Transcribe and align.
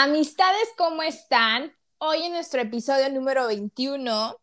Amistades, 0.00 0.68
¿cómo 0.76 1.02
están? 1.02 1.76
Hoy 1.98 2.22
en 2.22 2.30
nuestro 2.30 2.60
episodio 2.60 3.10
número 3.10 3.48
21, 3.48 4.36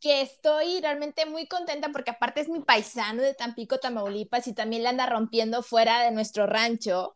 que 0.00 0.20
estoy 0.20 0.80
realmente 0.80 1.26
muy 1.26 1.46
contenta 1.46 1.90
porque 1.92 2.10
aparte 2.10 2.40
es 2.40 2.48
mi 2.48 2.58
paisano 2.58 3.22
de 3.22 3.32
Tampico, 3.32 3.78
Tamaulipas 3.78 4.48
y 4.48 4.52
también 4.52 4.82
le 4.82 4.88
anda 4.88 5.06
rompiendo 5.06 5.62
fuera 5.62 6.02
de 6.02 6.10
nuestro 6.10 6.48
rancho. 6.48 7.14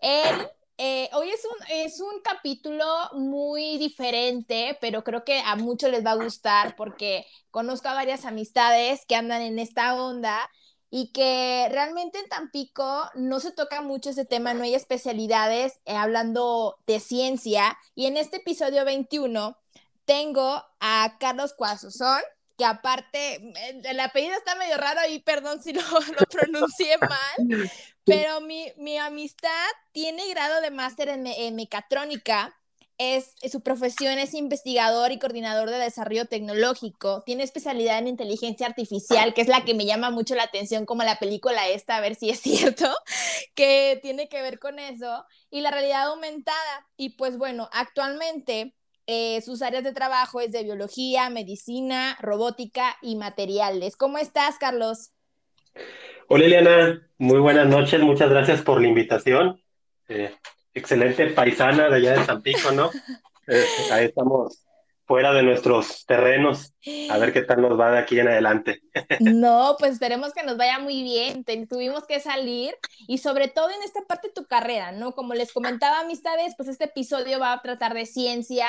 Eh, 0.00 1.08
hoy 1.12 1.30
es 1.30 1.44
un, 1.44 1.66
es 1.70 2.00
un 2.00 2.20
capítulo 2.24 2.84
muy 3.12 3.78
diferente, 3.78 4.76
pero 4.80 5.04
creo 5.04 5.22
que 5.22 5.38
a 5.38 5.54
muchos 5.54 5.92
les 5.92 6.04
va 6.04 6.10
a 6.10 6.24
gustar 6.24 6.74
porque 6.74 7.24
conozco 7.52 7.88
a 7.88 7.94
varias 7.94 8.24
amistades 8.24 9.06
que 9.06 9.14
andan 9.14 9.42
en 9.42 9.60
esta 9.60 9.94
onda 9.94 10.50
y 10.90 11.12
que 11.12 11.68
realmente 11.70 12.18
en 12.18 12.28
Tampico 12.28 13.10
no 13.14 13.40
se 13.40 13.52
toca 13.52 13.82
mucho 13.82 14.10
ese 14.10 14.24
tema, 14.24 14.54
no 14.54 14.64
hay 14.64 14.74
especialidades 14.74 15.80
eh, 15.84 15.94
hablando 15.94 16.78
de 16.86 17.00
ciencia. 17.00 17.78
Y 17.94 18.06
en 18.06 18.16
este 18.16 18.38
episodio 18.38 18.84
21 18.84 19.56
tengo 20.04 20.64
a 20.80 21.16
Carlos 21.20 21.52
Cuasozón, 21.52 22.22
que 22.56 22.64
aparte, 22.64 23.52
el 23.84 24.00
apellido 24.00 24.34
está 24.34 24.54
medio 24.56 24.78
raro 24.78 25.00
y 25.08 25.20
perdón 25.20 25.62
si 25.62 25.72
lo, 25.72 25.82
lo 26.18 26.26
pronuncié 26.30 26.96
mal, 26.98 27.70
pero 28.04 28.40
mi, 28.40 28.72
mi, 28.78 28.96
amistad 28.96 29.50
tiene 29.92 30.26
grado 30.30 30.60
de 30.62 30.70
máster 30.70 31.10
en, 31.10 31.26
en 31.26 31.54
mecatrónica 31.54 32.58
es, 32.98 33.34
su 33.50 33.62
profesión 33.62 34.18
es 34.18 34.34
investigador 34.34 35.12
y 35.12 35.18
coordinador 35.18 35.70
de 35.70 35.78
desarrollo 35.78 36.26
tecnológico. 36.26 37.22
Tiene 37.24 37.44
especialidad 37.44 37.98
en 37.98 38.08
inteligencia 38.08 38.66
artificial, 38.66 39.34
que 39.34 39.40
es 39.40 39.48
la 39.48 39.64
que 39.64 39.74
me 39.74 39.86
llama 39.86 40.10
mucho 40.10 40.34
la 40.34 40.42
atención, 40.42 40.84
como 40.84 41.04
la 41.04 41.18
película 41.18 41.68
esta, 41.68 41.96
a 41.96 42.00
ver 42.00 42.16
si 42.16 42.30
es 42.30 42.40
cierto, 42.42 42.86
que 43.54 43.98
tiene 44.02 44.28
que 44.28 44.42
ver 44.42 44.58
con 44.58 44.78
eso. 44.78 45.24
Y 45.50 45.60
la 45.60 45.70
realidad 45.70 46.08
aumentada. 46.08 46.86
Y 46.96 47.10
pues 47.10 47.38
bueno, 47.38 47.68
actualmente 47.72 48.74
eh, 49.06 49.40
sus 49.42 49.62
áreas 49.62 49.84
de 49.84 49.92
trabajo 49.92 50.40
es 50.40 50.50
de 50.50 50.64
biología, 50.64 51.30
medicina, 51.30 52.18
robótica 52.20 52.96
y 53.00 53.16
materiales. 53.16 53.96
¿Cómo 53.96 54.18
estás, 54.18 54.58
Carlos? 54.58 55.12
Hola, 56.26 56.44
Eliana. 56.44 57.08
Muy 57.16 57.38
buenas 57.38 57.68
noches. 57.68 58.00
Muchas 58.00 58.28
gracias 58.28 58.60
por 58.60 58.82
la 58.82 58.88
invitación. 58.88 59.62
Eh, 60.08 60.34
excelente 60.78 61.26
paisana 61.28 61.88
de 61.88 61.96
allá 61.96 62.20
de 62.20 62.26
Tampico, 62.26 62.70
¿no? 62.72 62.90
Eh, 63.50 63.64
ahí 63.90 64.04
estamos 64.04 64.62
fuera 65.08 65.32
de 65.32 65.42
nuestros 65.42 66.04
terrenos, 66.04 66.74
a 67.08 67.16
ver 67.16 67.32
qué 67.32 67.40
tal 67.40 67.62
nos 67.62 67.80
va 67.80 67.92
de 67.92 67.98
aquí 67.98 68.20
en 68.20 68.28
adelante. 68.28 68.82
No, 69.20 69.74
pues 69.78 69.92
esperemos 69.92 70.34
que 70.34 70.42
nos 70.42 70.58
vaya 70.58 70.78
muy 70.78 71.02
bien. 71.02 71.46
tuvimos 71.66 72.04
que 72.06 72.20
salir 72.20 72.74
y 73.06 73.16
sobre 73.16 73.48
todo 73.48 73.70
en 73.70 73.82
esta 73.82 74.02
parte 74.02 74.28
de 74.28 74.34
tu 74.34 74.44
carrera, 74.44 74.92
¿no? 74.92 75.12
Como 75.12 75.32
les 75.32 75.54
comentaba 75.54 76.00
amistades, 76.00 76.52
pues 76.58 76.68
este 76.68 76.84
episodio 76.84 77.40
va 77.40 77.54
a 77.54 77.62
tratar 77.62 77.94
de 77.94 78.04
ciencia 78.04 78.66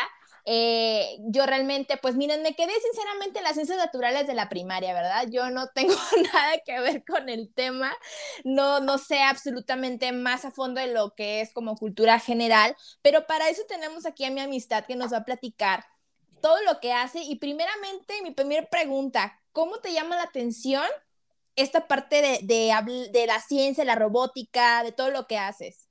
eh, 0.51 1.17
yo 1.27 1.45
realmente, 1.45 1.97
pues 1.97 2.15
miren, 2.15 2.41
me 2.41 2.55
quedé 2.55 2.71
sinceramente 2.81 3.37
en 3.37 3.43
las 3.43 3.53
ciencias 3.53 3.77
naturales 3.77 4.25
de 4.25 4.33
la 4.33 4.49
primaria, 4.49 4.95
¿verdad? 4.95 5.27
Yo 5.29 5.51
no 5.51 5.67
tengo 5.75 5.93
nada 6.33 6.57
que 6.65 6.79
ver 6.79 7.03
con 7.05 7.29
el 7.29 7.53
tema, 7.53 7.95
no, 8.43 8.79
no 8.79 8.97
sé 8.97 9.21
absolutamente 9.21 10.11
más 10.11 10.45
a 10.45 10.51
fondo 10.51 10.81
de 10.81 10.87
lo 10.87 11.13
que 11.13 11.41
es 11.41 11.53
como 11.53 11.75
cultura 11.77 12.19
general, 12.19 12.75
pero 13.03 13.27
para 13.27 13.47
eso 13.49 13.61
tenemos 13.67 14.07
aquí 14.07 14.25
a 14.25 14.31
mi 14.31 14.41
amistad 14.41 14.85
que 14.87 14.95
nos 14.95 15.13
va 15.13 15.17
a 15.17 15.25
platicar 15.25 15.85
todo 16.41 16.59
lo 16.63 16.79
que 16.79 16.93
hace 16.93 17.21
y 17.21 17.35
primeramente 17.35 18.15
mi 18.23 18.31
primera 18.31 18.67
pregunta, 18.71 19.39
¿cómo 19.51 19.81
te 19.81 19.93
llama 19.93 20.15
la 20.15 20.23
atención 20.23 20.85
esta 21.55 21.87
parte 21.87 22.23
de, 22.23 22.39
de, 22.41 23.09
de 23.11 23.27
la 23.27 23.39
ciencia, 23.39 23.85
la 23.85 23.95
robótica, 23.95 24.83
de 24.83 24.93
todo 24.93 25.11
lo 25.11 25.27
que 25.27 25.37
haces? 25.37 25.87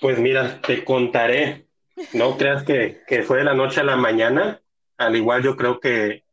Pues 0.00 0.18
mira, 0.18 0.60
te 0.62 0.84
contaré 0.84 1.67
no 2.12 2.36
creas 2.36 2.62
que, 2.64 3.02
que 3.06 3.22
fue 3.22 3.38
de 3.38 3.44
la 3.44 3.54
noche 3.54 3.80
a 3.80 3.84
la 3.84 3.96
mañana. 3.96 4.60
Al 4.96 5.16
igual 5.16 5.42
yo 5.42 5.56
creo 5.56 5.80
que 5.80 6.24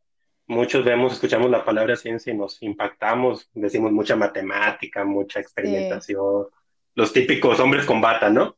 muchos 0.46 0.84
vemos, 0.84 1.14
escuchamos 1.14 1.50
la 1.50 1.64
palabra 1.64 1.96
ciencia 1.96 2.32
y 2.32 2.36
nos 2.36 2.62
impactamos, 2.62 3.50
decimos 3.52 3.92
mucha 3.92 4.16
matemática, 4.16 5.04
mucha 5.04 5.40
experimentación, 5.40 6.46
los 6.94 7.12
típicos 7.12 7.60
hombres 7.60 7.84
con 7.84 8.00
bata, 8.00 8.30
¿no? 8.30 8.56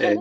Eh, 0.00 0.16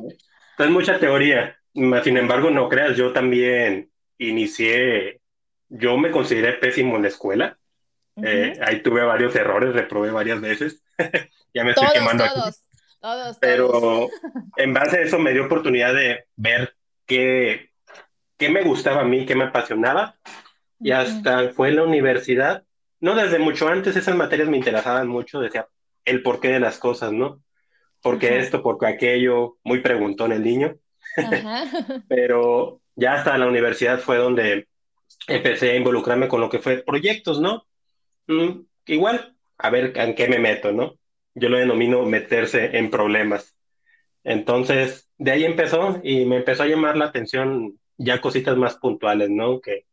entonces 0.52 0.72
mucha 0.72 1.00
teoría. 1.00 1.58
Sin 1.74 2.18
embargo, 2.18 2.52
no 2.52 2.68
creas, 2.70 2.98
yo 2.98 3.14
también 3.14 3.92
inicié, 4.18 5.22
yo 5.70 5.98
me 5.98 6.12
consideré 6.12 6.54
pésimo 6.54 6.98
en 6.98 7.04
la 7.04 7.08
escuela. 7.08 7.58
Eh, 8.22 8.54
ahí 8.62 8.84
tuve 8.84 9.04
varios 9.04 9.36
errores, 9.36 9.74
reprobé 9.74 10.12
varias 10.12 10.42
veces. 10.42 10.84
ya 11.54 11.64
me 11.64 11.72
estoy 11.72 11.88
quemando 11.94 12.26
todos. 12.34 12.61
Pero 13.40 14.10
en 14.58 14.74
base 14.74 14.98
a 14.98 15.02
eso 15.02 15.20
me 15.20 15.34
dio 15.34 15.46
oportunidad 15.46 15.94
de 15.94 16.26
ver 16.36 16.76
qué, 17.06 17.72
qué 18.38 18.50
me 18.50 18.64
gustaba 18.64 19.02
a 19.02 19.06
mí, 19.06 19.26
qué 19.26 19.36
me 19.36 19.46
apasionaba. 19.46 20.16
Y 20.80 20.92
hasta 20.92 21.50
fue 21.50 21.70
en 21.70 21.76
la 21.78 21.84
universidad, 21.84 22.64
no 23.00 23.16
desde 23.16 23.40
mucho 23.40 23.68
antes, 23.68 23.96
esas 23.96 24.16
materias 24.16 24.50
me 24.50 24.58
interesaban 24.58 25.08
mucho, 25.08 25.40
decía 25.40 25.68
el 26.06 26.24
porqué 26.24 26.50
de 26.50 26.60
las 26.60 26.78
cosas, 26.78 27.12
¿no? 27.12 27.44
¿Por 28.02 28.18
qué 28.18 28.40
esto? 28.40 28.64
¿Por 28.64 28.80
qué 28.80 28.88
aquello? 28.88 29.58
Muy 29.64 29.82
preguntón 29.82 30.32
el 30.32 30.44
niño. 30.44 30.76
Pero 32.08 32.82
ya 32.96 33.14
hasta 33.14 33.38
la 33.38 33.48
universidad 33.48 34.00
fue 34.00 34.18
donde 34.18 34.68
empecé 35.28 35.72
a 35.72 35.76
involucrarme 35.76 36.28
con 36.28 36.42
lo 36.42 36.50
que 36.50 36.60
fue 36.60 36.84
proyectos, 36.84 37.40
¿no? 37.40 37.68
Mm, 38.28 38.62
igual, 38.88 39.36
a 39.58 39.70
ver 39.70 39.94
en 39.96 40.16
qué 40.16 40.28
me 40.28 40.40
meto, 40.40 40.72
¿no? 40.72 40.96
Yo 41.34 41.50
lo 41.50 41.58
denomino 41.58 42.04
meterse 42.06 42.78
en 42.78 42.90
problemas. 42.90 43.56
Entonces, 44.24 45.10
de 45.18 45.32
ahí 45.32 45.46
empezó 45.46 46.00
y 46.04 46.26
me 46.26 46.38
empezó 46.38 46.64
a 46.64 46.68
llamar 46.68 46.98
la 46.98 47.06
atención 47.06 47.80
ya 47.98 48.22
cositas 48.22 48.58
más 48.58 48.76
puntuales, 48.78 49.30
¿no? 49.30 49.62
Que 49.62 49.86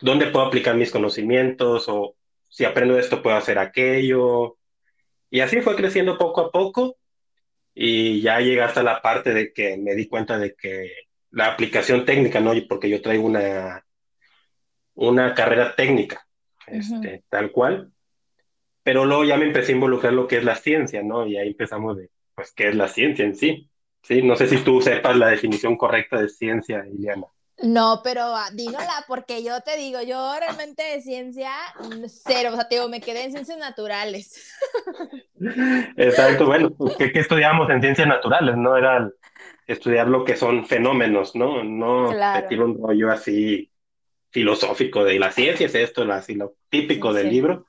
dónde 0.00 0.26
puedo 0.26 0.46
aplicar 0.46 0.76
mis 0.76 0.90
conocimientos 0.90 1.88
o 1.88 2.16
si 2.48 2.64
aprendo 2.64 2.98
esto 2.98 3.22
puedo 3.22 3.36
hacer 3.36 3.58
aquello. 3.58 4.56
Y 5.30 5.40
así 5.40 5.60
fue 5.60 5.76
creciendo 5.76 6.18
poco 6.18 6.40
a 6.40 6.50
poco 6.50 6.96
y 7.74 8.20
ya 8.20 8.40
llegué 8.40 8.62
hasta 8.62 8.82
la 8.82 9.00
parte 9.00 9.32
de 9.32 9.52
que 9.52 9.76
me 9.76 9.94
di 9.94 10.08
cuenta 10.08 10.38
de 10.38 10.54
que 10.54 10.92
la 11.30 11.46
aplicación 11.46 12.04
técnica, 12.04 12.40
¿no? 12.40 12.52
Porque 12.68 12.90
yo 12.90 13.00
traigo 13.00 13.24
una, 13.24 13.86
una 14.94 15.34
carrera 15.34 15.74
técnica, 15.76 16.26
este, 16.66 17.22
tal 17.28 17.52
cual 17.52 17.92
pero 18.82 19.04
luego 19.04 19.24
ya 19.24 19.36
me 19.36 19.46
empecé 19.46 19.72
a 19.72 19.74
involucrar 19.74 20.12
lo 20.12 20.26
que 20.26 20.38
es 20.38 20.44
la 20.44 20.56
ciencia, 20.56 21.02
¿no? 21.02 21.26
Y 21.26 21.36
ahí 21.36 21.48
empezamos 21.48 21.96
de, 21.96 22.10
pues, 22.34 22.52
¿qué 22.52 22.68
es 22.68 22.74
la 22.74 22.88
ciencia 22.88 23.24
en 23.24 23.36
sí? 23.36 23.68
Sí, 24.02 24.22
no 24.22 24.36
sé 24.36 24.46
si 24.48 24.58
tú 24.58 24.80
sepas 24.80 25.16
la 25.16 25.28
definición 25.28 25.76
correcta 25.76 26.20
de 26.20 26.28
ciencia, 26.28 26.84
Iliana. 26.86 27.26
No, 27.62 28.00
pero 28.02 28.22
ah, 28.22 28.48
dínola, 28.54 29.04
porque 29.06 29.44
yo 29.44 29.60
te 29.60 29.76
digo, 29.76 30.00
yo 30.00 30.34
realmente 30.40 30.82
de 30.82 31.02
ciencia, 31.02 31.50
cero, 32.06 32.50
o 32.52 32.56
sea, 32.56 32.66
te 32.66 32.76
digo, 32.76 32.88
me 32.88 33.02
quedé 33.02 33.24
en 33.24 33.32
ciencias 33.32 33.58
naturales. 33.58 34.56
Exacto, 35.96 36.46
bueno, 36.46 36.70
pues, 36.70 36.96
¿qué, 36.96 37.12
¿qué, 37.12 37.20
estudiamos 37.20 37.68
en 37.68 37.82
ciencias 37.82 38.08
naturales? 38.08 38.56
No 38.56 38.78
era 38.78 39.10
estudiar 39.66 40.08
lo 40.08 40.24
que 40.24 40.36
son 40.36 40.66
fenómenos, 40.66 41.36
¿no? 41.36 41.62
No 41.62 42.08
claro. 42.08 42.64
un 42.64 42.82
rollo 42.82 43.10
así 43.10 43.70
filosófico 44.30 45.04
de 45.04 45.18
la 45.18 45.30
ciencia 45.30 45.66
es 45.66 45.74
esto, 45.74 46.10
así 46.10 46.34
lo 46.34 46.54
típico 46.70 47.12
del 47.12 47.28
libro, 47.28 47.66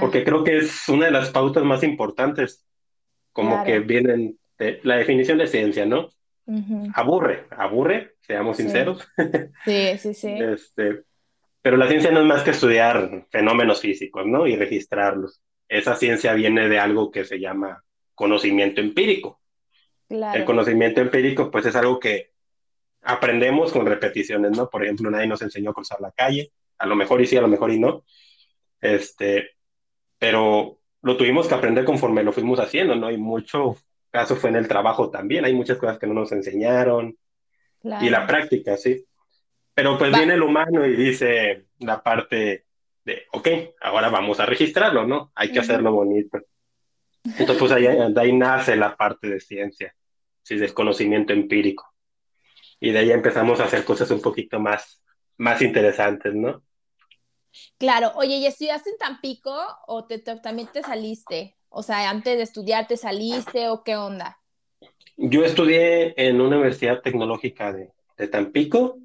porque 0.00 0.24
creo 0.24 0.44
que 0.44 0.58
es 0.58 0.88
una 0.88 1.06
de 1.06 1.12
las 1.12 1.30
pautas 1.30 1.64
más 1.64 1.82
importantes, 1.82 2.66
como 3.32 3.64
que 3.64 3.80
vienen 3.80 4.38
de 4.58 4.80
la 4.82 4.96
definición 4.96 5.38
de 5.38 5.46
ciencia, 5.46 5.86
¿no? 5.86 6.10
Aburre, 6.94 7.46
aburre, 7.50 8.16
seamos 8.20 8.56
sinceros. 8.56 9.06
Sí, 9.64 9.98
sí, 9.98 10.14
sí. 10.14 10.28
Este, 10.28 11.02
pero 11.62 11.76
la 11.76 11.88
ciencia 11.88 12.10
no 12.10 12.20
es 12.20 12.26
más 12.26 12.42
que 12.42 12.50
estudiar 12.50 13.26
fenómenos 13.30 13.80
físicos, 13.80 14.26
¿no? 14.26 14.46
Y 14.46 14.56
registrarlos. 14.56 15.42
Esa 15.68 15.94
ciencia 15.94 16.32
viene 16.34 16.68
de 16.68 16.78
algo 16.78 17.10
que 17.10 17.24
se 17.24 17.38
llama 17.38 17.84
conocimiento 18.14 18.80
empírico. 18.80 19.40
El 20.08 20.44
conocimiento 20.44 21.00
empírico, 21.00 21.50
pues 21.50 21.66
es 21.66 21.76
algo 21.76 22.00
que 22.00 22.32
aprendemos 23.02 23.72
con 23.72 23.86
repeticiones, 23.86 24.56
¿no? 24.56 24.68
Por 24.68 24.82
ejemplo, 24.82 25.10
nadie 25.10 25.28
nos 25.28 25.42
enseñó 25.42 25.70
a 25.70 25.74
cruzar 25.74 26.00
la 26.00 26.10
calle, 26.10 26.52
a 26.78 26.86
lo 26.86 26.96
mejor 26.96 27.20
y 27.20 27.26
sí, 27.26 27.36
a 27.36 27.42
lo 27.42 27.48
mejor 27.48 27.70
y 27.70 27.78
no. 27.78 28.04
Este, 28.80 29.50
pero 30.20 30.78
lo 31.02 31.16
tuvimos 31.16 31.48
que 31.48 31.54
aprender 31.54 31.84
conforme 31.84 32.22
lo 32.22 32.30
fuimos 32.30 32.60
haciendo, 32.60 32.94
¿no? 32.94 33.10
Y 33.10 33.16
mucho 33.16 33.76
caso 34.10 34.36
fue 34.36 34.50
en 34.50 34.56
el 34.56 34.68
trabajo 34.68 35.10
también, 35.10 35.44
hay 35.44 35.54
muchas 35.54 35.78
cosas 35.78 35.98
que 35.98 36.06
no 36.06 36.14
nos 36.14 36.30
enseñaron 36.30 37.16
y 37.82 38.10
la 38.10 38.26
práctica, 38.26 38.76
sí. 38.76 39.04
Pero 39.74 39.96
pues 39.96 40.12
viene 40.12 40.34
el 40.34 40.42
humano 40.42 40.86
y 40.86 40.94
dice 40.94 41.64
la 41.78 42.02
parte 42.02 42.66
de, 43.02 43.22
ok, 43.32 43.48
ahora 43.80 44.10
vamos 44.10 44.38
a 44.38 44.46
registrarlo, 44.46 45.06
¿no? 45.06 45.32
Hay 45.34 45.50
que 45.50 45.60
hacerlo 45.60 45.92
bonito. 45.92 46.38
Entonces, 47.24 47.56
pues 47.56 47.72
ahí, 47.72 47.86
ahí 47.86 48.32
nace 48.32 48.76
la 48.76 48.94
parte 48.96 49.28
de 49.28 49.40
ciencia, 49.40 49.94
sí, 50.42 50.56
del 50.56 50.74
conocimiento 50.74 51.32
empírico. 51.32 51.94
Y 52.78 52.90
de 52.90 52.98
ahí 52.98 53.10
empezamos 53.10 53.60
a 53.60 53.64
hacer 53.64 53.84
cosas 53.84 54.10
un 54.10 54.20
poquito 54.20 54.60
más, 54.60 55.02
más 55.38 55.62
interesantes, 55.62 56.34
¿no? 56.34 56.62
Claro, 57.78 58.12
oye, 58.16 58.36
¿y 58.36 58.46
estudiaste 58.46 58.90
en 58.90 58.98
Tampico 58.98 59.54
o 59.86 60.04
te, 60.04 60.18
también 60.18 60.68
te 60.72 60.82
saliste? 60.82 61.56
O 61.68 61.82
sea, 61.82 62.08
antes 62.10 62.36
de 62.36 62.42
estudiar 62.42 62.86
te 62.86 62.96
saliste 62.96 63.68
o 63.68 63.82
qué 63.82 63.96
onda? 63.96 64.38
Yo 65.16 65.44
estudié 65.44 66.14
en 66.16 66.40
una 66.40 66.56
universidad 66.56 67.00
tecnológica 67.02 67.72
de, 67.72 67.90
de 68.16 68.28
Tampico, 68.28 68.98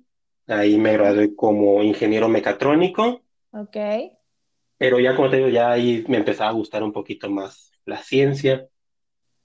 ahí 0.47 0.77
me 0.77 0.93
gradué 0.93 1.35
como 1.35 1.83
ingeniero 1.83 2.29
mecatrónico. 2.29 3.21
Ok. 3.51 3.77
Pero 4.77 4.99
ya 4.99 5.15
como 5.15 5.29
te 5.29 5.37
digo, 5.37 5.49
ya 5.49 5.71
ahí 5.71 6.03
me 6.07 6.17
empezaba 6.17 6.49
a 6.49 6.53
gustar 6.53 6.83
un 6.83 6.91
poquito 6.91 7.29
más 7.29 7.71
la 7.85 7.97
ciencia 7.97 8.67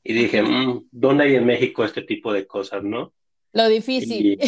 y 0.02 0.12
dije, 0.12 0.42
mm, 0.42 0.88
¿dónde 0.90 1.24
hay 1.24 1.36
en 1.36 1.46
México 1.46 1.84
este 1.84 2.02
tipo 2.02 2.32
de 2.32 2.46
cosas, 2.46 2.82
no? 2.82 3.12
Lo 3.52 3.68
difícil. 3.68 4.38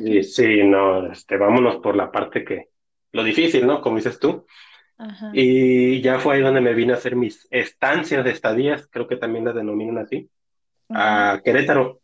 Y, 0.00 0.22
sí, 0.22 0.62
no, 0.64 1.10
este, 1.10 1.36
vámonos 1.36 1.76
por 1.76 1.96
la 1.96 2.10
parte 2.10 2.44
que, 2.44 2.68
lo 3.12 3.22
difícil, 3.22 3.66
¿no? 3.66 3.80
Como 3.80 3.96
dices 3.96 4.18
tú. 4.18 4.46
Y 5.32 6.00
ya 6.00 6.20
fue 6.20 6.36
ahí 6.36 6.42
donde 6.42 6.60
me 6.60 6.74
vine 6.74 6.92
a 6.92 6.96
hacer 6.96 7.16
mis 7.16 7.48
estancias 7.50 8.24
de 8.24 8.30
estadías, 8.30 8.86
creo 8.88 9.08
que 9.08 9.16
también 9.16 9.44
las 9.44 9.54
denominan 9.54 9.98
así, 9.98 10.30
a 10.90 11.40
Querétaro. 11.44 12.00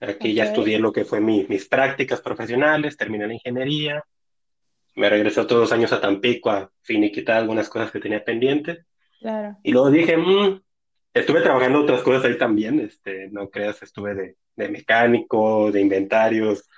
Aquí 0.00 0.32
ya 0.32 0.44
estudié 0.44 0.78
lo 0.78 0.92
que 0.92 1.04
fue 1.04 1.20
mis 1.20 1.68
prácticas 1.68 2.22
profesionales, 2.22 2.96
terminé 2.96 3.26
la 3.26 3.34
ingeniería, 3.34 4.02
me 4.96 5.10
regresé 5.10 5.40
otros 5.40 5.60
dos 5.60 5.72
años 5.72 5.92
a 5.92 6.00
Tampico 6.00 6.50
a 6.50 6.70
finiquitar 6.82 7.36
algunas 7.36 7.68
cosas 7.68 7.90
que 7.90 8.00
tenía 8.00 8.24
pendientes. 8.24 8.86
Claro. 9.20 9.58
Y 9.62 9.72
luego 9.72 9.90
dije, 9.90 10.16
mmm, 10.16 10.62
estuve 11.12 11.42
trabajando 11.42 11.80
otras 11.80 12.02
cosas 12.02 12.24
ahí 12.24 12.38
también, 12.38 12.80
este, 12.80 13.28
no 13.28 13.50
creas, 13.50 13.82
estuve 13.82 14.14
de, 14.14 14.36
de 14.56 14.68
mecánico, 14.68 15.70
de 15.70 15.80
inventarios. 15.82 16.68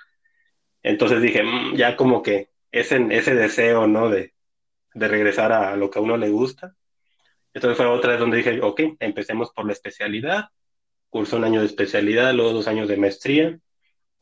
Entonces 0.81 1.21
dije, 1.21 1.41
mmm, 1.43 1.75
ya 1.75 1.95
como 1.95 2.21
que 2.21 2.49
ese, 2.73 3.07
ese 3.11 3.35
deseo, 3.35 3.87
¿no? 3.87 4.09
De, 4.09 4.33
de 4.93 5.07
regresar 5.07 5.53
a 5.53 5.75
lo 5.77 5.89
que 5.89 5.99
a 5.99 6.01
uno 6.01 6.17
le 6.17 6.29
gusta. 6.29 6.75
Entonces 7.53 7.77
fue 7.77 7.85
otra 7.85 8.11
vez 8.11 8.19
donde 8.19 8.37
dije, 8.37 8.59
ok, 8.61 8.81
empecemos 8.99 9.51
por 9.51 9.65
la 9.65 9.73
especialidad. 9.73 10.45
Curso 11.09 11.37
un 11.37 11.43
año 11.43 11.59
de 11.61 11.67
especialidad, 11.67 12.33
luego 12.33 12.51
dos 12.51 12.67
años 12.67 12.87
de 12.87 12.97
maestría 12.97 13.59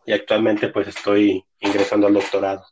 y 0.05 0.11
actualmente 0.11 0.67
pues 0.67 0.87
estoy 0.87 1.45
ingresando 1.59 2.07
al 2.07 2.13
doctorado. 2.13 2.65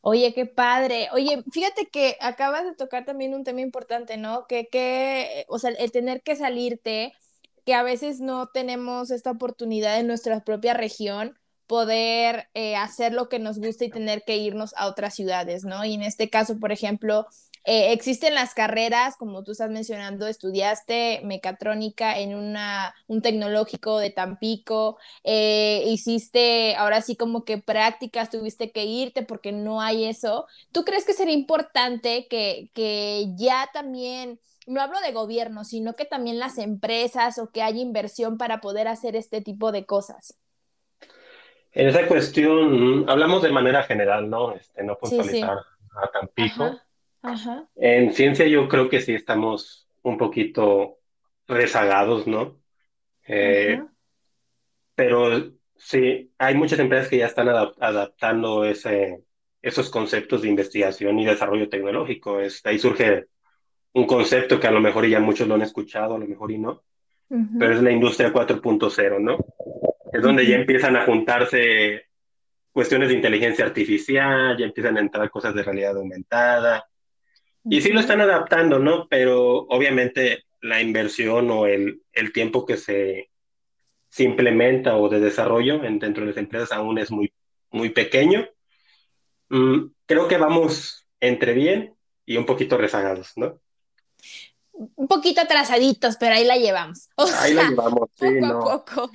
Oye, 0.00 0.34
qué 0.34 0.46
padre. 0.46 1.08
Oye, 1.12 1.44
fíjate 1.52 1.86
que 1.86 2.16
acabas 2.20 2.64
de 2.64 2.74
tocar 2.74 3.04
también 3.04 3.34
un 3.34 3.44
tema 3.44 3.60
importante, 3.60 4.16
¿no? 4.16 4.46
Que, 4.48 4.66
que, 4.66 5.44
o 5.46 5.60
sea, 5.60 5.70
el 5.70 5.92
tener 5.92 6.22
que 6.22 6.34
salirte, 6.34 7.12
que 7.64 7.74
a 7.74 7.84
veces 7.84 8.18
no 8.18 8.48
tenemos 8.48 9.12
esta 9.12 9.30
oportunidad 9.30 10.00
en 10.00 10.08
nuestra 10.08 10.40
propia 10.40 10.74
región, 10.74 11.38
poder 11.72 12.50
eh, 12.52 12.76
hacer 12.76 13.14
lo 13.14 13.30
que 13.30 13.38
nos 13.38 13.58
gusta 13.58 13.86
y 13.86 13.90
tener 13.90 14.24
que 14.24 14.36
irnos 14.36 14.74
a 14.76 14.88
otras 14.88 15.14
ciudades, 15.14 15.64
¿no? 15.64 15.86
Y 15.86 15.94
en 15.94 16.02
este 16.02 16.28
caso, 16.28 16.60
por 16.60 16.70
ejemplo, 16.70 17.26
eh, 17.64 17.92
existen 17.92 18.34
las 18.34 18.52
carreras, 18.52 19.16
como 19.16 19.42
tú 19.42 19.52
estás 19.52 19.70
mencionando, 19.70 20.26
estudiaste 20.26 21.22
mecatrónica 21.24 22.18
en 22.18 22.34
una, 22.34 22.94
un 23.06 23.22
tecnológico 23.22 23.96
de 23.96 24.10
Tampico, 24.10 24.98
eh, 25.24 25.82
hiciste 25.86 26.74
ahora 26.76 27.00
sí 27.00 27.16
como 27.16 27.46
que 27.46 27.56
prácticas, 27.56 28.28
tuviste 28.28 28.70
que 28.70 28.84
irte 28.84 29.22
porque 29.22 29.52
no 29.52 29.80
hay 29.80 30.04
eso. 30.04 30.44
¿Tú 30.72 30.84
crees 30.84 31.06
que 31.06 31.14
sería 31.14 31.32
importante 31.32 32.26
que, 32.28 32.70
que 32.74 33.28
ya 33.38 33.70
también, 33.72 34.38
no 34.66 34.82
hablo 34.82 35.00
de 35.00 35.12
gobierno, 35.12 35.64
sino 35.64 35.94
que 35.94 36.04
también 36.04 36.38
las 36.38 36.58
empresas 36.58 37.38
o 37.38 37.50
que 37.50 37.62
haya 37.62 37.80
inversión 37.80 38.36
para 38.36 38.60
poder 38.60 38.88
hacer 38.88 39.16
este 39.16 39.40
tipo 39.40 39.72
de 39.72 39.86
cosas? 39.86 40.41
En 41.72 41.88
esa 41.88 42.06
cuestión, 42.06 43.08
hablamos 43.08 43.42
de 43.42 43.50
manera 43.50 43.82
general, 43.82 44.28
¿no? 44.28 44.54
Este, 44.54 44.82
no 44.82 44.96
puntualizar 44.98 45.58
a 45.94 46.10
Tampico. 46.10 46.78
En 47.76 48.12
ciencia 48.12 48.46
yo 48.46 48.68
creo 48.68 48.88
que 48.88 49.00
sí 49.00 49.14
estamos 49.14 49.88
un 50.02 50.18
poquito 50.18 50.98
rezagados, 51.46 52.26
¿no? 52.26 52.58
Eh, 53.26 53.82
pero 54.94 55.52
sí, 55.76 56.32
hay 56.38 56.54
muchas 56.54 56.78
empresas 56.78 57.08
que 57.08 57.18
ya 57.18 57.26
están 57.26 57.48
adaptando 57.48 58.64
ese, 58.64 59.22
esos 59.62 59.88
conceptos 59.88 60.42
de 60.42 60.48
investigación 60.48 61.18
y 61.18 61.24
desarrollo 61.24 61.68
tecnológico. 61.68 62.40
Es, 62.40 62.64
ahí 62.66 62.78
surge 62.78 63.26
un 63.94 64.06
concepto 64.06 64.58
que 64.60 64.66
a 64.66 64.72
lo 64.72 64.80
mejor 64.80 65.06
ya 65.06 65.20
muchos 65.20 65.48
lo 65.48 65.54
han 65.54 65.62
escuchado, 65.62 66.16
a 66.16 66.18
lo 66.18 66.26
mejor 66.26 66.50
y 66.50 66.58
no, 66.58 66.82
pero 67.58 67.74
es 67.74 67.82
la 67.82 67.92
industria 67.92 68.32
4.0, 68.32 69.20
¿no? 69.20 69.38
Es 70.12 70.22
donde 70.22 70.46
ya 70.46 70.56
empiezan 70.56 70.96
a 70.96 71.06
juntarse 71.06 72.06
cuestiones 72.70 73.08
de 73.08 73.14
inteligencia 73.14 73.64
artificial, 73.64 74.56
ya 74.58 74.66
empiezan 74.66 74.96
a 74.96 75.00
entrar 75.00 75.30
cosas 75.30 75.54
de 75.54 75.62
realidad 75.62 75.96
aumentada, 75.96 76.86
y 77.64 77.80
sí 77.80 77.92
lo 77.92 78.00
están 78.00 78.20
adaptando, 78.20 78.78
¿no? 78.78 79.06
Pero 79.08 79.66
obviamente 79.68 80.44
la 80.60 80.80
inversión 80.80 81.50
o 81.50 81.66
el, 81.66 82.02
el 82.12 82.32
tiempo 82.32 82.66
que 82.66 82.76
se, 82.76 83.30
se, 84.08 84.24
implementa 84.24 84.96
o 84.96 85.08
de 85.08 85.20
desarrollo 85.20 85.84
en, 85.84 85.98
dentro 85.98 86.24
de 86.24 86.30
las 86.30 86.38
empresas 86.38 86.72
aún 86.72 86.98
es 86.98 87.10
muy, 87.10 87.32
muy 87.70 87.90
pequeño. 87.90 88.48
Mm, 89.48 89.86
creo 90.06 90.28
que 90.28 90.38
vamos 90.38 91.06
entre 91.20 91.52
bien 91.52 91.94
y 92.26 92.36
un 92.36 92.46
poquito 92.46 92.76
rezagados, 92.76 93.32
¿no? 93.36 93.60
Un 94.72 95.06
poquito 95.06 95.40
atrasaditos, 95.40 96.16
pero 96.16 96.34
ahí 96.34 96.44
la 96.44 96.56
llevamos. 96.56 97.10
ahí 97.38 97.54
la 97.54 97.68
llevamos, 97.68 98.08
sí, 98.14 98.26
poco 98.26 98.40
no. 98.40 98.58
a 98.58 98.84
poco. 98.84 99.10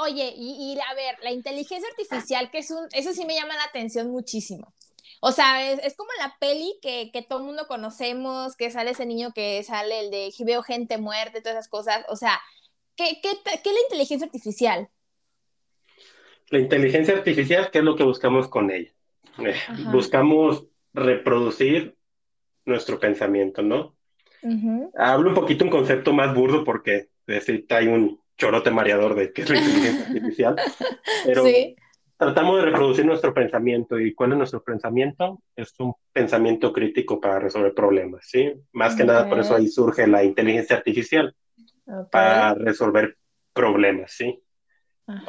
Oye, 0.00 0.32
y, 0.36 0.72
y, 0.72 0.78
a 0.78 0.94
ver, 0.94 1.16
la 1.24 1.32
inteligencia 1.32 1.88
artificial, 1.88 2.52
que 2.52 2.58
es 2.58 2.70
un, 2.70 2.86
eso 2.92 3.12
sí 3.12 3.24
me 3.26 3.34
llama 3.34 3.56
la 3.56 3.64
atención 3.64 4.10
muchísimo. 4.10 4.72
O 5.20 5.32
sea, 5.32 5.72
es, 5.72 5.96
como 5.96 6.10
la 6.20 6.36
peli 6.38 6.78
que, 6.80 7.10
que, 7.12 7.22
todo 7.22 7.40
el 7.40 7.46
mundo 7.46 7.66
conocemos, 7.66 8.54
que 8.54 8.70
sale 8.70 8.92
ese 8.92 9.06
niño 9.06 9.32
que 9.34 9.60
sale 9.64 10.00
el 10.00 10.10
de 10.12 10.32
veo 10.44 10.62
gente 10.62 10.98
muerta, 10.98 11.40
todas 11.40 11.58
esas 11.58 11.68
cosas. 11.68 12.04
O 12.08 12.14
sea, 12.14 12.40
¿qué, 12.94 13.18
qué, 13.20 13.30
qué 13.44 13.70
es 13.70 13.74
la 13.74 13.82
inteligencia 13.88 14.26
artificial? 14.26 14.88
La 16.50 16.60
inteligencia 16.60 17.14
artificial, 17.14 17.70
¿qué 17.72 17.78
es 17.78 17.84
lo 17.84 17.96
que 17.96 18.04
buscamos 18.04 18.46
con 18.46 18.70
ella? 18.70 18.92
Eh, 19.38 19.56
buscamos 19.90 20.66
reproducir 20.92 21.96
nuestro 22.64 23.00
pensamiento, 23.00 23.62
¿no? 23.62 23.96
Hablo 24.96 25.30
un 25.30 25.34
poquito 25.34 25.64
un 25.64 25.70
concepto 25.70 26.12
más 26.12 26.32
burdo 26.32 26.62
porque 26.62 27.08
decir, 27.26 27.66
hay 27.70 27.88
un 27.88 28.20
chorote 28.38 28.70
mareador 28.70 29.14
de 29.14 29.32
qué 29.32 29.42
es 29.42 29.50
la 29.50 29.58
inteligencia 29.58 30.06
artificial, 30.06 30.56
pero 31.26 31.44
¿Sí? 31.44 31.76
tratamos 32.16 32.56
de 32.56 32.62
reproducir 32.62 33.04
nuestro 33.04 33.34
pensamiento. 33.34 33.98
¿Y 33.98 34.14
cuál 34.14 34.32
es 34.32 34.38
nuestro 34.38 34.62
pensamiento? 34.62 35.42
Es 35.56 35.74
un 35.80 35.94
pensamiento 36.12 36.72
crítico 36.72 37.20
para 37.20 37.40
resolver 37.40 37.74
problemas, 37.74 38.26
¿sí? 38.28 38.52
Más 38.72 38.94
que 38.94 39.04
nada, 39.04 39.28
por 39.28 39.38
eso 39.40 39.54
ahí 39.54 39.68
surge 39.68 40.06
la 40.06 40.24
inteligencia 40.24 40.76
artificial, 40.76 41.34
para 42.10 42.54
resolver 42.54 43.16
problemas, 43.52 44.12
¿sí? 44.12 44.42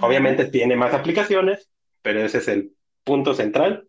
Obviamente 0.01 0.45
tiene 0.45 0.75
más 0.75 0.93
aplicaciones, 0.93 1.69
pero 2.01 2.21
ese 2.21 2.39
es 2.39 2.47
el 2.49 2.73
punto 3.03 3.33
central. 3.33 3.87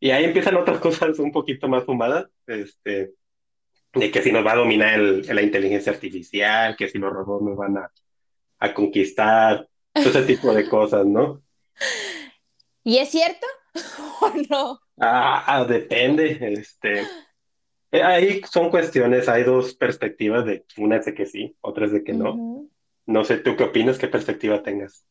Y 0.00 0.10
ahí 0.10 0.24
empiezan 0.24 0.56
otras 0.56 0.78
cosas 0.80 1.18
un 1.18 1.32
poquito 1.32 1.68
más 1.68 1.84
fumadas, 1.84 2.26
este, 2.46 3.12
de 3.94 4.10
que 4.10 4.22
si 4.22 4.32
nos 4.32 4.44
va 4.44 4.52
a 4.52 4.56
dominar 4.56 4.94
el, 4.94 5.26
la 5.26 5.42
inteligencia 5.42 5.92
artificial, 5.92 6.76
que 6.76 6.88
si 6.88 6.98
los 6.98 7.12
robots 7.12 7.44
nos 7.44 7.56
van 7.56 7.76
a, 7.76 7.92
a 8.62 8.72
conquistar, 8.72 9.68
ese 9.92 10.22
tipo 10.22 10.54
de 10.54 10.68
cosas, 10.68 11.04
¿no? 11.04 11.42
¿Y 12.84 12.98
es 12.98 13.08
cierto 13.10 13.44
o 14.20 14.32
no? 14.48 14.80
Ah, 15.00 15.42
ah, 15.46 15.64
depende. 15.64 16.38
Este, 16.40 17.00
eh, 17.90 18.02
ahí 18.02 18.40
son 18.48 18.70
cuestiones, 18.70 19.28
hay 19.28 19.42
dos 19.42 19.74
perspectivas 19.74 20.46
de 20.46 20.64
una 20.76 20.96
es 20.96 21.06
de 21.06 21.14
que 21.14 21.26
sí, 21.26 21.56
otra 21.60 21.86
es 21.86 21.92
de 21.92 22.04
que 22.04 22.12
no. 22.12 22.68
No 23.04 23.24
sé, 23.24 23.38
¿tú 23.38 23.56
qué 23.56 23.64
opinas? 23.64 23.98
¿Qué 23.98 24.06
perspectiva 24.06 24.62
tengas? 24.62 25.04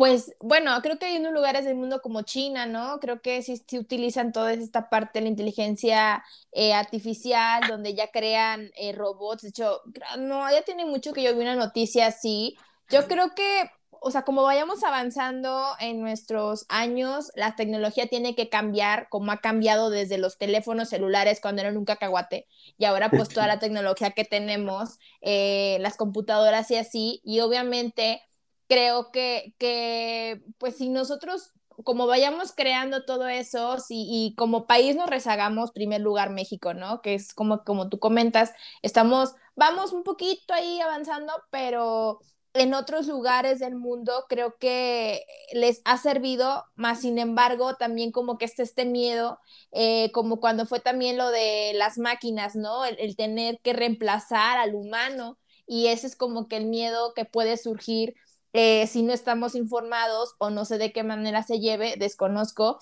Pues 0.00 0.34
bueno, 0.40 0.80
creo 0.80 0.98
que 0.98 1.04
hay 1.04 1.18
unos 1.18 1.34
lugares 1.34 1.66
del 1.66 1.74
mundo 1.74 2.00
como 2.00 2.22
China, 2.22 2.64
¿no? 2.64 3.00
Creo 3.00 3.20
que 3.20 3.42
sí, 3.42 3.62
sí 3.68 3.78
utilizan 3.78 4.32
toda 4.32 4.54
esta 4.54 4.88
parte 4.88 5.18
de 5.18 5.24
la 5.24 5.28
inteligencia 5.28 6.24
eh, 6.52 6.72
artificial, 6.72 7.64
donde 7.68 7.92
ya 7.92 8.10
crean 8.10 8.70
eh, 8.76 8.92
robots. 8.92 9.42
De 9.42 9.50
hecho, 9.50 9.82
no, 10.18 10.50
ya 10.50 10.62
tiene 10.62 10.86
mucho 10.86 11.12
que 11.12 11.22
yo 11.22 11.34
vi 11.34 11.42
una 11.42 11.54
noticia 11.54 12.06
así. 12.06 12.56
Yo 12.88 13.06
creo 13.08 13.34
que 13.34 13.70
o 14.00 14.10
sea, 14.10 14.22
como 14.22 14.42
vayamos 14.42 14.82
avanzando 14.82 15.74
en 15.78 16.00
nuestros 16.00 16.64
años, 16.70 17.30
la 17.34 17.54
tecnología 17.54 18.06
tiene 18.06 18.34
que 18.34 18.48
cambiar, 18.48 19.08
como 19.10 19.30
ha 19.30 19.42
cambiado 19.42 19.90
desde 19.90 20.16
los 20.16 20.38
teléfonos 20.38 20.88
celulares 20.88 21.40
cuando 21.42 21.60
eran 21.60 21.76
un 21.76 21.84
cacahuate, 21.84 22.46
y 22.78 22.86
ahora 22.86 23.10
pues 23.10 23.28
toda 23.28 23.46
la 23.46 23.58
tecnología 23.58 24.12
que 24.12 24.24
tenemos, 24.24 24.98
eh, 25.20 25.76
las 25.80 25.98
computadoras 25.98 26.70
y 26.70 26.76
así, 26.76 27.20
y 27.24 27.40
obviamente 27.40 28.22
creo 28.70 29.10
que, 29.10 29.52
que 29.58 30.40
pues 30.56 30.76
si 30.76 30.88
nosotros 30.88 31.52
como 31.84 32.06
vayamos 32.06 32.52
creando 32.52 33.04
todo 33.04 33.28
eso, 33.28 33.76
y 33.88 34.34
como 34.36 34.66
país 34.66 34.96
nos 34.96 35.08
rezagamos, 35.08 35.72
primer 35.72 36.00
lugar 36.00 36.30
México, 36.30 36.74
¿no? 36.74 37.00
Que 37.02 37.14
es 37.14 37.34
como, 37.34 37.64
como 37.64 37.88
tú 37.88 37.98
comentas, 37.98 38.52
estamos, 38.82 39.34
vamos 39.56 39.92
un 39.92 40.02
poquito 40.02 40.54
ahí 40.54 40.80
avanzando, 40.80 41.32
pero 41.50 42.20
en 42.52 42.74
otros 42.74 43.06
lugares 43.06 43.60
del 43.60 43.76
mundo 43.76 44.24
creo 44.28 44.56
que 44.58 45.24
les 45.52 45.82
ha 45.84 45.98
servido, 45.98 46.64
más 46.74 47.02
sin 47.02 47.18
embargo 47.18 47.76
también 47.76 48.10
como 48.10 48.38
que 48.38 48.44
está 48.44 48.62
este 48.62 48.84
miedo, 48.84 49.38
eh, 49.72 50.10
como 50.12 50.40
cuando 50.40 50.66
fue 50.66 50.80
también 50.80 51.16
lo 51.16 51.30
de 51.30 51.72
las 51.74 51.98
máquinas, 51.98 52.56
¿no? 52.56 52.84
El, 52.84 53.16
tener 53.16 53.60
que 53.62 53.72
reemplazar 53.72 54.58
al 54.58 54.74
humano 54.74 55.38
y 55.66 55.86
ese 55.88 56.08
es 56.08 56.16
como 56.16 56.48
que 56.48 56.56
el 56.56 56.66
miedo 56.66 57.14
que 57.14 57.24
puede 57.24 57.56
surgir 57.56 58.14
eh, 58.52 58.86
si 58.86 59.02
no 59.02 59.12
estamos 59.12 59.54
informados 59.54 60.34
o 60.38 60.50
no 60.50 60.64
sé 60.64 60.78
de 60.78 60.92
qué 60.92 61.02
manera 61.02 61.42
se 61.42 61.60
lleve, 61.60 61.94
desconozco, 61.98 62.80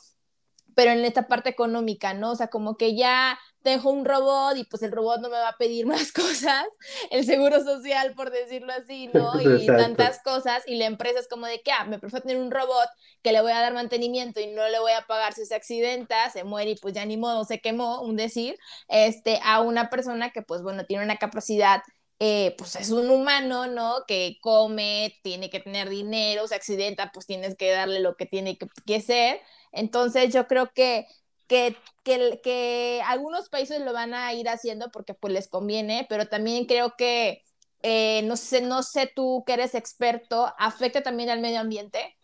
pero 0.75 0.93
en 0.93 1.05
esta 1.05 1.27
parte 1.27 1.51
económica, 1.51 2.15
¿no? 2.15 2.31
O 2.31 2.37
sea, 2.37 2.49
como 2.49 2.77
que 2.77 2.97
ya 2.97 3.39
tengo 3.63 3.91
un 3.91 4.05
robot 4.05 4.57
y 4.57 4.65
pues 4.65 4.83
el 4.83 4.93
robot 4.93 5.21
no 5.21 5.29
me 5.29 5.37
va 5.37 5.49
a 5.49 5.57
pedir 5.57 5.87
más 5.87 6.13
cosas, 6.13 6.65
el 7.11 7.25
seguro 7.25 7.63
social, 7.63 8.15
por 8.15 8.31
decirlo 8.31 8.73
así, 8.73 9.11
¿no? 9.13 9.33
Y 9.59 9.67
tantas 9.67 10.23
cosas, 10.23 10.63
y 10.67 10.77
la 10.77 10.87
empresa 10.87 11.19
es 11.19 11.29
como 11.29 11.47
de 11.47 11.61
que, 11.63 11.73
ah, 11.73 11.85
me 11.85 11.99
prefiero 11.99 12.23
tener 12.25 12.41
un 12.41 12.51
robot 12.51 12.89
que 13.23 13.33
le 13.33 13.41
voy 13.41 13.53
a 13.53 13.61
dar 13.61 13.75
mantenimiento 13.75 14.41
y 14.41 14.47
no 14.47 14.69
le 14.69 14.79
voy 14.79 14.93
a 14.93 15.07
pagar 15.07 15.33
si 15.33 15.45
se 15.47 15.55
accidenta, 15.55 16.31
se 16.31 16.45
muere 16.45 16.71
y 16.71 16.77
pues 16.77 16.95
ya 16.95 17.05
ni 17.05 17.17
modo, 17.17 17.45
se 17.45 17.61
quemó, 17.61 18.01
un 18.03 18.17
decir, 18.17 18.57
este, 18.89 19.41
a 19.43 19.61
una 19.61 19.91
persona 19.91 20.31
que 20.31 20.43
pues 20.43 20.63
bueno, 20.63 20.87
tiene 20.87 21.05
una 21.05 21.17
capacidad 21.17 21.83
eh, 22.21 22.55
pues 22.59 22.75
es 22.75 22.91
un 22.91 23.11
humano, 23.11 23.67
¿no? 23.69 24.05
Que 24.07 24.39
come, 24.41 25.19
tiene 25.23 25.51
que 25.51 25.61
tener 25.61 25.89
dinero, 25.89 26.49
se 26.49 26.57
accidenta, 26.57 27.13
pues 27.13 27.27
tienes 27.27 27.57
que 27.57 27.71
darle 27.71 28.01
lo 28.01 28.17
que 28.17 28.27
tiene 28.27 28.59
que, 28.87 29.01
ser. 29.01 29.41
Entonces 29.71 30.33
yo 30.35 30.49
creo 30.49 30.71
que, 30.75 31.07
que, 31.47 31.77
que, 32.03 32.41
que, 32.43 33.03
algunos 33.07 33.49
países 33.49 33.81
lo 33.83 33.93
van 33.93 34.15
a 34.15 34.33
ir 34.35 34.49
haciendo 34.49 34.91
porque 34.91 35.15
pues 35.15 35.33
les 35.33 35.49
conviene, 35.49 36.07
pero 36.09 36.27
también 36.27 36.67
creo 36.67 36.95
que, 36.99 37.43
eh, 37.83 38.23
no, 38.25 38.37
sé, 38.37 38.63
no 38.63 38.83
sé 38.83 39.11
tú 39.15 39.45
que 39.47 39.53
eres 39.53 39.77
experto, 39.77 40.53
¿afecta 40.59 41.03
también 41.03 41.31
al 41.31 41.41
medio 41.41 41.61
ambiente? 41.61 42.17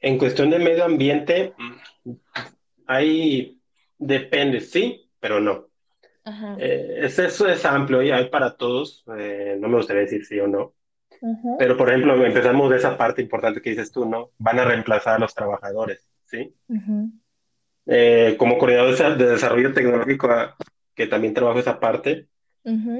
En 0.00 0.18
cuestión 0.18 0.50
del 0.50 0.62
medio 0.62 0.84
ambiente, 0.84 1.54
ahí 2.86 3.60
depende, 3.98 4.60
sí, 4.60 5.10
pero 5.18 5.40
no. 5.40 5.66
Eh, 6.58 7.02
eso 7.02 7.46
es 7.46 7.64
amplio 7.64 8.02
y 8.02 8.10
hay 8.10 8.28
para 8.28 8.56
todos, 8.56 9.04
eh, 9.16 9.56
no 9.60 9.68
me 9.68 9.76
gustaría 9.76 10.02
decir 10.02 10.24
sí 10.24 10.38
o 10.40 10.48
no. 10.48 10.74
Pero, 11.58 11.76
por 11.76 11.88
ejemplo, 11.88 12.24
empezamos 12.24 12.68
de 12.70 12.76
esa 12.76 12.96
parte 12.98 13.22
importante 13.22 13.62
que 13.62 13.70
dices 13.70 13.90
tú, 13.90 14.04
¿no? 14.04 14.30
Van 14.38 14.58
a 14.58 14.64
reemplazar 14.64 15.14
a 15.14 15.18
los 15.18 15.34
trabajadores, 15.34 16.06
¿sí? 16.24 16.54
Eh, 17.86 18.34
como 18.38 18.58
coordinador 18.58 19.16
de 19.16 19.26
desarrollo 19.26 19.72
tecnológico, 19.72 20.28
ah, 20.28 20.56
que 20.94 21.06
también 21.06 21.32
trabajo 21.32 21.58
esa 21.58 21.80
parte, 21.80 22.26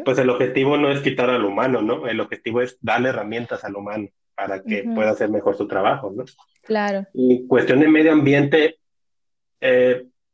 pues 0.05 0.17
el 0.19 0.31
objetivo 0.31 0.77
no 0.77 0.91
es 0.91 1.01
quitar 1.01 1.29
al 1.29 1.45
humano, 1.45 1.83
¿no? 1.83 2.07
El 2.07 2.21
objetivo 2.21 2.63
es 2.63 2.79
darle 2.81 3.09
herramientas 3.09 3.65
al 3.65 3.75
humano 3.75 4.09
para 4.35 4.63
que 4.63 4.85
pueda 4.95 5.11
hacer 5.11 5.29
mejor 5.29 5.57
su 5.57 5.67
trabajo, 5.67 6.13
¿no? 6.15 6.25
Claro. 6.63 7.07
Y 7.13 7.47
cuestión 7.47 7.81
de 7.81 7.89
medio 7.89 8.13
ambiente, 8.13 8.79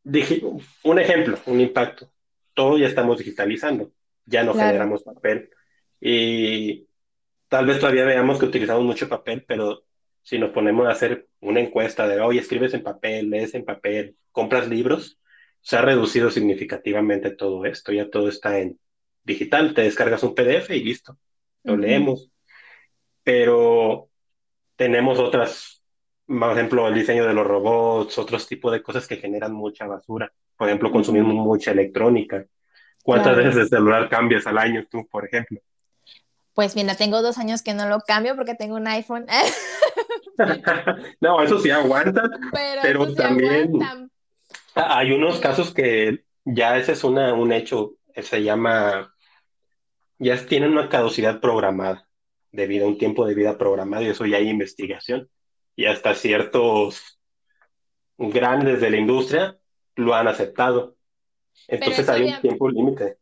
dije, 0.05 0.43
un 0.85 0.99
ejemplo, 0.99 1.39
un 1.47 1.61
impacto 1.61 2.12
todo 2.55 2.79
ya 2.79 2.87
estamos 2.87 3.19
digitalizando, 3.19 3.93
ya 4.27 4.45
no 4.45 4.55
generamos 4.55 5.03
papel. 5.03 5.51
Y 6.01 6.87
tal 7.49 7.67
vez 7.67 7.79
todavía 7.79 8.05
veamos 8.05 8.39
que 8.39 8.47
utilizamos 8.47 8.85
mucho 8.85 9.09
papel, 9.09 9.45
pero 9.47 9.85
si 10.23 10.39
nos 10.39 10.51
ponemos 10.51 10.87
a 10.87 10.93
hacer 10.93 11.29
una 11.41 11.61
encuesta 11.61 12.07
de, 12.07 12.21
hoy 12.21 12.39
escribes 12.39 12.75
en 12.75 12.83
papel, 12.83 13.31
lees 13.31 13.55
en 13.55 13.65
papel, 13.65 14.17
compras 14.31 14.69
libros, 14.69 15.19
se 15.61 15.77
ha 15.77 15.83
reducido 15.83 16.31
significativamente 16.31 17.31
todo 17.31 17.65
esto, 17.65 17.93
ya 17.93 18.11
todo 18.11 18.29
está 18.29 18.59
en 18.59 18.79
digital, 19.25 19.75
te 19.75 19.83
descargas 19.83 20.23
un 20.23 20.35
PDF 20.35 20.71
y 20.71 20.83
listo, 20.83 21.19
lo 21.63 21.77
leemos. 21.77 22.31
Pero 23.23 24.11
tenemos 24.77 25.19
otras, 25.21 25.83
por 26.27 26.53
ejemplo, 26.53 26.89
el 26.89 26.95
diseño 26.95 27.27
de 27.27 27.35
los 27.35 27.47
robots, 27.47 28.19
otros 28.19 28.49
tipos 28.49 28.73
de 28.73 28.83
cosas 28.83 29.07
que 29.07 29.17
generan 29.17 29.53
mucha 29.53 29.87
basura. 29.87 30.33
Por 30.57 30.69
ejemplo, 30.69 30.91
consumimos 30.91 31.35
mucha 31.35 31.73
electrónica. 31.73 32.45
¿Cuántas 33.03 33.37
veces 33.37 33.57
el 33.57 33.69
celular 33.69 34.09
cambias 34.09 34.47
al 34.47 34.59
año 34.59 34.87
tú, 34.89 35.07
por 35.09 35.25
ejemplo? 35.25 35.61
Pues 36.55 36.77
mira, 36.77 36.95
tengo 36.95 37.23
dos 37.23 37.39
años 37.39 37.63
que 37.63 37.75
no 37.75 37.89
lo 37.89 38.01
cambio 38.01 38.37
porque 38.37 38.55
tengo 38.55 38.77
un 38.77 38.87
iPhone. 38.87 39.27
no, 41.21 41.43
eso 41.43 41.59
sí 41.59 41.71
aguanta, 41.71 42.23
pero, 42.83 43.13
también 43.15 43.81
hay 44.75 45.13
unos 45.13 45.39
casos 45.39 45.73
que 45.73 46.25
ya 46.45 46.77
ese 46.77 46.93
es 46.93 47.05
una, 47.05 47.35
un 47.35 47.53
hecho, 47.53 47.95
se 48.15 48.43
llama, 48.43 49.15
ya 50.19 50.47
tienen 50.47 50.73
una 50.73 50.89
caducidad 50.89 51.41
programada, 51.41 52.07
debido 52.51 52.87
a 52.87 52.89
un 52.89 52.99
tiempo 52.99 53.27
de 53.27 53.35
vida 53.35 53.57
programado, 53.57 54.05
y 54.05 54.09
eso 54.09 54.27
ya 54.27 54.37
hay 54.37 54.49
investigación. 54.49 55.29
Y 55.75 55.87
hasta 55.87 56.15
ciertos 56.15 57.19
grandes 58.19 58.81
de 58.81 58.91
la 58.91 58.99
industria 58.99 59.59
lo 59.97 60.15
han 60.15 60.29
aceptado. 60.29 60.97
Entonces 61.69 62.09
hay 62.09 62.25
un 62.25 62.41
tiempo 62.41 62.69
límite. 62.69 63.19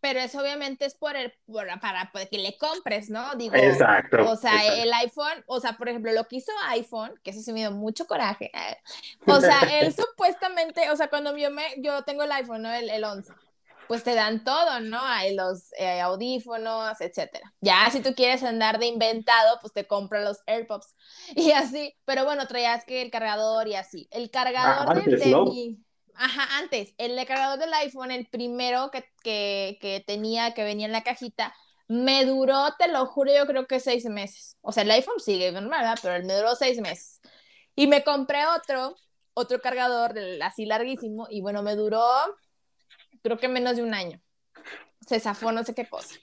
Pero 0.00 0.20
eso 0.20 0.40
obviamente 0.40 0.84
es 0.84 0.94
por 0.94 1.16
el, 1.16 1.32
para, 1.80 2.10
que 2.30 2.36
le 2.36 2.58
compres, 2.58 3.08
¿no? 3.08 3.34
Digo, 3.36 3.54
exacto. 3.54 4.30
O 4.30 4.36
sea, 4.36 4.82
el 4.82 4.92
iPhone, 4.92 5.42
o 5.46 5.60
sea, 5.60 5.78
por 5.78 5.88
ejemplo, 5.88 6.12
lo 6.12 6.24
que 6.24 6.36
hizo 6.36 6.52
iPhone, 6.68 7.18
que 7.22 7.30
eso 7.30 7.40
se 7.40 7.54
me 7.54 7.60
dio 7.60 7.70
mucho 7.70 8.06
coraje. 8.06 8.52
O 9.26 9.40
sea, 9.40 9.60
él 9.80 9.94
supuestamente, 9.96 10.90
o 10.90 10.96
sea, 10.96 11.08
cuando 11.08 11.34
yo, 11.38 11.50
me, 11.50 11.62
yo 11.78 12.02
tengo 12.02 12.22
el 12.24 12.32
iPhone, 12.32 12.60
¿no? 12.60 12.70
El, 12.70 12.90
el 12.90 13.02
11 13.02 13.32
pues 13.86 14.02
te 14.02 14.14
dan 14.14 14.44
todo, 14.44 14.80
¿no? 14.80 15.00
Hay 15.00 15.34
los 15.34 15.72
eh, 15.78 16.00
audífonos, 16.00 17.00
etcétera. 17.00 17.52
Ya 17.60 17.88
si 17.90 18.00
tú 18.00 18.14
quieres 18.14 18.42
andar 18.42 18.78
de 18.78 18.86
inventado, 18.86 19.58
pues 19.60 19.72
te 19.72 19.86
compras 19.86 20.24
los 20.24 20.40
AirPods 20.46 20.94
y 21.34 21.52
así. 21.52 21.94
Pero 22.04 22.24
bueno, 22.24 22.46
traías 22.46 22.84
que 22.84 23.02
el 23.02 23.10
cargador 23.10 23.68
y 23.68 23.74
así. 23.74 24.08
El 24.10 24.30
cargador 24.30 24.86
ah, 24.88 24.94
de, 24.94 25.36
mi... 25.44 25.83
Ajá, 26.16 26.58
antes, 26.58 26.94
el 26.98 27.16
cargador 27.26 27.58
del 27.58 27.72
iPhone, 27.74 28.10
el 28.12 28.26
primero 28.26 28.90
que, 28.92 29.04
que, 29.22 29.78
que 29.80 30.02
tenía, 30.06 30.54
que 30.54 30.62
venía 30.62 30.86
en 30.86 30.92
la 30.92 31.02
cajita, 31.02 31.54
me 31.88 32.24
duró, 32.24 32.74
te 32.78 32.88
lo 32.88 33.06
juro, 33.06 33.32
yo 33.34 33.46
creo 33.46 33.66
que 33.66 33.80
seis 33.80 34.04
meses. 34.06 34.56
O 34.62 34.72
sea, 34.72 34.84
el 34.84 34.90
iPhone 34.92 35.20
sigue 35.20 35.50
normal, 35.52 35.80
¿verdad? 35.80 35.98
Pero 36.02 36.24
me 36.24 36.34
duró 36.34 36.54
seis 36.54 36.80
meses. 36.80 37.20
Y 37.74 37.88
me 37.88 38.04
compré 38.04 38.46
otro, 38.46 38.96
otro 39.34 39.60
cargador 39.60 40.14
así 40.42 40.66
larguísimo, 40.66 41.26
y 41.30 41.40
bueno, 41.40 41.62
me 41.62 41.74
duró, 41.76 42.02
creo 43.22 43.38
que 43.38 43.48
menos 43.48 43.76
de 43.76 43.82
un 43.82 43.94
año. 43.94 44.20
Se 45.06 45.20
zafó 45.20 45.52
no 45.52 45.64
sé 45.64 45.74
qué 45.74 45.88
cosa. 45.88 46.14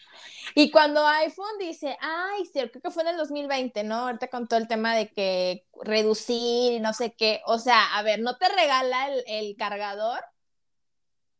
Y 0.55 0.71
cuando 0.71 1.05
iPhone 1.07 1.57
dice, 1.59 1.97
ay, 2.01 2.45
sí, 2.45 2.59
creo 2.69 2.81
que 2.81 2.91
fue 2.91 3.03
en 3.03 3.09
el 3.09 3.17
2020, 3.17 3.83
¿no? 3.83 3.95
Ahorita 3.95 4.27
con 4.27 4.47
todo 4.47 4.59
el 4.59 4.67
tema 4.67 4.95
de 4.95 5.09
que 5.11 5.65
reducir 5.83 6.81
no 6.81 6.93
sé 6.93 7.13
qué. 7.13 7.41
O 7.45 7.59
sea, 7.59 7.95
a 7.95 8.03
ver, 8.03 8.19
no 8.19 8.37
te 8.37 8.49
regala 8.49 9.09
el, 9.27 9.55
cargador, 9.55 10.19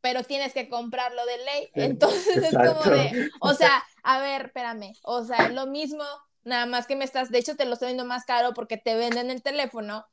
pero 0.01 0.23
tienes 0.23 0.53
que 0.53 0.69
comprarlo 0.69 1.25
de 1.25 1.37
ley. 1.37 1.69
Entonces 1.73 2.37
es 2.37 2.55
como 2.55 2.81
de, 2.83 3.29
o 3.41 3.53
sea, 3.53 3.83
a 4.03 4.19
ver, 4.19 4.45
espérame, 4.45 4.93
o 5.03 5.23
sea, 5.23 5.49
lo 5.49 5.67
mismo, 5.67 6.03
nada 6.43 6.65
más 6.65 6.87
que 6.87 6.95
me 6.95 7.05
estás, 7.05 7.31
de 7.31 7.39
hecho 7.39 7.55
te 7.55 7.65
lo 7.65 7.73
estoy 7.73 7.87
viendo 7.87 8.05
más 8.05 8.25
caro 8.25 8.53
porque 8.53 8.77
te 8.77 8.95
venden 8.95 9.29
el 9.29 9.41
teléfono 9.41 10.05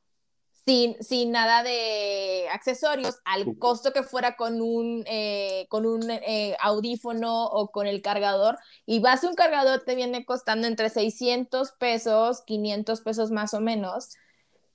sin, 0.65 1.31
nada 1.31 1.63
de 1.63 2.47
accesorios, 2.51 3.19
al 3.25 3.57
costo 3.57 3.91
que 3.93 4.03
fuera 4.03 4.35
con 4.35 4.61
un, 4.61 5.03
eh, 5.07 5.65
con 5.69 5.85
un 5.85 6.09
eh, 6.09 6.55
audífono 6.61 7.45
o 7.45 7.71
con 7.71 7.87
el 7.87 8.01
cargador. 8.01 8.57
Y 8.85 8.99
vas 8.99 9.23
a 9.23 9.29
un 9.29 9.35
cargador 9.35 9.83
te 9.85 9.95
viene 9.95 10.25
costando 10.25 10.67
entre 10.67 10.89
600 10.89 11.71
pesos, 11.73 12.41
500 12.45 13.01
pesos 13.01 13.31
más 13.31 13.53
o 13.53 13.61
menos. 13.61 14.09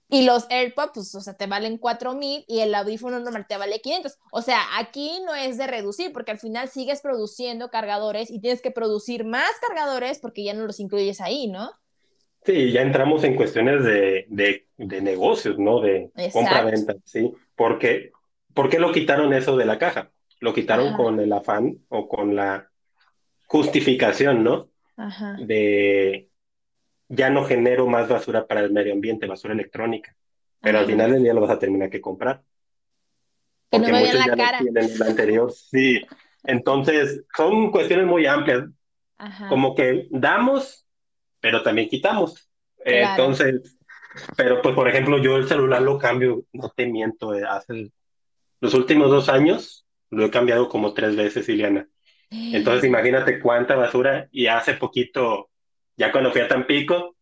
Y 0.09 0.23
los 0.23 0.47
AirPods, 0.51 0.93
pues, 0.95 1.15
o 1.15 1.21
sea, 1.21 1.35
te 1.35 1.47
valen 1.47 1.79
4000 1.79 2.45
y 2.47 2.61
el 2.61 2.75
audífono 2.75 3.19
normal 3.21 3.47
te 3.49 3.57
vale 3.57 3.81
500. 3.81 4.19
O 4.31 4.43
sea, 4.43 4.61
aquí 4.79 5.21
no 5.25 5.35
es 5.35 5.57
de 5.59 5.67
reducir, 5.67 6.13
porque 6.13 6.33
al 6.33 6.39
final 6.39 6.69
sigues 6.69 7.01
produciendo 7.01 7.71
cargadores 7.71 8.31
y 8.31 8.41
tienes 8.41 8.61
que 8.61 8.71
producir 8.71 9.25
más 9.25 9.51
cargadores 9.67 10.19
porque 10.19 10.45
ya 10.45 10.55
no 10.55 10.67
los 10.67 10.79
incluyes 10.79 11.21
ahí, 11.21 11.49
¿no? 11.49 11.73
Sí, 12.45 12.73
ya 12.73 12.83
entramos 12.83 13.25
en 13.25 13.37
cuestiones 13.37 13.83
de, 13.85 14.27
de, 14.77 15.01
negocios, 15.01 15.59
¿no? 15.59 15.81
De 15.81 16.11
compra-venta, 16.31 16.95
¿sí? 17.05 17.33
Porque, 17.57 18.13
¿Por 18.53 18.69
qué 18.69 18.79
lo 18.79 18.93
quitaron 18.93 19.33
eso 19.33 19.57
de 19.57 19.65
la 19.65 19.79
caja? 19.79 20.11
Lo 20.41 20.53
quitaron 20.53 20.95
con 20.95 21.19
el 21.21 21.33
afán 21.33 21.79
o 21.89 22.07
con 22.07 22.37
la 22.37 22.71
justificación, 23.47 24.45
¿no? 24.45 24.69
Ajá. 24.97 25.37
De 25.41 26.29
ya 27.09 27.31
no 27.31 27.45
genero 27.45 27.87
más 27.87 28.09
basura 28.09 28.47
para 28.47 28.61
el 28.61 28.73
medio 28.73 28.93
ambiente, 28.93 29.27
basura 29.27 29.55
electrónica. 29.55 30.15
Pero 30.61 30.79
al 30.79 30.87
final 30.87 31.13
del 31.13 31.23
día 31.23 31.35
lo 31.35 31.41
vas 31.41 31.51
a 31.51 31.59
terminar 31.59 31.91
que 31.91 32.01
comprar. 32.01 32.43
Que 33.71 33.79
no 33.79 33.89
me 33.89 34.01
muchos 34.01 34.15
la 34.15 34.27
ya 34.27 34.37
cara. 34.37 34.59
tienen 34.59 34.99
la 34.99 35.07
anterior. 35.07 35.53
Sí. 35.53 36.01
Entonces, 36.43 37.25
son 37.37 37.71
cuestiones 37.71 38.07
muy 38.07 38.27
amplias. 38.27 38.65
Ajá. 39.19 39.49
Como 39.49 39.75
que 39.75 40.09
damos 40.11 40.84
pero 41.45 41.63
también 41.63 41.91
quitamos. 41.91 42.49
entonces, 42.79 43.77
pero 44.35 44.63
pues 44.63 44.75
por 44.75 44.89
ejemplo, 44.89 45.19
yo 45.19 45.37
el 45.37 45.47
celular 45.47 45.83
lo 45.83 45.99
cambio, 45.99 46.45
no 46.55 46.71
te 46.71 46.87
miento, 46.87 47.35
eh, 47.35 47.45
hace 47.47 47.93
los 48.63 48.73
últimos 48.73 49.11
dos 49.11 49.29
años 49.29 49.85
lo 50.09 50.25
he 50.25 50.31
cambiado 50.31 50.71
como 50.71 50.95
tres 50.95 51.17
veces, 51.17 51.47
Ileana. 51.51 51.87
Entonces 52.31 52.85
imagínate 52.85 53.41
cuánta 53.41 53.77
basura 53.77 54.27
y 54.33 54.47
hace 54.47 54.73
poquito, 54.73 55.51
ya 55.99 56.11
cuando 56.11 56.33
fui 56.33 56.41
a 56.41 56.49
Tampico, 56.49 57.15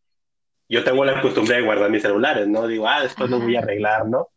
yo 0.69 0.85
tengo 0.85 1.05
la 1.05 1.21
costumbre 1.21 1.57
de 1.57 1.63
guardar 1.63 1.91
mis 1.91 2.03
celulares, 2.03 2.47
¿no? 2.47 2.69
Digo, 2.69 2.87
ah, 2.87 3.03
después 3.03 3.29
lo 3.29 3.41
voy 3.41 3.57
a 3.57 3.59
arreglar, 3.59 4.07
¿no? 4.07 4.29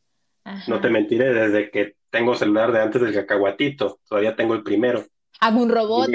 No 0.68 0.82
te 0.82 0.90
mentiré, 0.90 1.32
desde 1.32 1.70
que 1.70 1.96
tengo 2.10 2.34
celular 2.34 2.72
de 2.72 2.82
antes 2.82 3.00
del 3.04 3.14
cacahuatito, 3.14 4.00
todavía 4.10 4.36
tengo 4.36 4.56
el 4.56 4.64
primero. 4.64 5.06
Hago 5.40 5.62
un 5.62 5.70
robot. 5.70 6.10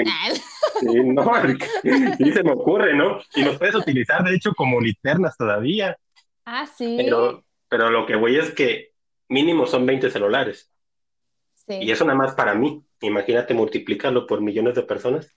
Sí, 0.79 1.03
no, 1.03 1.23
sí 2.17 2.31
se 2.31 2.43
me 2.43 2.51
ocurre, 2.51 2.95
¿no? 2.95 3.19
Y 3.35 3.43
los 3.43 3.57
puedes 3.57 3.75
utilizar, 3.75 4.23
de 4.23 4.35
hecho, 4.35 4.53
como 4.53 4.79
linternas 4.79 5.37
todavía. 5.37 5.97
Ah, 6.45 6.65
sí. 6.65 6.95
Pero, 6.97 7.45
pero 7.69 7.89
lo 7.89 8.05
que 8.05 8.15
voy 8.15 8.37
es 8.37 8.51
que 8.51 8.93
mínimo 9.29 9.67
son 9.67 9.85
20 9.85 10.09
celulares. 10.09 10.71
Sí. 11.53 11.79
Y 11.81 11.91
eso 11.91 12.05
nada 12.05 12.17
más 12.17 12.33
para 12.33 12.55
mí. 12.55 12.83
Imagínate 13.01 13.53
multiplicarlo 13.53 14.27
por 14.27 14.41
millones 14.41 14.75
de 14.75 14.83
personas. 14.83 15.35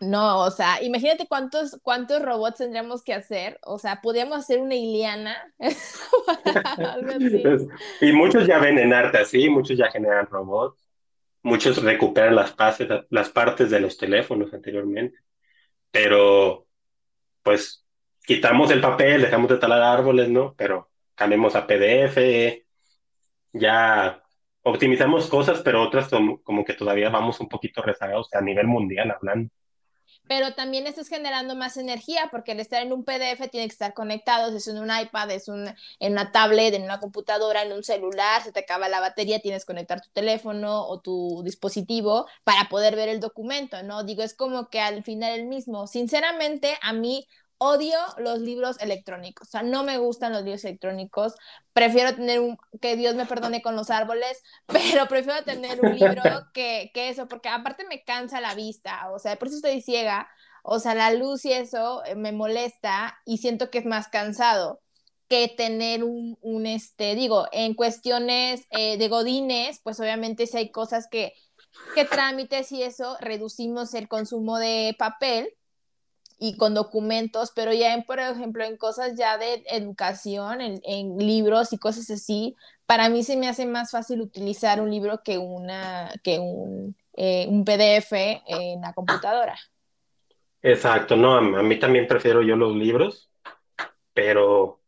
No, 0.00 0.44
o 0.44 0.50
sea, 0.50 0.82
imagínate 0.82 1.26
cuántos, 1.28 1.78
cuántos 1.82 2.22
robots 2.22 2.56
tendríamos 2.56 3.04
que 3.04 3.12
hacer. 3.12 3.58
O 3.62 3.78
sea, 3.78 4.00
podríamos 4.00 4.38
hacer 4.38 4.60
una 4.60 4.74
Iliana. 4.74 5.36
y 8.00 8.12
muchos 8.12 8.46
ya 8.46 8.58
ven 8.58 8.78
en 8.78 8.94
arte 8.94 9.18
así, 9.18 9.50
muchos 9.50 9.76
ya 9.76 9.90
generan 9.90 10.26
robots, 10.26 10.89
muchos 11.42 11.82
recuperan 11.82 12.34
las, 12.36 12.54
las 13.10 13.30
partes 13.30 13.70
de 13.70 13.80
los 13.80 13.96
teléfonos 13.96 14.52
anteriormente. 14.54 15.18
Pero, 15.90 16.66
pues, 17.42 17.86
quitamos 18.24 18.70
el 18.70 18.80
papel, 18.80 19.22
dejamos 19.22 19.50
de 19.50 19.58
talar 19.58 19.82
árboles, 19.82 20.28
¿no? 20.30 20.54
Pero 20.56 20.90
cambiemos 21.14 21.54
a 21.56 21.66
PDF, 21.66 22.64
ya 23.52 24.22
optimizamos 24.62 25.28
cosas, 25.28 25.62
pero 25.62 25.82
otras 25.82 26.08
como 26.44 26.64
que 26.64 26.74
todavía 26.74 27.10
vamos 27.10 27.40
un 27.40 27.48
poquito 27.48 27.82
rezagados 27.82 28.32
a 28.34 28.40
nivel 28.40 28.66
mundial 28.66 29.10
hablando 29.10 29.50
pero 30.30 30.54
también 30.54 30.86
estás 30.86 31.08
generando 31.08 31.56
más 31.56 31.76
energía 31.76 32.28
porque 32.30 32.52
el 32.52 32.60
estar 32.60 32.80
en 32.80 32.92
un 32.92 33.02
PDF 33.02 33.48
tiene 33.50 33.66
que 33.66 33.72
estar 33.72 33.94
conectado, 33.94 34.56
es 34.56 34.68
en 34.68 34.78
un 34.78 34.88
iPad, 34.88 35.28
es 35.32 35.48
un, 35.48 35.66
en 35.98 36.12
una 36.12 36.30
tablet, 36.30 36.72
en 36.72 36.84
una 36.84 37.00
computadora, 37.00 37.64
en 37.64 37.72
un 37.72 37.82
celular, 37.82 38.40
se 38.44 38.52
te 38.52 38.60
acaba 38.60 38.88
la 38.88 39.00
batería, 39.00 39.40
tienes 39.40 39.64
que 39.64 39.72
conectar 39.72 40.00
tu 40.00 40.08
teléfono 40.10 40.86
o 40.86 41.00
tu 41.00 41.42
dispositivo 41.42 42.28
para 42.44 42.68
poder 42.68 42.94
ver 42.94 43.08
el 43.08 43.18
documento, 43.18 43.82
¿no? 43.82 44.04
Digo, 44.04 44.22
es 44.22 44.32
como 44.34 44.68
que 44.70 44.78
al 44.78 45.02
final 45.02 45.32
el 45.32 45.46
mismo. 45.46 45.88
Sinceramente, 45.88 46.78
a 46.80 46.92
mí 46.92 47.26
odio 47.62 47.98
los 48.16 48.40
libros 48.40 48.80
electrónicos, 48.80 49.48
o 49.48 49.50
sea, 49.50 49.62
no 49.62 49.84
me 49.84 49.98
gustan 49.98 50.32
los 50.32 50.42
libros 50.44 50.64
electrónicos, 50.64 51.34
prefiero 51.74 52.14
tener 52.14 52.40
un, 52.40 52.56
que 52.80 52.96
Dios 52.96 53.14
me 53.14 53.26
perdone 53.26 53.60
con 53.60 53.76
los 53.76 53.90
árboles, 53.90 54.42
pero 54.66 55.06
prefiero 55.08 55.44
tener 55.44 55.78
un 55.82 55.94
libro 55.94 56.22
que, 56.54 56.90
que 56.94 57.10
eso, 57.10 57.28
porque 57.28 57.50
aparte 57.50 57.84
me 57.84 58.02
cansa 58.02 58.40
la 58.40 58.54
vista, 58.54 59.10
o 59.12 59.18
sea, 59.18 59.36
por 59.36 59.48
eso 59.48 59.58
estoy 59.58 59.82
ciega, 59.82 60.26
o 60.62 60.78
sea, 60.78 60.94
la 60.94 61.12
luz 61.12 61.44
y 61.44 61.52
eso 61.52 62.02
eh, 62.06 62.14
me 62.14 62.32
molesta 62.32 63.18
y 63.26 63.38
siento 63.38 63.70
que 63.70 63.78
es 63.78 63.84
más 63.84 64.08
cansado 64.08 64.80
que 65.28 65.48
tener 65.48 66.02
un, 66.02 66.38
un 66.40 66.66
este, 66.66 67.14
digo, 67.14 67.46
en 67.52 67.74
cuestiones 67.74 68.66
eh, 68.70 68.96
de 68.96 69.08
godines, 69.08 69.80
pues 69.84 70.00
obviamente 70.00 70.46
si 70.46 70.56
hay 70.56 70.70
cosas 70.70 71.08
que, 71.10 71.34
que 71.94 72.06
trámites 72.06 72.72
y 72.72 72.82
eso, 72.82 73.18
reducimos 73.20 73.92
el 73.92 74.08
consumo 74.08 74.58
de 74.58 74.96
papel, 74.98 75.54
y 76.42 76.56
con 76.56 76.72
documentos, 76.72 77.52
pero 77.54 77.70
ya 77.74 77.92
en, 77.92 78.02
por 78.02 78.18
ejemplo, 78.18 78.64
en 78.64 78.78
cosas 78.78 79.14
ya 79.14 79.36
de 79.36 79.62
educación, 79.68 80.62
en, 80.62 80.80
en, 80.84 81.18
libros 81.18 81.74
y 81.74 81.78
cosas 81.78 82.10
así, 82.10 82.56
para 82.86 83.10
mí 83.10 83.22
se 83.22 83.36
me 83.36 83.46
hace 83.46 83.66
más 83.66 83.90
fácil 83.90 84.22
utilizar 84.22 84.80
un 84.80 84.90
libro 84.90 85.20
que, 85.22 85.36
una, 85.36 86.10
que 86.24 86.38
un, 86.38 86.96
eh, 87.12 87.46
un 87.46 87.62
PDF 87.66 88.12
en 88.46 88.80
la 88.80 88.94
computadora. 88.94 89.54
Exacto, 90.62 91.14
no, 91.14 91.36
a, 91.36 91.62
mí 91.62 91.78
también 91.78 92.06
prefiero 92.06 92.40
yo 92.40 92.56
los 92.56 92.74
libros, 92.74 93.30
pero 94.14 94.80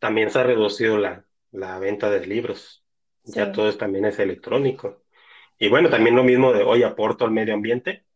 también 0.00 0.30
se 0.32 0.40
ha 0.40 0.42
reducido 0.42 0.98
la, 0.98 1.24
la 1.52 1.78
venta 1.78 2.10
de 2.10 2.26
libros, 2.26 2.84
ya 3.22 3.52
todo 3.52 3.68
es, 3.68 3.78
también 3.78 4.06
es 4.06 4.18
electrónico. 4.18 5.04
Y 5.56 5.68
bueno, 5.68 5.88
también 5.88 6.16
lo 6.16 6.24
mismo 6.24 6.52
de 6.52 6.64
hoy 6.64 6.82
aporto 6.82 7.24
al 7.24 7.30
medio 7.30 7.54
ambiente, 7.54 8.06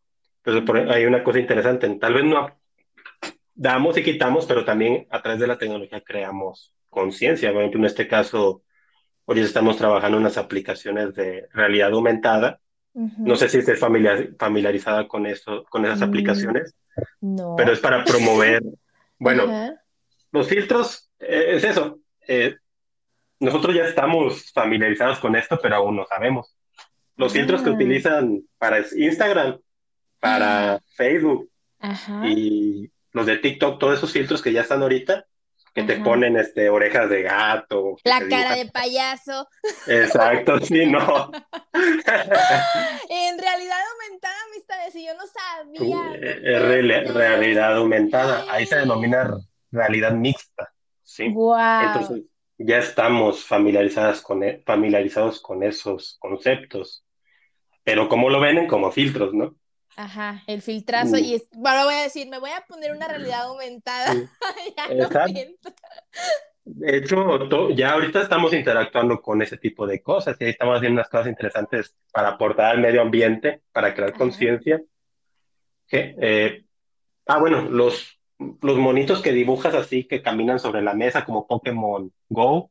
entonces, 0.45 0.91
hay 0.91 1.07
una 1.07 1.25
cosa 1.25 1.39
interesante, 1.39 1.89
tal 1.97 2.15
vez 2.15 2.25
no 2.25 2.64
damos 3.55 3.97
y 3.97 4.03
quitamos, 4.03 4.47
pero 4.47 4.65
también 4.65 5.07
a 5.11 5.23
través 5.23 5.41
de 5.41 5.47
la 5.47 5.59
tecnología 5.59 6.01
creamos 6.01 6.75
conciencia. 6.91 7.53
Por 7.53 7.61
ejemplo, 7.61 7.81
en 7.81 7.87
este 7.87 8.09
caso, 8.09 8.63
hoy 9.25 9.41
estamos 9.41 9.77
trabajando 9.77 10.19
en 10.19 10.23
unas 10.23 10.39
aplicaciones 10.39 11.15
de 11.15 11.49
realidad 11.53 11.93
aumentada. 11.93 12.61
No 12.93 13.35
sé 13.35 13.49
si 13.49 13.59
estés 13.59 13.81
familiarizada 13.81 15.09
con, 15.09 15.27
eso, 15.27 15.65
con 15.69 15.85
esas 15.85 15.99
mm, 15.99 16.05
aplicaciones, 16.05 16.77
no. 17.21 17.57
pero 17.57 17.73
es 17.73 17.81
para 17.81 18.05
promover, 18.05 18.63
bueno, 19.19 19.75
los 20.31 20.49
filtros, 20.49 21.11
eh, 21.19 21.57
es 21.57 21.65
eso. 21.65 21.99
Eh, 22.29 22.55
nosotros 23.41 23.75
ya 23.75 23.85
estamos 23.87 24.53
familiarizados 24.53 25.19
con 25.19 25.35
esto, 25.35 25.59
pero 25.61 25.77
aún 25.77 25.97
no 25.97 26.07
sabemos. 26.07 26.57
Los 27.17 27.33
filtros 27.33 27.63
que 27.63 27.71
ah. 27.71 27.73
utilizan 27.73 28.43
para 28.59 28.85
Instagram, 28.97 29.59
para 30.21 30.75
ah. 30.75 30.81
Facebook 30.97 31.51
y 32.25 32.91
los 33.15 33.27
de 33.27 33.39
TikTok, 33.39 33.79
todos 33.79 33.97
esos 33.99 34.13
filtros 34.13 34.43
que 34.43 34.53
ya 34.53 34.61
están 34.63 34.83
ahorita, 34.83 35.25
que 35.73 35.85
te 35.85 35.97
ponen 36.01 36.37
este, 36.37 36.69
orejas 36.69 37.09
de 37.09 37.23
gato. 37.23 37.97
La 38.05 38.21
cara 38.29 38.55
de 38.57 38.67
payaso. 38.67 39.49
Exacto, 39.87 40.61
sí, 40.65 40.87
no. 40.87 41.31
en 43.09 43.39
realidad 43.39 43.79
aumentada, 43.93 44.37
amistades, 44.53 44.95
y 44.95 45.07
yo 45.07 45.15
no 45.15 45.25
sabía. 45.27 46.15
Es 46.21 46.63
realidad 47.15 47.77
aumentada, 47.77 48.45
ahí 48.51 48.67
se 48.67 48.77
denomina 48.77 49.37
realidad 49.71 50.13
mixta, 50.13 50.73
¿sí? 51.03 51.25
Entonces, 51.25 52.23
ya 52.59 52.79
estamos 52.79 53.45
familiarizadas 53.45 54.21
con, 54.23 54.43
e, 54.43 54.63
familiarizados 54.65 55.41
con 55.41 55.63
esos 55.63 56.17
conceptos, 56.21 57.05
pero 57.85 58.09
¿cómo 58.09 58.29
lo 58.31 58.41
ven? 58.41 58.67
Como 58.67 58.91
filtros, 58.91 59.35
¿no? 59.35 59.57
Ajá, 59.97 60.43
el 60.47 60.63
filtrazo. 60.63 61.17
Y 61.19 61.41
ahora 61.57 61.85
voy 61.85 61.95
a 61.95 62.03
decir, 62.03 62.29
me 62.29 62.39
voy 62.39 62.51
a 62.51 62.65
poner 62.67 62.93
una 62.93 63.07
realidad 63.07 63.45
aumentada. 63.45 64.13
de 66.65 66.97
hecho, 66.97 67.71
ya 67.71 67.93
ahorita 67.93 68.23
estamos 68.23 68.53
interactuando 68.53 69.21
con 69.21 69.43
ese 69.43 69.57
tipo 69.57 69.87
de 69.87 70.03
cosas 70.03 70.37
y 70.41 70.45
ahí 70.45 70.51
estamos 70.51 70.77
haciendo 70.77 71.01
unas 71.01 71.09
cosas 71.09 71.29
interesantes 71.29 71.95
para 72.13 72.31
aportar 72.31 72.73
al 72.73 72.81
medio 72.81 73.03
ambiente, 73.03 73.63
para 73.73 73.95
crear 73.95 74.15
conciencia. 74.15 74.83
Eh, 75.91 76.65
ah, 77.27 77.39
bueno, 77.39 77.63
los, 77.63 78.19
los 78.39 78.79
monitos 78.79 79.23
que 79.23 79.33
dibujas 79.33 79.75
así, 79.75 80.05
que 80.05 80.23
caminan 80.23 80.59
sobre 80.59 80.83
la 80.83 80.95
mesa 80.95 81.25
como 81.25 81.47
Pokémon 81.47 82.13
Go, 82.29 82.71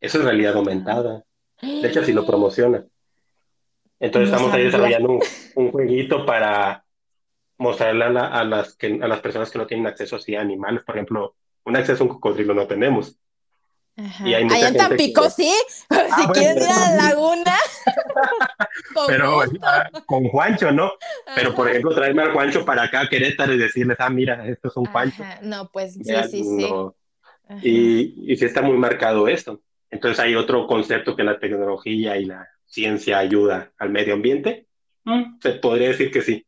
eso 0.00 0.18
es 0.18 0.24
realidad 0.24 0.56
aumentada. 0.56 1.24
De 1.60 1.88
hecho, 1.88 2.00
así 2.00 2.12
lo 2.12 2.26
promociona. 2.26 2.84
Entonces 4.00 4.32
estamos 4.32 4.52
ahí 4.54 4.64
desarrollando 4.64 5.20
un, 5.54 5.70
jueguito 5.70 6.24
para 6.24 6.84
mostrarle 7.58 8.06
a, 8.06 8.44
las 8.44 8.74
que, 8.74 8.98
a 9.00 9.06
las 9.06 9.20
personas 9.20 9.50
que 9.50 9.58
no 9.58 9.66
tienen 9.66 9.86
acceso 9.86 10.16
así 10.16 10.34
a 10.34 10.40
animales. 10.40 10.82
Por 10.84 10.96
ejemplo, 10.96 11.36
un 11.64 11.76
acceso 11.76 12.02
a 12.02 12.06
un 12.06 12.14
cocodrilo 12.14 12.54
no 12.54 12.66
tenemos. 12.66 13.18
Y 14.24 14.32
hay 14.32 14.44
Allá 14.44 14.68
en 14.68 14.76
Tampico, 14.76 15.28
sí. 15.28 15.52
Ah, 15.90 16.16
si 16.18 16.26
quieren 16.28 16.62
ir 16.62 16.68
a 16.68 16.94
la 16.94 17.04
laguna. 17.08 17.56
Pero 19.06 19.42
ah, 19.62 19.90
con 20.06 20.28
Juancho, 20.28 20.72
¿no? 20.72 20.92
Pero 21.34 21.54
por 21.54 21.68
ejemplo, 21.68 21.94
traerme 21.94 22.22
al 22.22 22.32
Juancho 22.32 22.64
para 22.64 22.84
acá 22.84 23.00
a 23.02 23.08
Querétaro 23.08 23.52
y 23.52 23.58
decirles, 23.58 23.98
ah, 24.00 24.08
mira, 24.08 24.46
esto 24.48 24.68
es 24.68 24.76
un 24.76 24.86
Juancho. 24.86 25.22
No, 25.42 25.68
pues 25.70 25.94
sí, 25.94 26.04
sí, 26.30 26.44
sí. 26.44 26.68
Y, 27.62 28.32
y 28.32 28.36
sí 28.36 28.44
está 28.46 28.62
muy 28.62 28.78
marcado 28.78 29.28
esto. 29.28 29.60
Entonces 29.90 30.18
hay 30.20 30.34
otro 30.36 30.66
concepto 30.66 31.14
que 31.14 31.24
la 31.24 31.38
tecnología 31.38 32.16
y 32.16 32.24
la 32.24 32.48
ciencia 32.70 33.18
ayuda 33.18 33.72
al 33.78 33.90
medio 33.90 34.14
ambiente? 34.14 34.66
Mm. 35.04 35.38
Se 35.42 35.52
podría 35.52 35.88
decir 35.88 36.10
que 36.10 36.22
sí. 36.22 36.46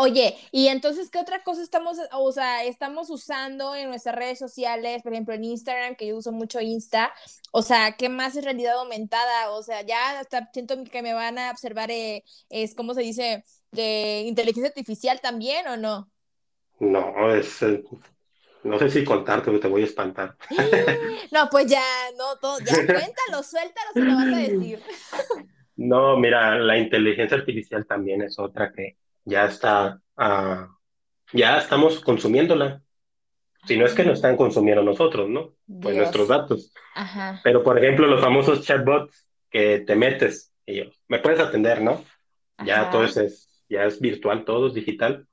Oye, 0.00 0.36
y 0.52 0.68
entonces, 0.68 1.10
¿qué 1.10 1.18
otra 1.18 1.42
cosa 1.42 1.60
estamos, 1.60 1.98
o 2.12 2.30
sea, 2.30 2.62
estamos 2.62 3.10
usando 3.10 3.74
en 3.74 3.88
nuestras 3.88 4.14
redes 4.14 4.38
sociales, 4.38 5.02
por 5.02 5.12
ejemplo, 5.12 5.34
en 5.34 5.42
Instagram, 5.42 5.96
que 5.96 6.06
yo 6.06 6.16
uso 6.16 6.30
mucho 6.30 6.60
Insta, 6.60 7.12
o 7.50 7.62
sea, 7.62 7.96
¿qué 7.96 8.08
más 8.08 8.36
es 8.36 8.44
realidad 8.44 8.78
aumentada? 8.78 9.50
O 9.50 9.62
sea, 9.64 9.82
ya 9.82 10.20
hasta 10.20 10.50
siento 10.52 10.76
que 10.84 11.02
me 11.02 11.14
van 11.14 11.36
a 11.36 11.50
observar, 11.50 11.90
eh, 11.90 12.22
es, 12.48 12.76
¿cómo 12.76 12.94
se 12.94 13.00
dice? 13.00 13.44
De 13.72 14.22
inteligencia 14.24 14.68
artificial 14.68 15.20
también, 15.20 15.66
¿o 15.66 15.76
no? 15.76 16.08
No, 16.78 17.34
es, 17.34 17.60
eh, 17.62 17.82
no 18.68 18.78
sé 18.78 18.90
si 18.90 19.04
contarte, 19.04 19.50
te 19.58 19.68
voy 19.68 19.82
a 19.82 19.86
espantar. 19.86 20.36
No, 21.30 21.48
pues 21.50 21.66
ya, 21.66 21.82
no, 22.16 22.36
todo, 22.40 22.58
ya 22.60 22.74
cuéntalo, 22.74 23.42
suéltalo 23.42 23.90
si 23.92 24.00
lo 24.00 24.14
vas 24.14 24.26
a 24.26 24.38
decir. 24.38 24.80
No, 25.76 26.16
mira, 26.16 26.58
la 26.58 26.78
inteligencia 26.78 27.36
artificial 27.36 27.86
también 27.86 28.22
es 28.22 28.38
otra 28.38 28.72
que 28.72 28.96
ya 29.24 29.44
está, 29.44 30.00
uh, 30.16 30.66
ya 31.32 31.58
estamos 31.58 32.00
consumiéndola. 32.00 32.82
Si 33.66 33.76
no 33.76 33.84
es 33.84 33.92
que 33.92 34.04
nos 34.04 34.14
están 34.14 34.36
consumiendo 34.36 34.82
nosotros, 34.82 35.28
¿no? 35.28 35.54
Pues 35.82 35.96
nuestros 35.96 36.28
datos. 36.28 36.72
Ajá. 36.94 37.40
Pero, 37.44 37.62
por 37.62 37.78
ejemplo, 37.78 38.06
los 38.06 38.20
famosos 38.20 38.62
chatbots 38.62 39.28
que 39.50 39.80
te 39.80 39.94
metes 39.94 40.52
y 40.64 40.76
yo, 40.76 40.84
me 41.08 41.18
puedes 41.18 41.40
atender, 41.40 41.82
¿no? 41.82 42.04
Ya 42.64 42.90
todo 42.90 43.04
es, 43.04 43.64
ya 43.68 43.84
es 43.84 44.00
virtual, 44.00 44.44
todo 44.44 44.66
es 44.66 44.74
digital. 44.74 45.27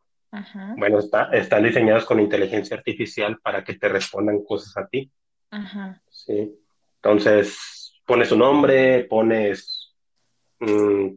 Bueno, 0.78 1.00
está, 1.00 1.30
están 1.32 1.64
diseñados 1.64 2.06
con 2.06 2.20
inteligencia 2.20 2.78
artificial 2.78 3.40
para 3.40 3.64
que 3.64 3.76
te 3.76 3.88
respondan 3.88 4.44
cosas 4.44 4.76
a 4.78 4.88
ti. 4.88 5.12
Ajá. 5.52 6.02
Sí. 6.10 6.54
Entonces, 6.96 7.94
pones 8.06 8.32
un 8.32 8.40
nombre, 8.40 9.04
pones 9.06 9.94
mm, 10.60 11.10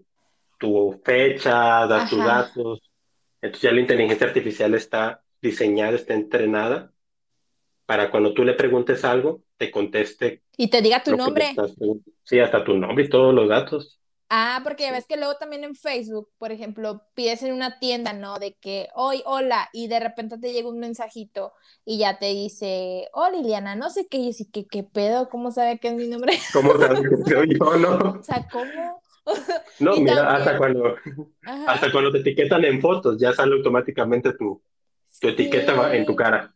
tu 0.59 1.01
fecha, 1.05 1.87
das 1.87 2.11
tus 2.11 2.19
datos. 2.19 2.81
Entonces 3.41 3.63
ya 3.63 3.73
la 3.73 3.81
inteligencia 3.81 4.27
artificial 4.27 4.75
está 4.75 5.23
diseñada, 5.41 5.97
está 5.97 6.15
entrenada 6.15 6.93
para 7.89 8.11
cuando 8.11 8.35
tú 8.35 8.45
le 8.45 8.53
preguntes 8.53 9.03
algo, 9.03 9.43
te 9.57 9.71
conteste. 9.71 10.43
Y 10.59 10.69
te 10.69 10.83
diga 10.83 11.03
tu 11.03 11.17
nombre. 11.17 11.55
Sí, 12.23 12.39
hasta 12.39 12.63
tu 12.63 12.77
nombre 12.77 13.05
y 13.05 13.09
todos 13.09 13.35
los 13.35 13.49
datos. 13.49 13.99
Ah, 14.31 14.61
porque 14.63 14.83
ya 14.83 14.93
ves 14.93 15.07
que 15.07 15.17
luego 15.17 15.37
también 15.37 15.65
en 15.65 15.75
Facebook, 15.75 16.29
por 16.37 16.53
ejemplo, 16.53 17.03
pides 17.15 17.43
en 17.43 17.55
una 17.55 17.79
tienda, 17.79 18.13
¿no? 18.13 18.39
De 18.39 18.55
que, 18.61 18.89
hoy, 18.95 19.23
hola, 19.25 19.71
y 19.73 19.89
de 19.89 20.01
repente 20.01 20.39
te 20.39 20.53
llega 20.53 20.69
un 20.69 20.79
mensajito 20.79 21.55
y 21.87 21.99
ya 21.99 22.19
te 22.19 22.27
dice, 22.27 23.09
hola 23.15 23.39
Liliana, 23.39 23.75
no 23.75 23.89
sé 23.89 24.07
qué, 24.07 24.19
y 24.19 24.31
así 24.31 24.51
que, 24.51 24.67
¿qué 24.67 24.83
pedo? 24.83 25.31
¿Cómo 25.31 25.51
sabe 25.51 25.79
que 25.79 25.89
es 25.89 25.95
mi 25.95 26.09
nombre? 26.09 26.35
¿Cómo 26.53 26.77
sabe 26.79 27.01
que 27.09 27.31
soy 27.31 27.59
yo, 27.59 27.77
no? 27.77 28.19
O 28.21 28.23
sea, 28.23 28.47
¿cómo? 28.51 29.03
No, 29.79 29.95
mira, 29.95 30.37
hasta 30.37 30.57
cuando, 30.57 30.97
hasta 31.67 31.93
cuando 31.93 32.11
te 32.11 32.21
etiquetan 32.21 32.65
en 32.65 32.81
fotos, 32.81 33.19
ya 33.21 33.35
sale 33.35 33.57
automáticamente 33.57 34.33
tu, 34.33 34.63
tu 35.21 35.29
etiqueta 35.29 35.95
en 35.95 36.07
tu 36.07 36.17
cara. 36.17 36.55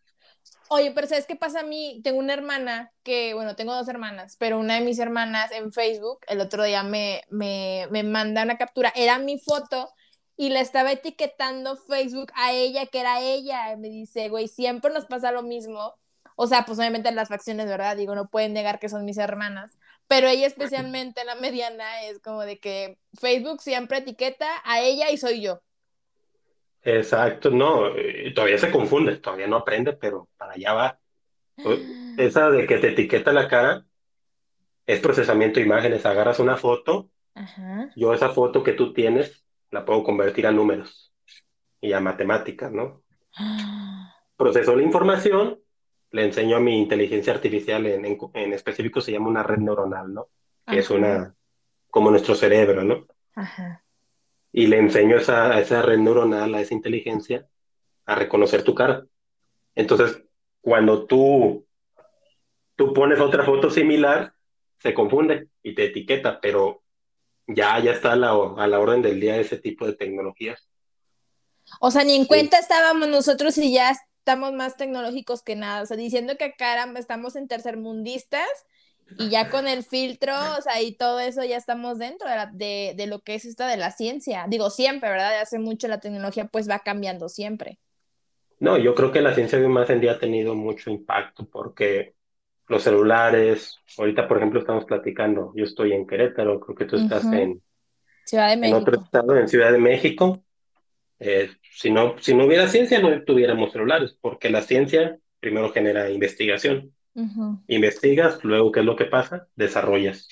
Oye, 0.74 0.90
pero 0.92 1.06
¿sabes 1.06 1.26
qué 1.26 1.36
pasa 1.36 1.60
a 1.60 1.64
mí? 1.64 2.00
Tengo 2.02 2.18
una 2.18 2.32
hermana 2.32 2.90
que, 3.02 3.34
bueno, 3.34 3.54
tengo 3.56 3.74
dos 3.74 3.88
hermanas, 3.88 4.36
pero 4.38 4.58
una 4.58 4.76
de 4.76 4.80
mis 4.80 4.98
hermanas 4.98 5.52
en 5.52 5.70
Facebook, 5.70 6.20
el 6.28 6.40
otro 6.40 6.64
día 6.64 6.82
me, 6.82 7.20
me, 7.28 7.88
me 7.90 8.02
manda 8.02 8.42
una 8.42 8.56
captura, 8.56 8.90
era 8.96 9.18
mi 9.18 9.38
foto 9.38 9.90
y 10.34 10.48
le 10.48 10.60
estaba 10.60 10.92
etiquetando 10.92 11.76
Facebook 11.76 12.32
a 12.34 12.52
ella, 12.52 12.86
que 12.86 13.00
era 13.00 13.20
ella. 13.20 13.76
me 13.76 13.90
dice, 13.90 14.30
güey, 14.30 14.48
siempre 14.48 14.90
nos 14.90 15.04
pasa 15.04 15.30
lo 15.30 15.42
mismo. 15.42 15.94
O 16.36 16.46
sea, 16.46 16.64
pues 16.64 16.78
obviamente 16.78 17.12
las 17.12 17.28
facciones, 17.28 17.66
¿verdad? 17.66 17.94
Digo, 17.98 18.14
no 18.14 18.30
pueden 18.30 18.54
negar 18.54 18.78
que 18.78 18.88
son 18.88 19.04
mis 19.04 19.18
hermanas. 19.18 19.76
Pero 20.08 20.26
ella 20.28 20.46
especialmente, 20.46 21.22
la 21.26 21.34
mediana, 21.34 22.04
es 22.04 22.18
como 22.20 22.40
de 22.42 22.58
que 22.58 22.98
Facebook 23.20 23.60
siempre 23.60 23.98
etiqueta 23.98 24.48
a 24.64 24.80
ella 24.80 25.10
y 25.10 25.18
soy 25.18 25.42
yo. 25.42 25.60
Exacto, 26.84 27.50
no, 27.50 27.96
eh, 27.96 28.32
todavía 28.34 28.58
se 28.58 28.70
confunde, 28.70 29.16
todavía 29.18 29.46
no 29.46 29.56
aprende, 29.56 29.92
pero 29.92 30.28
para 30.36 30.52
allá 30.52 30.72
va. 30.72 30.98
Esa 32.16 32.50
de 32.50 32.66
que 32.66 32.78
te 32.78 32.88
etiqueta 32.88 33.32
la 33.32 33.46
cara 33.46 33.84
es 34.86 34.98
procesamiento 35.00 35.60
de 35.60 35.66
imágenes. 35.66 36.04
Agarras 36.04 36.40
una 36.40 36.56
foto, 36.56 37.08
yo 37.94 38.12
esa 38.12 38.30
foto 38.30 38.64
que 38.64 38.72
tú 38.72 38.92
tienes 38.92 39.44
la 39.70 39.84
puedo 39.84 40.02
convertir 40.02 40.46
a 40.46 40.52
números 40.52 41.14
y 41.80 41.92
a 41.92 42.00
matemáticas, 42.00 42.72
¿no? 42.72 43.02
Proceso 44.36 44.74
la 44.74 44.82
información, 44.82 45.60
le 46.10 46.24
enseño 46.24 46.56
a 46.56 46.60
mi 46.60 46.80
inteligencia 46.80 47.32
artificial, 47.32 47.86
en, 47.86 48.04
en, 48.34 48.52
específico 48.52 49.00
se 49.00 49.12
llama 49.12 49.28
una 49.28 49.44
red 49.44 49.58
neuronal, 49.58 50.12
¿no? 50.12 50.28
Que 50.66 50.80
es 50.80 50.90
una, 50.90 51.34
como 51.90 52.10
nuestro 52.10 52.34
cerebro, 52.34 52.82
¿no? 52.82 53.06
Ajá 53.34 53.81
y 54.52 54.66
le 54.66 54.78
enseño 54.78 55.16
esa, 55.16 55.58
esa 55.58 55.82
red 55.82 55.98
neuronal, 55.98 56.54
a 56.54 56.60
esa 56.60 56.74
inteligencia, 56.74 57.48
a 58.04 58.14
reconocer 58.14 58.62
tu 58.62 58.74
cara. 58.74 59.06
Entonces, 59.74 60.22
cuando 60.60 61.06
tú, 61.06 61.66
tú 62.76 62.92
pones 62.92 63.18
otra 63.18 63.44
foto 63.44 63.70
similar, 63.70 64.34
se 64.78 64.92
confunde 64.92 65.48
y 65.62 65.74
te 65.74 65.86
etiqueta, 65.86 66.40
pero 66.40 66.82
ya, 67.46 67.78
ya 67.80 67.92
está 67.92 68.12
a 68.12 68.16
la, 68.16 68.30
a 68.30 68.66
la 68.66 68.80
orden 68.80 69.00
del 69.00 69.20
día 69.20 69.38
ese 69.38 69.58
tipo 69.58 69.86
de 69.86 69.94
tecnologías. 69.94 70.68
O 71.80 71.90
sea, 71.90 72.04
ni 72.04 72.14
en 72.14 72.26
cuenta 72.26 72.58
estábamos 72.58 73.08
nosotros 73.08 73.56
y 73.56 73.72
ya 73.72 73.90
estamos 73.90 74.52
más 74.52 74.76
tecnológicos 74.76 75.42
que 75.42 75.56
nada. 75.56 75.82
O 75.82 75.86
sea, 75.86 75.96
diciendo 75.96 76.36
que 76.36 76.52
caramba, 76.54 77.00
estamos 77.00 77.36
en 77.36 77.48
tercermundistas 77.48 78.48
y 79.18 79.30
ya 79.30 79.50
con 79.50 79.68
el 79.68 79.84
filtro, 79.84 80.32
o 80.58 80.62
sea, 80.62 80.80
y 80.80 80.94
todo 80.94 81.20
eso 81.20 81.44
ya 81.44 81.56
estamos 81.56 81.98
dentro 81.98 82.28
de, 82.52 82.94
de, 82.96 83.06
lo 83.06 83.20
que 83.20 83.34
es 83.34 83.44
esta 83.44 83.66
de 83.66 83.76
la 83.76 83.90
ciencia. 83.90 84.46
Digo, 84.48 84.70
siempre, 84.70 85.10
¿verdad? 85.10 85.30
De 85.30 85.36
hace 85.36 85.58
mucho 85.58 85.88
la 85.88 86.00
tecnología 86.00 86.46
pues 86.46 86.68
va 86.68 86.80
cambiando 86.80 87.28
siempre. 87.28 87.78
No, 88.58 88.78
yo 88.78 88.94
creo 88.94 89.10
que 89.10 89.22
la 89.22 89.34
ciencia 89.34 89.58
de 89.58 89.68
más 89.68 89.90
en 89.90 90.00
día 90.00 90.12
ha 90.12 90.18
tenido 90.18 90.54
mucho 90.54 90.90
impacto 90.90 91.48
porque 91.50 92.14
los 92.68 92.82
celulares, 92.82 93.76
ahorita 93.98 94.28
por 94.28 94.36
ejemplo 94.38 94.60
estamos 94.60 94.84
platicando, 94.84 95.52
yo 95.56 95.64
estoy 95.64 95.92
en 95.92 96.06
Querétaro, 96.06 96.60
creo 96.60 96.76
que 96.76 96.84
tú 96.84 96.96
estás 96.96 97.24
en, 97.24 97.60
Ciudad 98.24 98.50
de 98.50 98.56
México. 98.56 98.76
en 98.76 98.82
otro 98.82 99.02
estado, 99.02 99.36
en 99.36 99.48
Ciudad 99.48 99.72
de 99.72 99.78
México. 99.78 100.44
Eh, 101.18 101.50
si, 101.72 101.90
no, 101.90 102.16
si 102.20 102.34
no 102.34 102.46
hubiera 102.46 102.68
ciencia, 102.68 103.00
no 103.00 103.22
tuviéramos 103.24 103.72
celulares, 103.72 104.16
porque 104.20 104.48
la 104.48 104.62
ciencia 104.62 105.18
primero 105.40 105.72
genera 105.72 106.08
investigación 106.10 106.94
Investigas, 107.66 108.42
luego, 108.42 108.72
¿qué 108.72 108.80
es 108.80 108.86
lo 108.86 108.96
que 108.96 109.04
pasa? 109.04 109.48
Desarrollas. 109.56 110.28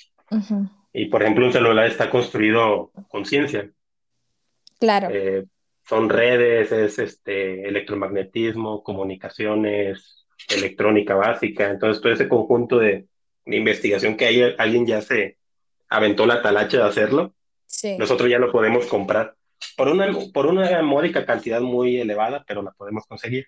Y, 0.93 1.05
por 1.05 1.21
ejemplo, 1.21 1.45
un 1.45 1.53
celular 1.53 1.85
está 1.85 2.09
construido 2.09 2.91
con 3.09 3.25
ciencia. 3.25 3.69
Claro. 4.79 5.09
Eh, 5.11 5.45
son 5.87 6.09
redes, 6.09 6.71
es 6.71 6.99
este, 6.99 7.67
electromagnetismo, 7.67 8.83
comunicaciones, 8.83 10.25
electrónica 10.49 11.15
básica. 11.15 11.69
Entonces, 11.69 12.01
todo 12.01 12.13
ese 12.13 12.27
conjunto 12.27 12.79
de, 12.79 13.07
investigación 13.45 14.15
que 14.17 14.25
hay, 14.25 14.55
alguien 14.57 14.85
ya 14.85 15.01
se 15.01 15.37
aventó 15.89 16.25
la 16.25 16.41
talacha 16.41 16.77
de 16.77 16.83
hacerlo. 16.83 17.33
Nosotros 17.97 18.29
ya 18.29 18.37
lo 18.37 18.51
podemos 18.51 18.85
comprar 18.85 19.35
por 19.75 19.87
una, 19.87 20.07
por 20.33 20.47
una 20.47 20.81
módica 20.81 21.25
cantidad 21.25 21.61
muy 21.61 21.99
elevada, 21.99 22.43
pero 22.47 22.61
la 22.61 22.71
podemos 22.71 23.05
conseguir. 23.05 23.47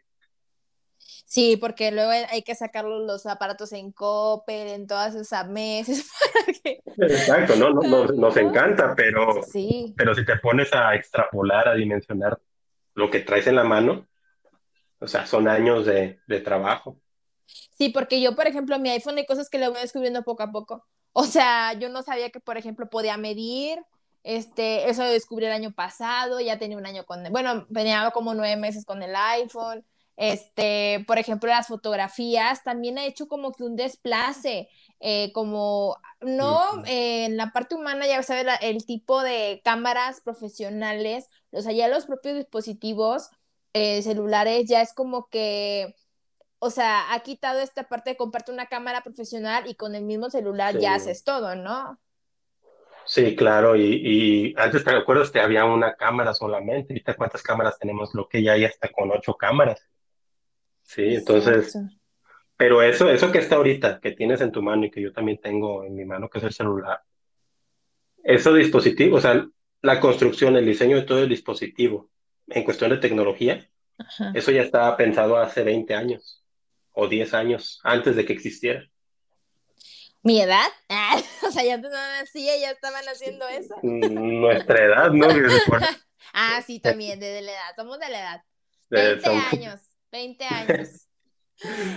Sí, 1.34 1.58
porque 1.58 1.92
luego 1.92 2.12
hay 2.12 2.44
que 2.44 2.54
sacar 2.54 2.86
los 2.86 3.26
aparatos 3.26 3.74
en 3.74 3.92
Coppel, 3.92 4.68
en 4.68 4.86
todas 4.86 5.16
esas 5.16 5.50
meses 5.50 6.08
que... 6.64 6.84
Exacto, 6.96 7.56
no, 7.56 7.72
no, 7.72 8.06
nos 8.06 8.38
encanta, 8.38 8.94
pero, 8.96 9.42
sí. 9.42 9.96
pero 9.98 10.14
si 10.14 10.24
te 10.26 10.38
pones 10.38 10.72
a 10.74 10.94
extrapolar, 10.94 11.68
a 11.68 11.74
dimensionar 11.74 12.40
lo 12.94 13.10
que 13.10 13.22
traes 13.22 13.48
en 13.48 13.56
la 13.56 13.64
mano, 13.64 14.08
o 15.00 15.08
sea, 15.08 15.26
son 15.26 15.48
años 15.48 15.88
de, 15.88 16.20
de 16.28 16.40
trabajo. 16.40 17.00
Sí, 17.48 17.90
porque 17.90 18.22
yo, 18.22 18.36
por 18.36 18.46
ejemplo, 18.46 18.78
mi 18.78 18.92
iPhone 18.92 19.18
hay 19.18 19.26
cosas 19.26 19.50
que 19.50 19.58
le 19.58 19.70
voy 19.70 19.82
descubriendo 19.82 20.22
poco 20.22 20.44
a 20.44 20.52
poco. 20.52 20.86
O 21.14 21.24
sea, 21.24 21.74
yo 21.74 21.90
no 21.90 22.04
sabía 22.04 22.30
que, 22.30 22.42
por 22.42 22.58
ejemplo, 22.58 22.92
podía 22.92 23.18
medir, 23.18 23.80
este, 24.22 24.88
eso 24.88 25.02
lo 25.02 25.10
descubrí 25.10 25.48
el 25.48 25.54
año 25.54 25.72
pasado, 25.72 26.40
ya 26.42 26.60
tenía 26.60 26.78
un 26.78 26.86
año 26.86 27.06
con, 27.06 27.24
bueno, 27.32 27.66
venía 27.70 28.12
como 28.12 28.36
nueve 28.36 28.56
meses 28.56 28.86
con 28.86 29.02
el 29.02 29.16
iPhone, 29.16 29.84
este, 30.16 31.04
por 31.08 31.18
ejemplo, 31.18 31.50
las 31.50 31.68
fotografías, 31.68 32.64
también 32.64 32.98
ha 32.98 33.06
hecho 33.06 33.28
como 33.28 33.52
que 33.54 33.64
un 33.64 33.76
desplace, 33.76 34.70
eh, 35.00 35.32
como 35.34 35.98
no 36.22 36.84
eh, 36.86 37.26
en 37.26 37.38
la 37.38 37.52
parte 37.52 37.76
humana, 37.76 38.08
ya 38.08 38.22
sabes, 38.24 38.46
el 38.62 38.86
tipo 38.86 39.22
de 39.22 39.62
cámaras 39.64 40.22
profesionales, 40.22 41.30
o 41.52 41.62
sea, 41.62 41.72
ya 41.74 41.88
los 41.88 42.06
propios 42.06 42.36
dispositivos 42.36 43.30
eh, 43.74 44.02
celulares 44.04 44.68
ya 44.68 44.82
es 44.82 44.94
como 44.94 45.28
que, 45.30 45.96
o 46.60 46.70
sea, 46.70 47.14
ha 47.14 47.20
quitado 47.22 47.60
esta 47.60 47.90
parte 47.90 48.12
de 48.12 48.18
comprarte 48.18 48.52
una 48.52 48.68
cámara 48.68 49.04
profesional 49.04 49.68
y 49.68 49.76
con 49.76 49.96
el 49.96 50.04
mismo 50.04 50.30
celular 50.30 50.78
ya 50.78 50.96
haces 50.96 51.24
todo, 51.24 51.56
¿no? 51.56 52.00
Sí, 53.06 53.36
claro, 53.36 53.76
y, 53.76 53.84
y 54.02 54.54
antes 54.58 54.84
te 54.84 54.92
acuerdas 54.92 55.30
que 55.32 55.42
había 55.42 55.66
una 55.66 55.96
cámara 55.96 56.34
solamente, 56.34 56.94
¿viste 56.94 57.16
cuántas 57.16 57.44
cámaras 57.44 57.78
tenemos? 57.78 58.14
Lo 58.14 58.30
que 58.30 58.42
ya 58.42 58.54
hay 58.54 58.66
hasta 58.66 58.90
con 58.90 59.12
ocho 59.12 59.36
cámaras. 59.36 59.86
Sí, 60.84 61.16
entonces, 61.16 61.78
pero 62.58 62.82
eso, 62.82 63.10
eso 63.10 63.32
que 63.32 63.40
está 63.40 63.56
ahorita, 63.56 64.00
que 64.00 64.12
tienes 64.12 64.42
en 64.42 64.52
tu 64.52 64.62
mano 64.62 64.86
y 64.86 64.92
que 64.92 65.02
yo 65.02 65.12
también 65.12 65.40
tengo 65.40 65.84
en 65.84 65.96
mi 65.96 66.06
mano, 66.06 66.30
que 66.30 66.38
es 66.38 66.44
el 66.44 66.54
celular, 66.54 67.02
esos 68.24 68.56
dispositivos, 68.56 69.20
o 69.20 69.22
sea, 69.22 69.46
la 69.82 70.00
construcción, 70.00 70.56
el 70.56 70.66
diseño 70.66 70.96
de 70.96 71.04
todo 71.04 71.20
el 71.20 71.30
dispositivo 71.30 72.10
en 72.48 72.64
cuestión 72.64 72.92
de 72.92 72.98
tecnología, 72.98 73.70
eso 74.34 74.52
ya 74.52 74.62
estaba 74.62 74.96
pensado 74.98 75.38
hace 75.38 75.64
20 75.64 75.94
años 75.94 76.44
o 76.94 77.08
10 77.08 77.34
años 77.34 77.80
antes 77.84 78.16
de 78.16 78.26
que 78.26 78.34
existiera. 78.34 78.88
¿Mi 80.22 80.42
edad? 80.42 80.68
o 81.48 81.52
sea, 81.52 81.64
ya 81.64 81.78
no 81.78 81.90
nacía, 81.90 82.58
ya 82.58 82.72
estaban 82.72 83.04
haciendo 83.06 83.48
eso. 83.50 83.76
Nuestra 83.84 84.86
edad, 84.86 85.12
¿no? 85.12 85.28
ah, 86.34 86.62
sí, 86.66 86.80
también, 86.80 87.20
de 87.20 87.42
la 87.42 87.52
edad, 87.52 87.76
somos 87.76 88.00
de 88.00 88.10
la 88.10 88.20
edad. 88.20 88.44
20 88.90 89.30
años. 89.30 89.82
20 90.14 90.46
años. 90.46 90.90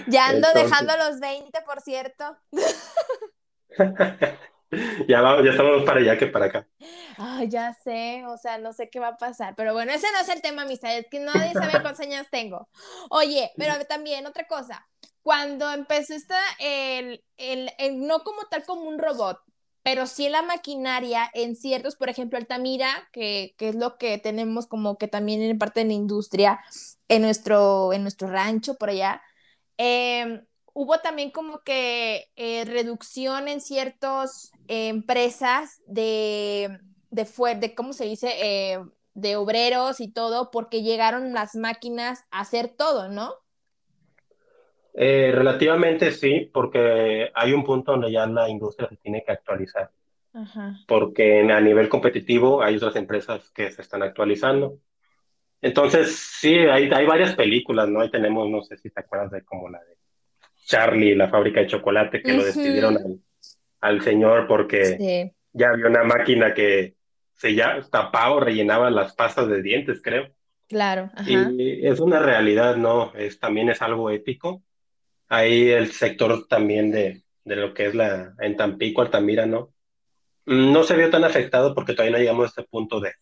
Ya 0.07 0.29
ando 0.29 0.47
dejando 0.55 0.95
los 0.99 1.19
20, 1.19 1.51
por 1.63 1.81
cierto. 1.81 2.37
ya, 5.09 5.23
vamos, 5.23 5.45
ya 5.45 5.53
estamos 5.53 5.83
para 5.85 6.01
allá 6.01 6.19
que 6.19 6.27
para 6.27 6.45
acá. 6.45 6.69
Ay, 7.17 7.49
ya 7.49 7.73
sé, 7.73 8.23
o 8.27 8.37
sea, 8.37 8.59
no 8.59 8.75
sé 8.75 8.91
qué 8.91 9.01
va 9.01 9.09
a 9.09 9.17
pasar, 9.17 9.55
pero 9.57 9.73
bueno, 9.73 9.93
ese 9.93 10.07
no 10.13 10.21
es 10.21 10.29
el 10.29 10.43
tema, 10.43 10.63
amistad, 10.63 10.97
es 10.97 11.07
que 11.11 11.21
nadie 11.21 11.55
sabe 11.55 11.81
cuántos 11.81 12.01
años 12.01 12.27
tengo. 12.31 12.69
Oye, 13.09 13.51
pero 13.57 13.73
también 13.87 14.27
otra 14.27 14.47
cosa, 14.47 14.87
cuando 15.23 15.73
empezó 15.73 16.15
esta, 16.15 16.39
el, 16.61 17.25
el, 17.39 17.71
no 18.07 18.21
como 18.21 18.43
tal 18.51 18.63
como 18.65 18.83
un 18.83 18.99
robot, 18.99 19.41
pero 19.87 20.09
sí 20.09 20.29
la 20.29 20.43
maquinaria 20.43 21.31
en 21.33 21.55
ciertos, 21.55 21.95
por 21.95 22.09
ejemplo, 22.09 22.39
Altamira, 22.39 23.09
que, 23.13 23.55
que 23.57 23.69
es 23.69 23.77
lo 23.77 23.99
que 23.99 24.19
tenemos 24.19 24.67
como 24.67 24.99
que 24.99 25.07
también 25.07 25.43
en 25.43 25.59
parte 25.59 25.79
de 25.79 25.87
la 25.87 25.93
industria 25.93 26.59
en 27.07 27.23
nuestro, 27.23 27.93
en 27.93 28.03
nuestro 28.03 28.27
rancho 28.27 28.75
por 28.75 28.91
allá, 28.91 29.23
em, 29.77 30.45
hubo 30.75 30.99
también 30.99 31.31
como 31.31 31.61
que 31.61 32.33
eh, 32.35 32.65
reducción 32.65 33.47
en 33.47 33.61
ciertas 33.61 34.51
empresas 34.67 35.81
de, 35.87 36.81
de, 37.11 37.55
de 37.55 37.75
¿cómo 37.77 37.93
se 37.93 38.07
dice? 38.07 38.35
Eh, 38.43 38.81
de 39.15 39.37
obreros 39.37 40.01
y 40.01 40.09
todo, 40.09 40.51
porque 40.51 40.83
llegaron 40.83 41.33
las 41.33 41.55
máquinas 41.55 42.25
a 42.33 42.41
hacer 42.41 42.75
todo, 42.77 43.09
¿no? 43.09 43.37
Eh, 44.99 45.31
relativamente 45.31 46.11
sí, 46.11 46.51
porque 46.51 47.31
hay 47.35 47.53
un 47.53 47.63
punto 47.65 47.93
donde 47.93 48.11
ya 48.11 48.27
la 48.27 48.49
industria 48.49 48.89
se 48.89 48.97
tiene 48.97 49.23
que 49.23 49.33
actualizar. 49.33 49.91
Porque 50.87 51.41
a 51.41 51.61
nivel 51.61 51.89
competitivo 51.89 52.63
hay 52.63 52.77
otras 52.77 52.97
empresas 52.97 53.51
que 53.51 53.71
se 53.71 53.83
están 53.83 54.03
actualizando. 54.03 54.79
Entonces, 55.61 56.17
sí, 56.17 56.55
hay, 56.55 56.91
hay 56.93 57.07
varias 57.07 57.35
películas, 57.35 57.89
¿no? 57.89 58.01
Ahí 58.01 58.11
tenemos, 58.11 58.49
no 58.49 58.63
sé 58.63 58.77
si 58.77 58.91
te 58.91 59.01
acuerdas 59.01 59.31
de 59.31 59.43
como 59.43 59.69
la 59.69 59.79
de 59.81 59.97
Charlie, 60.67 61.15
la 61.15 61.29
fábrica 61.29 61.61
de 61.61 61.67
chocolate, 61.69 62.23
que 62.23 62.35
lo 62.35 62.45
despidieron 62.45 62.97
al, 62.97 63.21
al, 63.81 64.03
señor 64.03 64.47
porque 64.47 65.33
ya 65.53 65.71
había 65.71 65.87
una 65.87 66.05
máquina 66.05 66.53
que 66.53 66.97
se 67.35 67.55
ya 67.55 67.81
tapaba 67.91 68.35
o 68.35 68.41
rellenaba 68.41 68.91
las 68.91 69.15
pastas 69.15 69.49
de 69.49 69.63
dientes, 69.63 70.01
creo. 70.03 70.29
Claro. 70.69 71.11
Y 71.27 71.87
es 71.87 72.01
una 72.01 72.19
realidad, 72.19 72.77
¿no? 72.77 73.15
Es, 73.15 73.39
también 73.39 73.71
es 73.71 73.81
algo 73.83 74.11
ético. 74.11 74.63
Ahí 75.29 75.71
el 75.71 75.93
sector 75.93 76.47
también 76.49 76.91
de, 76.91 77.23
de 77.45 77.57
lo 77.57 77.75
que 77.75 77.87
es 77.87 77.95
la, 77.95 78.35
en 78.41 78.57
Tampico, 78.57 79.03
Altamira, 79.03 79.47
¿no? 79.47 79.73
No 80.45 80.85
se 80.85 80.97
vio 80.97 81.11
tan 81.11 81.25
afectado 81.25 81.75
porque 81.75 81.93
todavía 81.93 82.13
no 82.13 82.19
llegamos 82.19 82.45
a 82.45 82.49
este 82.49 82.63
punto 82.65 83.01
de 83.01 83.13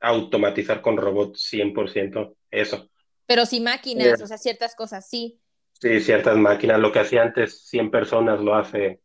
automatizar 0.00 0.80
con 0.82 0.96
robots 0.96 1.48
100% 1.52 2.36
eso. 2.50 2.90
Pero 3.26 3.46
sí 3.46 3.60
máquinas, 3.60 4.20
o 4.20 4.26
sea, 4.26 4.38
ciertas 4.38 4.74
cosas, 4.74 5.08
sí. 5.08 5.40
Sí, 5.80 6.00
ciertas 6.00 6.36
máquinas. 6.36 6.80
Lo 6.80 6.92
que 6.92 7.00
hacía 7.00 7.22
antes 7.22 7.66
100 7.68 7.90
personas 7.90 8.40
lo 8.40 8.54
hace, 8.54 9.00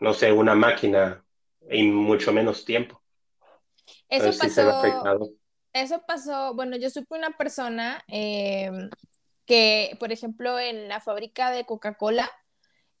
no 0.00 0.14
sé, 0.14 0.32
una 0.32 0.54
máquina 0.54 1.24
en 1.68 1.94
mucho 1.94 2.32
menos 2.32 2.64
tiempo. 2.64 3.02
Eso 4.08 4.38
pasó. 4.38 4.82
eso 5.72 6.02
pasó, 6.06 6.54
bueno, 6.54 6.76
yo 6.76 6.90
supe 6.90 7.16
una 7.16 7.30
persona 7.36 8.02
em, 8.08 8.90
que, 9.46 9.96
por 10.00 10.12
ejemplo, 10.12 10.58
en 10.58 10.88
la 10.88 11.00
fábrica 11.00 11.50
de 11.50 11.64
Coca-Cola, 11.64 12.30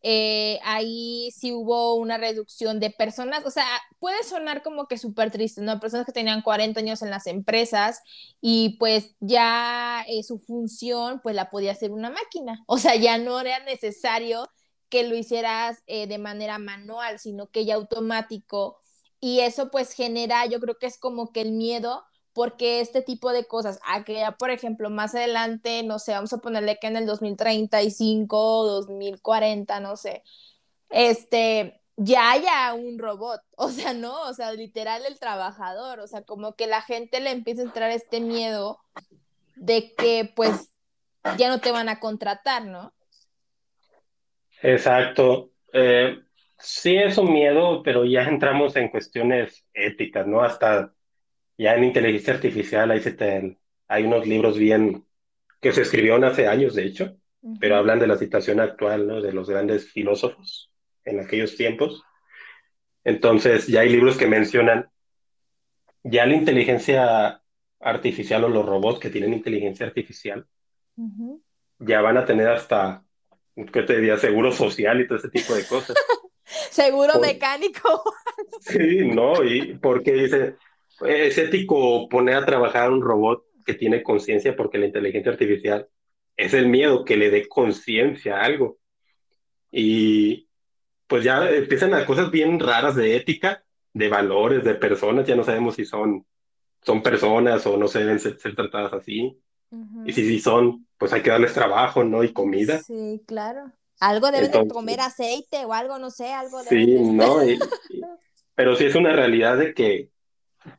eh, 0.02 0.60
ahí 0.62 1.30
sí 1.32 1.52
hubo 1.52 1.94
una 1.94 2.16
reducción 2.18 2.78
de 2.78 2.90
personas, 2.90 3.44
o 3.44 3.50
sea, 3.50 3.66
puede 3.98 4.22
sonar 4.22 4.62
como 4.62 4.86
que 4.86 4.98
súper 4.98 5.32
triste, 5.32 5.62
¿no? 5.62 5.80
Personas 5.80 6.06
que 6.06 6.12
tenían 6.12 6.42
40 6.42 6.78
años 6.80 7.02
en 7.02 7.10
las 7.10 7.26
empresas 7.26 8.00
y 8.40 8.76
pues 8.78 9.16
ya 9.20 10.04
eh, 10.06 10.22
su 10.22 10.38
función 10.38 11.20
pues 11.22 11.34
la 11.34 11.50
podía 11.50 11.72
hacer 11.72 11.90
una 11.90 12.10
máquina, 12.10 12.62
o 12.66 12.78
sea, 12.78 12.94
ya 12.96 13.18
no 13.18 13.40
era 13.40 13.58
necesario 13.64 14.48
que 14.88 15.02
lo 15.08 15.16
hicieras 15.16 15.82
eh, 15.86 16.06
de 16.06 16.18
manera 16.18 16.58
manual, 16.58 17.18
sino 17.18 17.48
que 17.50 17.64
ya 17.64 17.74
automático. 17.74 18.78
Y 19.20 19.40
eso 19.40 19.70
pues 19.70 19.92
genera, 19.92 20.46
yo 20.46 20.60
creo 20.60 20.78
que 20.78 20.86
es 20.86 20.98
como 20.98 21.32
que 21.32 21.40
el 21.40 21.52
miedo 21.52 22.04
porque 22.36 22.80
este 22.80 23.00
tipo 23.00 23.32
de 23.32 23.46
cosas, 23.46 23.80
a 23.86 24.04
que 24.04 24.12
ya, 24.16 24.32
por 24.32 24.50
ejemplo, 24.50 24.90
más 24.90 25.14
adelante, 25.14 25.82
no 25.82 25.98
sé, 25.98 26.12
vamos 26.12 26.34
a 26.34 26.38
ponerle 26.38 26.76
que 26.78 26.86
en 26.86 26.98
el 26.98 27.06
2035, 27.06 28.66
2040, 28.66 29.80
no 29.80 29.96
sé, 29.96 30.22
este, 30.90 31.80
ya 31.96 32.32
haya 32.32 32.74
un 32.74 32.98
robot, 32.98 33.40
o 33.56 33.70
sea, 33.70 33.94
no, 33.94 34.28
o 34.28 34.34
sea, 34.34 34.52
literal 34.52 35.06
el 35.06 35.18
trabajador, 35.18 36.00
o 36.00 36.06
sea, 36.06 36.24
como 36.24 36.56
que 36.56 36.66
la 36.66 36.82
gente 36.82 37.20
le 37.20 37.30
empieza 37.30 37.62
a 37.62 37.64
entrar 37.64 37.90
este 37.90 38.20
miedo 38.20 38.80
de 39.54 39.94
que 39.94 40.30
pues 40.36 40.74
ya 41.38 41.48
no 41.48 41.60
te 41.60 41.72
van 41.72 41.88
a 41.88 42.00
contratar, 42.00 42.66
¿no? 42.66 42.92
Exacto. 44.60 45.52
Eh, 45.72 46.20
sí 46.58 46.96
es 46.98 47.16
un 47.16 47.32
miedo, 47.32 47.82
pero 47.82 48.04
ya 48.04 48.24
entramos 48.24 48.76
en 48.76 48.90
cuestiones 48.90 49.64
éticas, 49.72 50.26
¿no? 50.26 50.42
Hasta 50.42 50.92
ya 51.58 51.74
en 51.74 51.84
inteligencia 51.84 52.34
artificial 52.34 52.90
hay, 52.90 53.00
hay 53.88 54.04
unos 54.04 54.26
libros 54.26 54.58
bien 54.58 55.04
que 55.60 55.72
se 55.72 55.82
escribieron 55.82 56.24
hace 56.24 56.46
años, 56.46 56.74
de 56.74 56.84
hecho, 56.84 57.16
pero 57.60 57.76
hablan 57.76 57.98
de 57.98 58.06
la 58.06 58.16
situación 58.16 58.60
actual, 58.60 59.06
¿no? 59.06 59.20
De 59.20 59.32
los 59.32 59.48
grandes 59.48 59.90
filósofos 59.90 60.70
en 61.04 61.20
aquellos 61.20 61.56
tiempos. 61.56 62.02
Entonces, 63.04 63.66
ya 63.66 63.80
hay 63.80 63.88
libros 63.88 64.16
que 64.16 64.26
mencionan 64.26 64.90
ya 66.02 66.26
la 66.26 66.34
inteligencia 66.34 67.40
artificial 67.80 68.44
o 68.44 68.48
los 68.48 68.66
robots 68.66 69.00
que 69.00 69.10
tienen 69.10 69.32
inteligencia 69.32 69.86
artificial 69.86 70.46
ya 71.78 72.00
van 72.00 72.16
a 72.16 72.24
tener 72.24 72.48
hasta, 72.48 73.04
¿qué 73.54 73.82
te 73.82 73.96
diría? 73.96 74.16
Seguro 74.16 74.52
social 74.52 75.00
y 75.00 75.06
todo 75.06 75.18
ese 75.18 75.28
tipo 75.28 75.54
de 75.54 75.66
cosas. 75.66 75.96
Seguro 76.70 77.18
mecánico. 77.18 78.02
Sí, 78.60 79.06
no, 79.08 79.42
y 79.42 79.74
porque 79.74 80.12
dice, 80.12 80.56
es 81.04 81.38
ético 81.38 82.08
poner 82.08 82.36
a 82.36 82.46
trabajar 82.46 82.90
un 82.90 83.02
robot 83.02 83.44
que 83.64 83.74
tiene 83.74 84.02
conciencia 84.02 84.56
porque 84.56 84.78
la 84.78 84.86
inteligencia 84.86 85.32
artificial 85.32 85.88
es 86.36 86.54
el 86.54 86.68
miedo 86.68 87.04
que 87.04 87.16
le 87.16 87.30
dé 87.30 87.48
conciencia 87.48 88.36
a 88.36 88.44
algo. 88.44 88.78
Y 89.70 90.48
pues 91.06 91.24
ya 91.24 91.50
empiezan 91.50 91.94
a 91.94 92.06
cosas 92.06 92.30
bien 92.30 92.58
raras 92.60 92.94
de 92.94 93.16
ética, 93.16 93.64
de 93.92 94.08
valores, 94.08 94.64
de 94.64 94.74
personas, 94.74 95.26
ya 95.26 95.36
no 95.36 95.44
sabemos 95.44 95.74
si 95.74 95.84
son, 95.84 96.24
son 96.82 97.02
personas 97.02 97.66
o 97.66 97.76
no 97.76 97.88
se 97.88 98.00
deben 98.00 98.20
ser, 98.20 98.36
tratadas 98.36 98.92
así. 98.92 99.38
Y 100.04 100.12
si 100.12 100.26
sí 100.26 100.40
son, 100.40 100.86
pues 100.96 101.12
hay 101.12 101.22
que 101.22 101.30
darles 101.30 101.52
trabajo, 101.52 102.04
¿no? 102.04 102.22
Y 102.22 102.32
comida. 102.32 102.80
Sí, 102.82 103.22
claro. 103.26 103.72
Algo 104.00 104.30
deben 104.30 104.50
de 104.50 104.68
comer 104.68 105.00
aceite 105.00 105.64
o 105.64 105.72
algo, 105.72 105.98
no 105.98 106.10
sé, 106.10 106.32
algo 106.32 106.62
Sí, 106.62 106.86
no, 106.86 107.38
pero 108.54 108.76
sí 108.76 108.84
es 108.84 108.94
una 108.94 109.12
realidad 109.12 109.56
de 109.56 109.72
que 109.72 110.10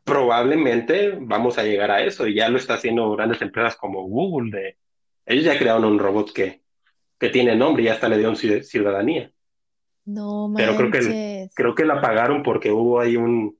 probablemente 0.04 1.18
vamos 1.20 1.58
a 1.58 1.64
llegar 1.64 1.92
a 1.92 2.04
eso 2.04 2.28
y 2.28 2.36
ya 2.36 2.50
lo 2.50 2.58
está 2.58 2.76
haciendo 2.76 3.12
grandes 3.12 3.42
empresas 3.42 3.76
como 3.76 4.04
Google. 4.04 4.52
De, 4.52 4.78
ellos 5.26 5.46
ya 5.46 5.58
crearon 5.58 5.86
un 5.86 6.00
robot 6.00 6.32
que, 6.32 6.62
que 7.20 7.30
tiene 7.30 7.56
nombre 7.56 7.84
y 7.84 7.88
hasta 7.90 8.10
le 8.10 8.18
dio 8.18 8.34
ciudadanía. 8.36 9.32
No, 10.06 10.54
Pero 10.56 10.76
creo 10.78 10.92
que, 10.92 11.50
creo 11.54 11.76
que 11.76 11.86
la 11.86 12.00
pagaron 12.00 12.42
porque 12.42 12.72
hubo 12.72 13.00
ahí 13.00 13.18
un 13.18 13.58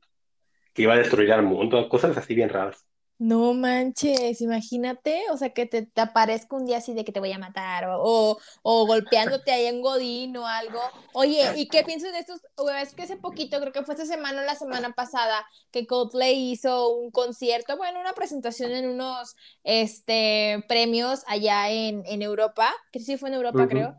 que 0.74 0.84
iba 0.84 0.94
a 0.94 0.98
destruir 0.98 1.34
al 1.34 1.44
mundo, 1.44 1.90
cosas 1.90 2.16
así 2.16 2.36
bien 2.36 2.50
raras. 2.50 2.87
No 3.20 3.56
manches, 3.56 4.42
imagínate, 4.42 5.24
o 5.32 5.38
sea, 5.38 5.50
que 5.50 5.66
te, 5.66 5.90
aparezca 6.00 6.56
un 6.56 6.68
día 6.68 6.78
así 6.78 6.94
de 6.94 7.04
que 7.04 7.12
te 7.12 7.20
voy 7.20 7.32
a 7.32 7.40
matar 7.40 7.86
o, 7.90 8.38
o, 8.62 8.86
golpeándote 8.86 9.52
ahí 9.52 9.66
en 9.66 9.82
Godín 9.82 10.38
o 10.38 10.46
algo. 10.46 10.80
Oye, 11.14 11.54
¿y 11.56 11.68
qué 11.68 11.84
piensas 11.84 12.12
de 12.12 12.20
estos? 12.20 12.42
Es 12.80 12.94
que 12.94 13.04
hace 13.04 13.18
poquito, 13.18 13.60
creo 13.60 13.74
que 13.74 13.82
fue 13.82 13.96
esta 13.96 14.06
semana 14.06 14.44
o 14.44 14.46
la 14.46 14.54
semana 14.54 14.94
pasada, 14.94 15.48
que 15.72 15.88
Coldplay 15.88 16.52
hizo 16.52 16.90
un 16.96 17.10
concierto, 17.10 17.76
bueno, 17.76 18.00
una 18.00 18.14
presentación 18.14 18.72
en 18.72 18.88
unos 18.88 19.36
este, 19.64 20.64
premios 20.68 21.24
allá 21.26 21.72
en, 21.72 22.04
en 22.06 22.22
Europa, 22.22 22.72
que 22.92 23.00
sí 23.00 23.18
fue 23.18 23.30
en 23.30 23.36
Europa, 23.36 23.68
creo. 23.68 23.96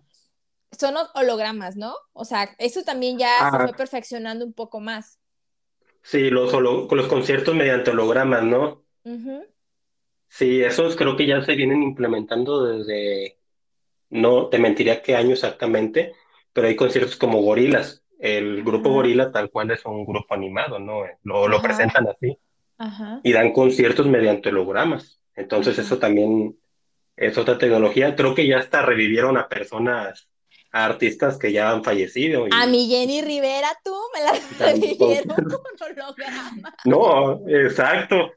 Son 0.79 0.95
hologramas, 1.15 1.77
¿no? 1.77 1.97
O 2.13 2.25
sea, 2.25 2.55
eso 2.59 2.85
también 2.85 3.19
ya 3.19 3.51
se 3.51 3.57
fue 3.59 3.73
perfeccionando 3.73 4.45
un 4.45 4.53
poco 4.53 4.79
más. 4.79 5.19
Sí, 6.03 6.31
los, 6.31 6.53
los 6.53 7.09
conciertos 7.09 7.57
mediante 7.57 7.91
hologramas, 7.91 8.45
¿no? 8.45 8.87
Sí, 10.29 10.63
esos 10.63 10.97
creo 10.97 11.17
que 11.17 11.27
ya 11.27 11.43
se 11.43 11.55
vienen 11.55 11.83
implementando 11.83 12.65
desde, 12.65 13.39
no 14.11 14.49
te 14.49 14.59
mentiría 14.59 15.03
qué 15.03 15.17
año 15.17 15.33
exactamente, 15.33 16.13
pero 16.53 16.69
hay 16.69 16.77
conciertos 16.77 17.17
como 17.17 17.43
Gorilas. 17.43 18.03
El 18.19 18.65
grupo 18.65 18.91
Gorila 18.91 19.31
tal 19.31 19.49
cual 19.51 19.71
es 19.71 19.85
un 19.85 20.05
grupo 20.05 20.35
animado, 20.35 20.81
¿no? 20.81 21.03
Lo, 21.23 21.47
lo 21.47 21.63
presentan 21.63 22.09
así. 22.09 22.37
Y 23.23 23.33
dan 23.33 23.53
conciertos 23.53 24.07
mediante 24.07 24.49
hologramas. 24.49 25.21
Entonces 25.35 25.79
eso 25.79 25.99
también 25.99 26.59
es 27.17 27.39
otra 27.39 27.59
tecnología. 27.59 28.17
Creo 28.17 28.35
que 28.35 28.47
ya 28.47 28.59
hasta 28.59 28.83
revivieron 28.83 29.37
a 29.37 29.49
personas, 29.49 30.29
a 30.73 30.85
artistas 30.85 31.39
que 31.39 31.53
ya 31.53 31.71
han 31.71 31.85
fallecido. 31.85 32.47
A 32.51 32.67
mi 32.67 32.89
Jenny 32.89 33.23
Rivera, 33.23 33.69
tú 33.85 33.95
me 34.13 34.25
la 34.25 34.67
revivieron 34.67 35.29
con 35.37 35.91
hologramas. 35.97 36.75
No, 36.85 37.49
exacto. 37.49 38.33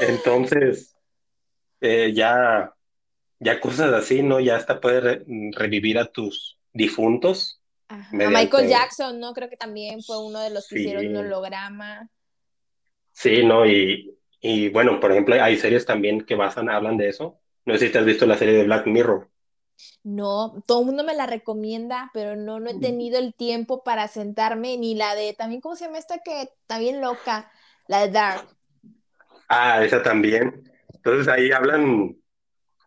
Entonces, 0.00 0.96
eh, 1.80 2.12
ya, 2.14 2.74
ya 3.40 3.60
cosas 3.60 3.92
así, 3.92 4.22
¿no? 4.22 4.40
Ya 4.40 4.56
hasta 4.56 4.80
puedes 4.80 5.22
revivir 5.52 5.98
a 5.98 6.06
tus 6.06 6.58
difuntos. 6.72 7.60
A 7.88 7.96
Michael 8.12 8.68
Jackson, 8.68 9.18
¿no? 9.20 9.32
Creo 9.32 9.48
que 9.48 9.56
también 9.56 10.02
fue 10.02 10.22
uno 10.22 10.40
de 10.40 10.50
los 10.50 10.68
que 10.68 10.76
hicieron 10.76 11.06
un 11.06 11.16
holograma. 11.16 12.10
Sí, 13.12 13.44
¿no? 13.44 13.66
Y, 13.66 14.18
y 14.40 14.68
bueno, 14.68 15.00
por 15.00 15.10
ejemplo, 15.12 15.34
hay 15.42 15.56
series 15.56 15.84
también 15.86 16.24
que 16.24 16.34
basan, 16.34 16.68
hablan 16.68 16.96
de 16.96 17.08
eso. 17.08 17.40
No 17.64 17.74
sé 17.76 17.86
si 17.86 17.92
te 17.92 17.98
has 17.98 18.04
visto 18.04 18.26
la 18.26 18.36
serie 18.38 18.54
de 18.54 18.64
Black 18.64 18.86
Mirror. 18.86 19.28
No, 20.02 20.62
todo 20.66 20.80
el 20.80 20.86
mundo 20.86 21.04
me 21.04 21.14
la 21.14 21.26
recomienda, 21.26 22.10
pero 22.12 22.34
no, 22.36 22.58
no 22.58 22.70
he 22.70 22.74
tenido 22.80 23.18
el 23.18 23.34
tiempo 23.34 23.84
para 23.84 24.08
sentarme, 24.08 24.76
ni 24.76 24.94
la 24.94 25.14
de, 25.14 25.34
también, 25.34 25.60
¿cómo 25.60 25.76
se 25.76 25.84
llama 25.84 25.98
esta 25.98 26.18
que 26.18 26.42
está 26.42 26.78
bien 26.78 27.00
loca? 27.00 27.50
La 27.86 28.00
de 28.00 28.10
Dark. 28.10 28.57
Ah, 29.48 29.84
esa 29.84 30.02
también. 30.02 30.64
Entonces 30.94 31.28
ahí 31.28 31.50
hablan 31.52 32.16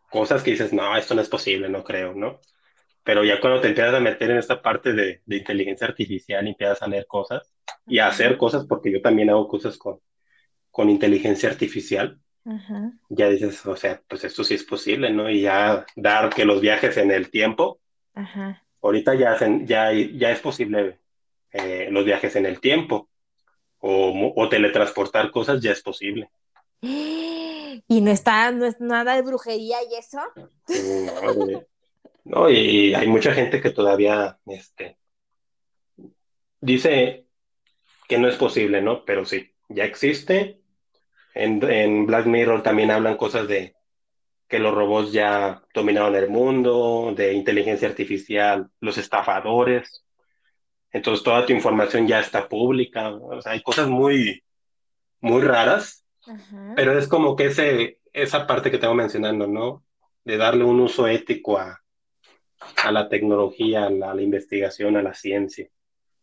cosas 0.10 0.44
que 0.44 0.52
dices, 0.52 0.74
no, 0.74 0.96
esto 0.98 1.16
no 1.16 1.22
es 1.22 1.30
posible, 1.30 1.70
no 1.70 1.84
creo, 1.84 2.14
¿no? 2.14 2.40
Pero 3.04 3.24
ya 3.24 3.40
cuando 3.40 3.62
te 3.62 3.70
empiezas 3.70 3.96
a 3.96 4.00
meter 4.00 4.32
en 4.32 4.38
esta 4.38 4.62
parte 4.62 4.94
de, 4.94 5.22
de 5.26 5.38
inteligencia 5.38 5.88
artificial 5.88 6.48
empiezas 6.48 6.82
a 6.82 6.88
leer 6.88 7.08
cosas 7.08 7.52
y 7.88 8.00
a 8.00 8.08
hacer 8.08 8.38
cosas, 8.38 8.66
porque 8.68 8.92
yo 8.92 9.02
también 9.02 9.30
hago 9.30 9.48
cosas 9.48 9.78
con, 9.78 10.00
con 10.72 10.90
inteligencia 10.90 11.50
artificial, 11.50 12.20
ya 13.10 13.30
dices, 13.30 13.66
o 13.66 13.76
sea, 13.76 14.02
pues 14.08 14.24
esto 14.24 14.44
sí 14.44 14.56
es 14.56 14.64
posible, 14.64 15.12
¿no? 15.12 15.30
Y 15.30 15.42
ya 15.42 15.86
dar 15.96 16.30
que 16.30 16.46
los 16.46 16.62
viajes 16.62 16.98
en 16.98 17.12
el 17.12 17.30
tiempo, 17.30 17.80
ahorita 18.82 19.16
ya, 19.16 19.38
ya, 19.64 19.92
ya 19.94 20.32
es 20.32 20.40
posible 20.40 21.00
eh, 21.52 21.90
los 21.92 22.06
viajes 22.06 22.36
en 22.36 22.46
el 22.46 22.60
tiempo 22.60 23.10
o, 23.80 24.34
o, 24.36 24.50
teletransportar 24.50 25.32
cosas, 25.32 25.62
ya 25.62 25.72
es 25.72 25.82
posible. 25.82 26.30
¿Y 27.88 28.02
no 28.02 28.12
está, 28.12 28.52
no 28.52 28.66
es 28.66 28.80
nada 28.80 29.16
de 29.16 29.22
brujería 29.22 29.78
y 29.90 29.96
eso? 29.96 30.20
No, 32.24 32.50
y 32.50 32.94
hay 32.94 33.08
mucha 33.08 33.34
gente 33.34 33.62
que 33.62 33.72
todavía 33.72 34.40
este, 34.46 34.98
dice 36.60 37.26
que 38.08 38.18
no 38.18 38.28
es 38.28 38.36
posible, 38.36 38.82
¿no? 38.82 39.04
Pero 39.06 39.26
sí, 39.26 39.54
ya 39.70 39.86
existe. 39.86 40.62
En, 41.34 41.64
en 41.70 42.06
Black 42.06 42.26
Mirror 42.28 42.62
también 42.62 42.92
hablan 42.92 43.18
cosas 43.18 43.48
de 43.48 43.76
que 44.48 44.60
los 44.60 44.76
robots 44.76 45.14
ya 45.14 45.64
dominaron 45.74 46.16
el 46.16 46.30
mundo, 46.30 47.14
de 47.16 47.34
inteligencia 47.34 47.88
artificial, 47.88 48.70
los 48.82 48.98
estafadores. 48.98 50.04
Entonces 50.92 51.24
toda 51.24 51.46
tu 51.46 51.54
información 51.54 52.06
ya 52.06 52.20
está 52.20 52.50
pública. 52.50 53.10
O 53.10 53.42
sea, 53.42 53.54
hay 53.54 53.64
cosas 53.64 53.88
muy, 53.88 54.44
muy 55.22 55.42
raras, 55.42 56.01
pero 56.76 56.98
es 56.98 57.08
como 57.08 57.36
que 57.36 57.48
ese, 57.48 58.00
esa 58.14 58.48
parte 58.48 58.72
que 58.72 58.78
tengo 58.78 58.94
mencionando, 58.94 59.48
¿no? 59.48 59.84
De 60.24 60.38
darle 60.38 60.64
un 60.64 60.80
uso 60.80 61.08
ético 61.08 61.58
a, 61.58 61.82
a 62.84 62.92
la 62.92 63.10
tecnología, 63.10 63.86
a 63.86 63.90
la, 63.90 64.22
investigación, 64.22 64.98
a 64.98 65.02
la 65.02 65.14
ciencia. 65.14 65.68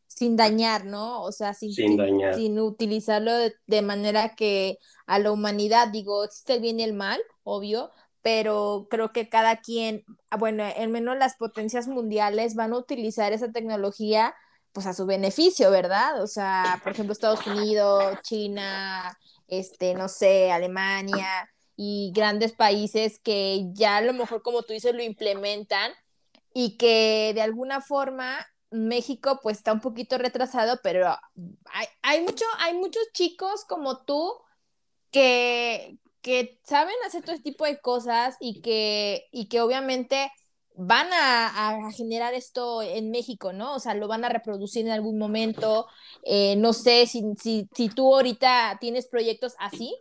Sin 0.06 0.36
dañar, 0.36 0.84
¿no? 0.84 1.22
O 1.22 1.32
sea, 1.32 1.54
sin, 1.54 1.72
sin, 1.72 2.58
utilizarlo 2.58 3.32
de, 3.66 3.82
manera 3.82 4.34
que 4.34 4.78
a 5.06 5.18
la 5.18 5.30
humanidad, 5.30 5.88
digo, 5.88 6.24
existe 6.24 6.54
el 6.54 6.60
bien 6.60 6.80
y 6.80 6.84
el 6.84 6.94
mal, 6.94 7.20
obvio, 7.44 7.90
pero 8.22 8.88
creo 8.90 9.12
que 9.12 9.28
cada 9.28 9.60
quien, 9.60 10.04
ah, 10.30 10.36
bueno, 10.36 10.64
al 10.64 10.88
menos 10.88 11.16
las 11.16 11.36
potencias 11.36 11.86
mundiales 11.86 12.54
van 12.54 12.72
a 12.72 12.78
utilizar 12.78 13.32
esa 13.32 13.52
tecnología 13.52 14.34
pues 14.72 14.86
a 14.86 14.92
su 14.92 15.06
beneficio, 15.06 15.70
¿verdad? 15.70 16.22
O 16.22 16.26
sea, 16.26 16.80
por 16.82 16.92
ejemplo, 16.92 17.12
Estados 17.12 17.46
Unidos, 17.46 18.18
China, 18.22 19.16
este, 19.48 19.94
no 19.94 20.08
sé, 20.08 20.50
Alemania 20.52 21.50
y 21.76 22.12
grandes 22.14 22.52
países 22.52 23.18
que 23.18 23.66
ya 23.72 23.96
a 23.96 24.02
lo 24.02 24.12
mejor, 24.12 24.42
como 24.42 24.62
tú 24.62 24.72
dices, 24.72 24.94
lo 24.94 25.02
implementan 25.02 25.92
y 26.54 26.76
que 26.76 27.32
de 27.34 27.42
alguna 27.42 27.80
forma 27.80 28.46
México 28.70 29.40
pues 29.42 29.58
está 29.58 29.72
un 29.72 29.80
poquito 29.80 30.18
retrasado, 30.18 30.80
pero 30.82 31.08
hay, 31.72 31.86
hay, 32.02 32.22
mucho, 32.22 32.44
hay 32.58 32.74
muchos 32.74 33.02
chicos 33.12 33.64
como 33.66 34.04
tú 34.04 34.34
que, 35.10 35.98
que 36.20 36.60
saben 36.64 36.94
hacer 37.06 37.22
todo 37.22 37.34
este 37.34 37.50
tipo 37.50 37.64
de 37.64 37.80
cosas 37.80 38.36
y 38.40 38.60
que, 38.60 39.26
y 39.32 39.48
que 39.48 39.60
obviamente 39.60 40.30
van 40.78 41.08
a, 41.12 41.90
generar 41.96 42.34
esto 42.34 42.82
en 42.82 43.10
México, 43.10 43.52
¿no? 43.52 43.74
O 43.74 43.80
sea, 43.80 43.94
lo 43.94 44.08
van 44.08 44.24
a 44.24 44.28
reproducir 44.28 44.86
en 44.86 44.92
algún 44.92 45.18
momento. 45.18 45.86
Eh, 46.24 46.56
no 46.56 46.72
sé 46.72 47.06
si, 47.06 47.22
si, 47.38 47.68
si 47.74 47.88
tú 47.88 48.14
ahorita 48.14 48.78
tienes 48.80 49.06
proyectos 49.06 49.54
así. 49.58 49.94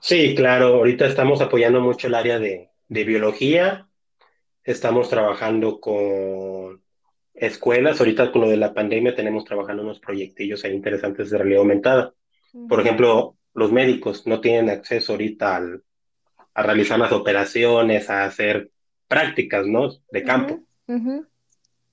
Sí, 0.00 0.34
claro, 0.34 0.76
ahorita 0.76 1.06
estamos 1.06 1.40
apoyando 1.40 1.80
mucho 1.80 2.06
el 2.06 2.14
área 2.14 2.38
de, 2.38 2.70
de 2.88 3.04
biología 3.04 3.86
Estamos 4.66 5.08
trabajando 5.08 5.78
con 5.78 6.82
escuelas. 7.32 8.00
Ahorita 8.00 8.32
con 8.32 8.40
lo 8.42 8.48
de 8.48 8.56
la 8.56 8.74
pandemia 8.74 9.14
tenemos 9.14 9.44
trabajando 9.44 9.84
unos 9.84 10.00
proyectillos 10.00 10.64
ahí 10.64 10.72
interesantes 10.72 11.30
de 11.30 11.38
realidad 11.38 11.60
aumentada. 11.60 12.14
Por 12.68 12.80
ejemplo, 12.80 13.36
los 13.54 13.70
médicos 13.70 14.26
no 14.26 14.40
tienen 14.40 14.68
acceso 14.68 15.12
ahorita 15.12 15.62
a 16.56 16.62
realizar 16.62 16.98
las 16.98 17.12
operaciones, 17.12 18.08
a 18.08 18.24
hacer 18.24 18.70
prácticas, 19.06 19.66
¿no? 19.66 19.90
De 20.10 20.24
campo. 20.24 20.60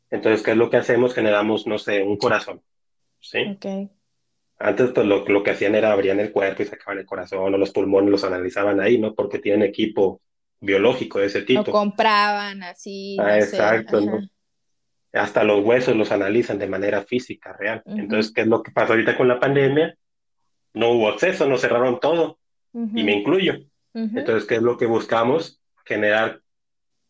Entonces, 0.09 0.41
¿qué 0.41 0.51
es 0.51 0.57
lo 0.57 0.69
que 0.69 0.77
hacemos? 0.77 1.13
Generamos, 1.13 1.67
no 1.67 1.77
sé, 1.77 2.01
un 2.01 2.15
corazón. 2.15 2.61
¿Sí? 3.19 3.39
Antes, 4.59 4.91
pues 4.91 5.05
lo, 5.05 5.27
lo 5.27 5.43
que 5.43 5.51
hacían 5.51 5.75
era 5.75 5.91
abrían 5.91 6.21
el 6.21 6.31
cuerpo 6.31 6.63
y 6.63 6.65
sacaban 6.65 6.99
el 6.99 7.05
corazón 7.05 7.53
o 7.53 7.57
los 7.57 7.71
pulmones 7.71 8.09
los 8.09 8.23
analizaban 8.23 8.79
ahí, 8.79 8.97
¿no? 8.97 9.13
Porque 9.13 9.39
tienen 9.39 9.67
equipo 9.67 10.21
biológico 10.61 11.19
de 11.19 11.25
ese 11.25 11.41
tipo. 11.41 11.63
Lo 11.65 11.71
compraban 11.73 12.63
así. 12.63 13.17
Ah, 13.19 13.37
exacto, 13.37 13.99
Hasta 15.11 15.43
los 15.43 15.61
huesos 15.65 15.97
los 15.97 16.09
analizan 16.13 16.57
de 16.57 16.67
manera 16.67 17.01
física, 17.01 17.51
real. 17.51 17.83
Entonces, 17.85 18.31
¿qué 18.31 18.41
es 18.41 18.47
lo 18.47 18.63
que 18.63 18.71
pasa 18.71 18.93
ahorita 18.93 19.17
con 19.17 19.27
la 19.27 19.41
pandemia? 19.41 19.97
No 20.73 20.91
hubo 20.91 21.09
acceso, 21.09 21.49
nos 21.49 21.59
cerraron 21.59 21.99
todo, 21.99 22.39
y 22.71 23.03
me 23.03 23.11
incluyo. 23.11 23.55
Entonces, 23.93 24.45
¿qué 24.45 24.55
es 24.55 24.61
lo 24.61 24.77
que 24.77 24.85
buscamos? 24.85 25.61
Generar 25.85 26.41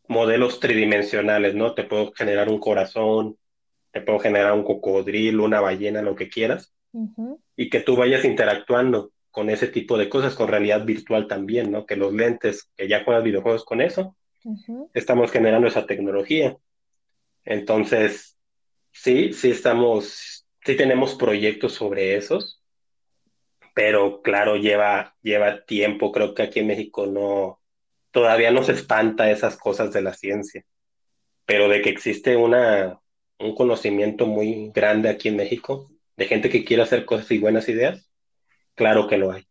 modelos 0.07 0.59
tridimensionales, 0.59 1.55
¿no? 1.55 1.73
Te 1.73 1.83
puedo 1.83 2.11
generar 2.13 2.49
un 2.49 2.59
corazón, 2.59 3.37
te 3.91 4.01
puedo 4.01 4.19
generar 4.19 4.53
un 4.53 4.63
cocodrilo, 4.63 5.45
una 5.45 5.61
ballena, 5.61 6.01
lo 6.01 6.15
que 6.15 6.29
quieras, 6.29 6.73
y 7.55 7.69
que 7.69 7.79
tú 7.79 7.95
vayas 7.95 8.25
interactuando 8.25 9.11
con 9.31 9.49
ese 9.49 9.67
tipo 9.67 9.97
de 9.97 10.09
cosas, 10.09 10.35
con 10.35 10.47
realidad 10.47 10.85
virtual 10.85 11.27
también, 11.27 11.71
¿no? 11.71 11.85
Que 11.85 11.95
los 11.95 12.13
lentes, 12.13 12.69
que 12.75 12.87
ya 12.87 13.03
juegas 13.03 13.23
videojuegos 13.23 13.65
con 13.65 13.81
eso, 13.81 14.15
estamos 14.93 15.31
generando 15.31 15.67
esa 15.67 15.85
tecnología. 15.85 16.57
Entonces, 17.45 18.37
sí, 18.91 19.33
sí 19.33 19.51
estamos, 19.51 20.45
sí 20.63 20.75
tenemos 20.75 21.15
proyectos 21.15 21.73
sobre 21.73 22.15
esos, 22.15 22.62
pero 23.73 24.21
claro, 24.21 24.55
lleva, 24.57 25.15
lleva 25.21 25.65
tiempo. 25.65 26.11
Creo 26.11 26.33
que 26.33 26.43
aquí 26.43 26.59
en 26.59 26.67
México 26.67 27.07
no, 27.07 27.59
todavía 28.11 28.51
no 28.51 28.63
se 28.63 28.73
espanta 28.73 29.31
esas 29.31 29.57
cosas 29.57 29.93
de 29.93 30.01
la 30.01 30.13
ciencia, 30.13 30.65
pero 31.45 31.69
de 31.69 31.81
que 31.81 31.89
existe 31.89 32.35
una, 32.37 32.99
un 33.39 33.55
conocimiento 33.55 34.25
muy 34.27 34.71
grande 34.73 35.09
aquí 35.09 35.29
en 35.29 35.37
México 35.37 35.89
de 36.15 36.25
gente 36.25 36.49
que 36.49 36.63
quiere 36.63 36.83
hacer 36.83 37.05
cosas 37.05 37.29
y 37.31 37.39
buenas 37.39 37.67
ideas, 37.69 38.07
Claro 38.75 39.07
que 39.07 39.17
lo 39.17 39.31
hay. 39.31 39.47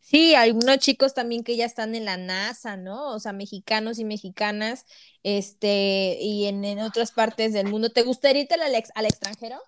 Sí, 0.00 0.34
hay 0.34 0.52
unos 0.52 0.78
chicos 0.78 1.12
también 1.12 1.44
que 1.44 1.56
ya 1.56 1.66
están 1.66 1.94
en 1.94 2.06
la 2.06 2.16
NASA, 2.16 2.76
¿no? 2.76 3.14
O 3.14 3.20
sea, 3.20 3.32
mexicanos 3.32 3.98
y 3.98 4.04
mexicanas, 4.04 4.86
este, 5.22 6.16
y 6.20 6.46
en, 6.46 6.78
otras 6.80 7.12
partes 7.12 7.52
del 7.52 7.68
mundo. 7.68 7.90
¿Te 7.90 8.02
gustaría 8.02 8.42
irte 8.42 8.54
al, 8.54 8.62
al 8.62 9.04
extranjero? 9.04 9.60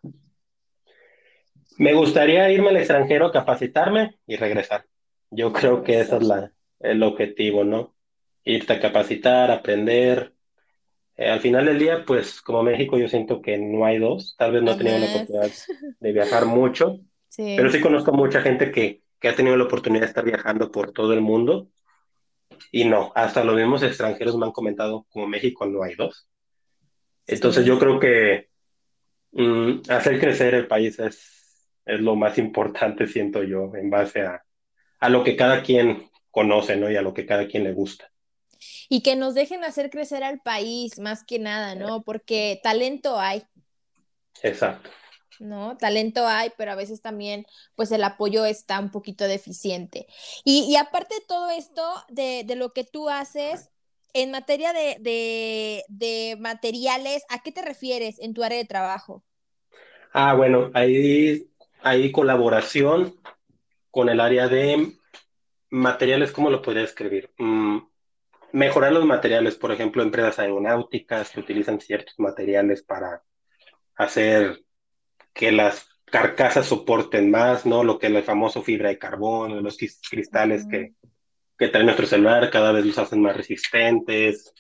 Me 1.79 1.95
gustaría 1.95 2.51
irme 2.51 2.71
al 2.71 2.77
extranjero, 2.77 3.27
a 3.27 3.33
capacitarme 3.33 4.19
y 4.27 4.37
regresar. 4.37 4.85
Yo 5.31 5.53
creo 5.53 5.85
que 5.85 6.01
ese 6.01 6.17
es 6.17 6.23
la, 6.25 6.53
el 6.81 7.03
objetivo, 7.05 7.63
¿no? 7.63 7.95
Irte 8.45 8.73
a 8.73 8.81
capacitar, 8.81 9.51
aprender. 9.51 10.35
Eh, 11.17 11.31
al 11.31 11.41
final 11.41 11.67
del 11.67 11.79
día, 11.79 12.05
pues 12.05 12.43
como 12.43 12.65
México 12.65 12.99
yo 12.99 13.09
siento 13.09 13.41
que 13.41 13.59
no 13.59 13.85
hay 13.87 13.99
dos. 13.99 14.35
Tal 14.37 14.53
vez 14.53 14.63
no 14.63 14.73
he 14.73 14.77
tenido 14.77 14.99
la 14.99 15.07
oportunidad 15.07 15.51
de 16.01 16.13
viajar 16.13 16.47
mucho, 16.47 16.99
pero 17.37 17.71
sí 17.71 17.81
conozco 17.81 18.13
mucha 18.13 18.41
gente 18.41 18.73
que, 18.73 19.03
que 19.21 19.29
ha 19.29 19.37
tenido 19.37 19.57
la 19.57 19.65
oportunidad 19.65 20.03
de 20.03 20.09
estar 20.09 20.25
viajando 20.25 20.73
por 20.73 20.93
todo 20.93 21.13
el 21.13 21.21
mundo 21.21 21.69
y 22.73 22.85
no, 22.87 23.13
hasta 23.15 23.45
los 23.45 23.57
mismos 23.57 23.83
extranjeros 23.83 24.37
me 24.37 24.47
han 24.47 24.53
comentado 24.53 25.07
como 25.11 25.29
México 25.29 25.65
no 25.67 25.83
hay 25.83 25.95
dos. 25.95 26.29
Entonces 27.27 27.65
yo 27.65 27.79
creo 27.79 28.01
que 28.01 28.49
mm, 29.33 29.83
hacer 29.91 30.19
crecer 30.19 30.55
el 30.55 30.67
país 30.67 30.99
es, 30.99 31.38
es 31.89 32.01
lo 32.01 32.15
más 32.15 32.39
importante, 32.39 33.07
siento 33.07 33.43
yo, 33.43 33.73
en 33.75 33.91
base 33.91 34.23
a, 34.23 34.45
a 35.01 35.09
lo 35.09 35.25
que 35.25 35.37
cada 35.37 35.63
quien 35.63 36.11
conoce, 36.31 36.77
¿no? 36.77 36.91
Y 36.91 36.97
a 36.97 37.03
lo 37.03 37.15
que 37.15 37.27
cada 37.27 37.49
quien 37.49 37.65
le 37.65 37.73
gusta. 37.73 38.11
Y 38.89 39.03
que 39.03 39.17
nos 39.17 39.35
dejen 39.35 39.65
hacer 39.65 39.91
crecer 39.91 40.23
al 40.23 40.41
país, 40.41 40.99
más 40.99 41.25
que 41.25 41.39
nada, 41.39 41.75
¿no? 41.75 42.03
Porque 42.03 42.61
talento 42.63 43.19
hay. 43.19 43.43
Exacto. 44.43 44.91
¿no? 45.41 45.77
Talento 45.77 46.27
hay, 46.27 46.51
pero 46.57 46.73
a 46.73 46.77
veces 46.77 47.01
también, 47.01 47.47
pues 47.75 47.91
el 47.93 48.03
apoyo 48.05 48.45
está 48.45 48.79
un 48.81 48.91
poquito 48.91 49.25
deficiente. 49.25 50.07
Y, 50.45 50.75
aparte 50.77 51.17
de 51.17 51.21
todo 51.27 51.51
esto, 51.51 51.83
de, 52.09 52.45
lo 52.57 52.73
que 52.73 52.85
tú 52.85 53.09
haces, 53.09 53.71
en 54.13 54.31
materia 54.31 54.73
de, 54.73 56.37
materiales, 56.41 57.25
¿a 57.29 57.43
qué 57.43 57.53
te 57.53 57.63
refieres 57.63 58.19
en 58.19 58.35
tu 58.35 58.43
área 58.43 58.59
de 58.59 58.65
trabajo? 58.65 59.25
Ah, 60.13 60.35
bueno, 60.35 60.71
hay, 60.75 61.49
hay 61.89 62.13
colaboración 62.13 63.15
con 63.91 64.09
el 64.09 64.21
área 64.21 64.49
de 64.49 64.93
materiales, 65.71 66.33
¿cómo 66.33 66.51
lo 66.51 66.61
podría 66.61 66.85
escribir? 66.85 67.31
Mm, 67.39 67.79
mejorar 68.53 68.93
los 68.93 69.05
materiales, 69.05 69.57
por 69.57 69.73
ejemplo, 69.73 70.03
empresas 70.03 70.39
aeronáuticas 70.39 71.31
que 71.31 71.41
utilizan 71.41 71.81
ciertos 71.81 72.15
materiales 72.19 72.83
para 72.83 73.23
hacer 73.97 74.61
que 75.33 75.51
las 75.51 75.89
carcasas 76.05 76.67
soporten 76.67 77.31
más, 77.31 77.65
¿no? 77.65 77.85
Lo 77.85 77.99
que 77.99 78.09
es 78.09 78.13
el 78.15 78.23
famoso 78.23 78.63
fibra 78.63 78.91
de 78.91 78.99
carbono, 78.99 79.61
los 79.61 79.79
cristales 80.11 80.67
que, 80.71 80.93
que 81.59 81.69
trae 81.69 81.85
nuestro 81.85 82.07
celular, 82.07 82.51
cada 82.51 82.73
vez 82.73 82.85
los 82.85 82.99
hacen 82.99 83.23
más 83.23 83.37
resistentes. 83.37 84.53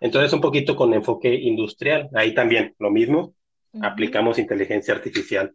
Entonces, 0.00 0.32
un 0.32 0.40
poquito 0.40 0.76
con 0.76 0.92
enfoque 0.94 1.34
industrial. 1.34 2.08
Ahí 2.14 2.34
también 2.34 2.74
lo 2.78 2.90
mismo, 2.90 3.34
aplicamos 3.80 4.38
inteligencia 4.38 4.94
artificial 4.94 5.54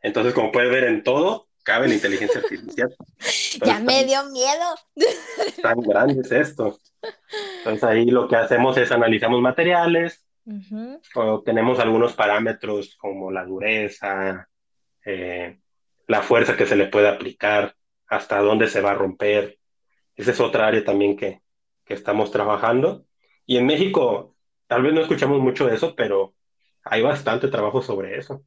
Entonces, 0.00 0.34
como 0.34 0.52
puedes 0.52 0.70
ver 0.70 0.84
en 0.84 1.02
todo, 1.02 1.48
cabe 1.62 1.88
la 1.88 1.94
inteligencia 1.94 2.40
artificial. 2.44 2.94
ya 3.64 3.80
me 3.80 4.04
dio 4.04 4.24
miedo. 4.30 4.74
Tan 5.62 5.80
grande 5.80 6.20
es 6.22 6.32
esto. 6.32 6.78
Entonces 7.58 7.84
ahí 7.84 8.06
lo 8.06 8.28
que 8.28 8.36
hacemos 8.36 8.76
es 8.76 8.90
analizamos 8.92 9.40
materiales, 9.40 10.26
o 11.14 11.42
tenemos 11.42 11.78
algunos 11.78 12.14
parámetros 12.14 12.96
como 12.96 13.30
la 13.30 13.44
dureza, 13.44 14.48
eh, 15.04 15.60
la 16.08 16.22
fuerza 16.22 16.56
que 16.56 16.66
se 16.66 16.76
le 16.76 16.86
puede 16.86 17.08
aplicar, 17.08 17.76
hasta 18.08 18.40
dónde 18.40 18.68
se 18.68 18.80
va 18.80 18.90
a 18.90 18.94
romper. 18.94 19.58
Esa 20.16 20.32
es 20.32 20.40
otra 20.40 20.66
área 20.66 20.84
también 20.84 21.16
que, 21.16 21.40
que 21.84 21.94
estamos 21.94 22.30
trabajando. 22.30 23.06
Y 23.46 23.56
en 23.56 23.66
México, 23.66 24.36
tal 24.66 24.82
vez 24.82 24.92
no 24.92 25.00
escuchamos 25.00 25.40
mucho 25.40 25.66
de 25.66 25.76
eso, 25.76 25.94
pero 25.94 26.34
hay 26.84 27.02
bastante 27.02 27.48
trabajo 27.48 27.80
sobre 27.82 28.18
eso. 28.18 28.42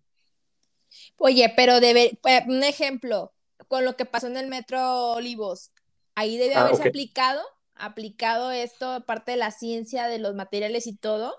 Oye, 1.18 1.54
pero 1.56 1.80
debe, 1.80 2.20
eh, 2.26 2.44
un 2.48 2.64
ejemplo, 2.64 3.34
con 3.68 3.86
lo 3.86 3.96
que 3.96 4.06
pasó 4.06 4.28
en 4.28 4.38
el 4.38 4.48
Metro 4.48 5.14
Olivos, 5.14 5.72
ahí 6.16 6.38
debe 6.38 6.56
ah, 6.56 6.62
haberse 6.62 6.88
aplicado, 6.88 7.42
aplicado 7.76 8.52
esto, 8.52 8.92
aparte 8.92 9.32
de 9.32 9.38
la 9.38 9.52
ciencia 9.52 10.08
de 10.08 10.20
los 10.20 10.36
materiales 10.36 10.88
y 10.88 10.96
todo. 10.96 11.36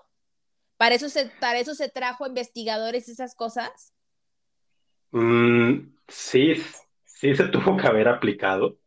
¿Para 0.77 0.95
eso 0.95 1.09
se, 1.09 1.25
para 1.39 1.59
eso 1.59 1.73
se 1.73 1.89
trajo 1.89 2.27
investigadores 2.27 3.09
esas 3.09 3.35
cosas? 3.35 3.93
Mm, 5.11 5.93
sí, 6.07 6.55
sí 7.05 7.35
se 7.35 7.45
tuvo 7.45 7.77
que 7.77 7.87
haber 7.87 8.07
aplicado. 8.07 8.77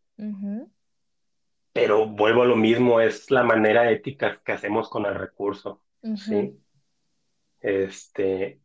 Pero 1.73 2.07
vuelvo 2.07 2.43
a 2.43 2.47
lo 2.47 2.57
mismo, 2.57 3.01
es 3.01 3.31
la 3.31 3.43
manera 3.43 3.91
ética 3.91 4.41
que 4.45 4.53
hacemos 4.53 4.89
con 4.89 5.07
el 5.07 5.15
recurso. 5.15 5.83
Sí. 6.17 6.59
Este, 7.61 8.61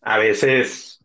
a 0.00 0.18
veces, 0.18 1.01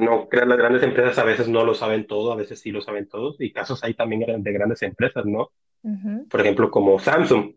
no 0.00 0.28
crean 0.28 0.48
las 0.48 0.58
grandes 0.58 0.82
empresas, 0.82 1.18
a 1.18 1.24
veces 1.24 1.48
no 1.48 1.64
lo 1.64 1.74
saben 1.74 2.06
todo, 2.06 2.32
a 2.32 2.36
veces 2.36 2.60
sí 2.60 2.70
lo 2.70 2.80
saben 2.80 3.08
todos, 3.08 3.36
y 3.40 3.52
casos 3.52 3.82
hay 3.82 3.94
también 3.94 4.42
de 4.42 4.52
grandes 4.52 4.82
empresas, 4.82 5.24
¿no? 5.26 5.50
Por 6.28 6.40
ejemplo, 6.40 6.70
como 6.70 6.98
Samsung. 6.98 7.54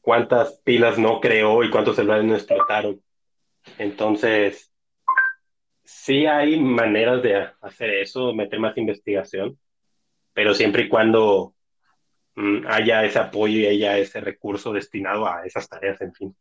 ¿Cuántas 0.00 0.60
pilas 0.64 0.98
no 0.98 1.20
creó 1.20 1.62
y 1.62 1.70
cuántos 1.70 1.96
celulares 1.96 2.24
no 2.24 2.34
explotaron? 2.34 3.00
Entonces, 3.78 4.72
sí 5.84 6.26
hay 6.26 6.58
maneras 6.58 7.22
de 7.22 7.48
hacer 7.60 7.90
eso, 7.90 8.32
meter 8.34 8.58
más 8.58 8.76
investigación, 8.76 9.58
pero 10.32 10.54
siempre 10.54 10.84
y 10.84 10.88
cuando 10.88 11.54
mm, 12.34 12.66
haya 12.66 13.04
ese 13.04 13.18
apoyo 13.18 13.60
y 13.60 13.66
haya 13.66 13.98
ese 13.98 14.20
recurso 14.20 14.72
destinado 14.72 15.26
a 15.26 15.44
esas 15.44 15.68
tareas, 15.68 16.00
en 16.00 16.14
fin. 16.14 16.36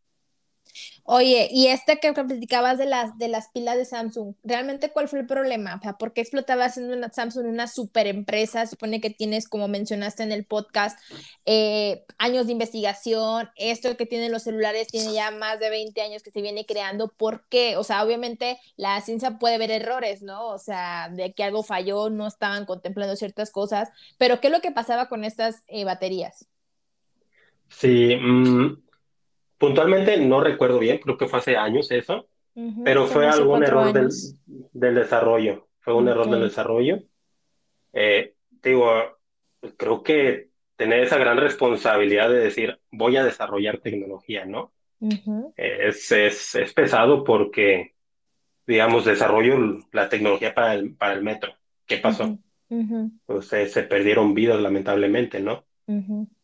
Oye, 1.04 1.50
y 1.52 1.68
este 1.68 2.00
que 2.00 2.14
platicabas 2.14 2.78
de 2.78 2.86
las, 2.86 3.18
de 3.18 3.28
las 3.28 3.50
pilas 3.50 3.76
de 3.76 3.86
Samsung, 3.86 4.36
¿realmente 4.44 4.92
cuál 4.92 5.08
fue 5.08 5.20
el 5.20 5.28
problema? 5.28 5.76
O 5.76 5.82
sea, 5.82 5.94
¿por 5.94 6.14
qué 6.14 6.22
explotabas 6.22 6.78
en 6.78 6.92
una 6.92 7.12
Samsung 7.12 7.48
una 7.48 7.68
super 7.68 8.08
empresa? 8.08 8.68
Supone 8.68 9.02
que 9.02 9.10
tienes, 9.10 9.48
como 9.48 9.68
mencionaste 9.68 10.24
en 10.24 10.32
el 10.32 10.46
podcast, 10.46 11.00
eh, 11.46 12.06
años 12.18 12.46
de 12.46 12.54
investigación, 12.54 13.50
esto 13.56 13.96
que 13.98 14.06
tienen 14.06 14.32
los 14.32 14.44
celulares 14.44 14.88
tiene 14.88 15.14
ya 15.14 15.32
más 15.32 15.60
de 15.60 15.70
20 15.70 16.02
años 16.02 16.24
que 16.24 16.32
se 16.32 16.42
viene 16.42 16.66
creando, 16.66 17.10
¿por 17.10 17.46
qué? 17.50 17.78
O 17.78 17.84
sea, 17.84 18.04
obviamente 18.04 18.60
la 18.78 19.02
ciencia 19.02 19.40
puede 19.40 19.58
ver 19.58 19.72
errores, 19.72 20.22
¿no? 20.22 20.48
O 20.48 20.60
sea, 20.60 21.10
de 21.10 21.34
que 21.34 21.44
algo 21.44 21.64
falló, 21.64 22.10
no 22.10 22.28
estaban 22.28 22.66
contemplando 22.66 23.16
ciertas 23.16 23.52
cosas, 23.52 23.90
pero 24.18 24.40
¿qué 24.40 24.48
es 24.48 24.54
lo 24.54 24.62
que 24.62 24.72
pasaba 24.72 25.10
con 25.10 25.24
estas 25.24 25.64
eh, 25.68 25.84
baterías? 25.84 26.48
Sí, 27.70 28.16
mm, 28.16 28.91
Puntualmente 29.62 30.18
no 30.18 30.42
recuerdo 30.42 30.80
bien, 30.80 30.98
creo 30.98 31.20
que 31.20 31.28
fue 31.28 31.38
hace 31.38 31.56
años 31.56 31.92
eso, 31.92 32.28
pero 32.84 33.06
fue 33.06 33.28
algún 33.28 33.64
error 33.64 33.94
del, 33.94 34.10
del, 34.74 34.96
desarrollo, 34.96 35.68
fue 35.82 35.94
un 35.94 36.08
error 36.08 36.28
del 36.28 36.42
desarrollo. 36.42 37.04
Eh, 37.94 38.34
digo, 38.50 38.90
creo 39.78 40.02
que 40.02 40.50
tener 40.76 41.04
esa 41.04 41.20
gran 41.20 41.38
responsabilidad 41.38 42.28
de 42.32 42.40
decir, 42.40 42.80
voy 42.90 43.18
a 43.18 43.24
desarrollar 43.24 43.78
tecnología, 43.78 44.46
¿no? 44.46 44.74
es, 45.56 46.12
es, 46.12 46.56
es, 46.56 46.74
pesado 46.74 47.24
porque, 47.24 47.94
digamos, 48.66 49.06
desarrollo 49.06 49.78
la 49.92 50.10
tecnología 50.10 50.56
para 50.56 50.74
el, 50.74 50.96
para 50.96 51.14
el 51.14 51.22
metro. 51.22 51.54
¿Qué 51.86 51.98
pasó? 51.98 52.36
Pues 53.28 53.46
se 53.46 53.84
perdieron 53.84 54.34
vidas, 54.34 54.60
lamentablemente, 54.60 55.40
¿no? 55.40 55.66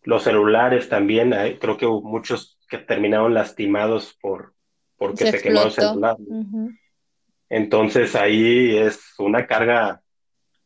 Los 0.03 0.21
celulares 0.21 0.87
también, 0.87 1.33
creo 1.59 1.77
que 1.77 1.87
muchos 1.87 2.56
que 2.67 2.77
terminaron 2.77 3.33
lastimados 3.33 4.17
por 4.21 4.53
porque 4.97 5.31
se, 5.31 5.41
quemó 5.41 5.63
el 5.63 5.71
celular. 5.71 6.17
Entonces 7.49 8.15
ahí 8.15 8.77
es 8.77 9.13
una 9.19 9.45
carga 9.47 10.01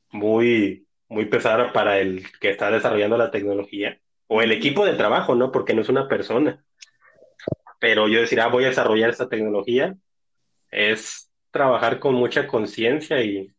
muy, 0.09 0.87
muy 1.09 1.25
pesada 1.25 1.71
para 1.73 1.99
el 1.99 2.25
que 2.39 2.49
está 2.49 2.71
desarrollando 2.71 3.17
la 3.17 3.31
tecnología 3.31 3.99
o 4.27 4.41
el 4.41 4.51
equipo 4.51 4.85
de 4.85 4.93
trabajo, 4.93 5.35
¿no? 5.35 5.51
Porque 5.51 5.73
no 5.73 5.81
es 5.81 5.89
una 5.89 6.07
persona. 6.07 6.63
Pero 7.79 8.07
yo 8.07 8.21
decir, 8.21 8.39
ah, 8.39 8.47
voy 8.47 8.63
a 8.63 8.69
desarrollar 8.69 9.09
esta 9.09 9.27
tecnología, 9.27 9.95
es 10.69 11.29
trabajar 11.51 11.99
con 11.99 12.15
mucha 12.15 12.47
conciencia 12.47 13.21
y 13.21 13.51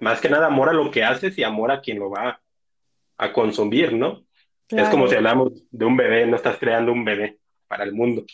más 0.00 0.20
que 0.20 0.28
nada 0.28 0.48
amor 0.48 0.68
a 0.68 0.72
lo 0.72 0.90
que 0.90 1.04
haces 1.04 1.38
y 1.38 1.44
amor 1.44 1.70
a 1.70 1.80
quien 1.80 1.98
lo 2.00 2.10
va 2.10 2.40
a 3.16 3.32
consumir, 3.32 3.92
¿no? 3.92 4.24
Es 4.68 4.88
como 4.88 5.08
si 5.08 5.16
hablamos 5.16 5.52
de 5.70 5.84
un 5.84 5.96
bebé, 5.96 6.26
no 6.26 6.36
estás 6.36 6.56
creando 6.58 6.92
un 6.92 7.04
bebé, 7.04 7.39
para 7.70 7.84
el 7.84 7.92
mundo. 7.92 8.26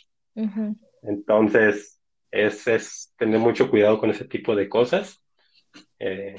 Entonces, 1.02 2.00
es, 2.30 2.66
es, 2.66 3.12
tener 3.18 3.38
mucho 3.38 3.68
cuidado 3.68 4.00
con 4.00 4.10
ese 4.10 4.24
tipo 4.24 4.56
de 4.56 4.66
cosas. 4.66 5.22
Eh, 5.98 6.36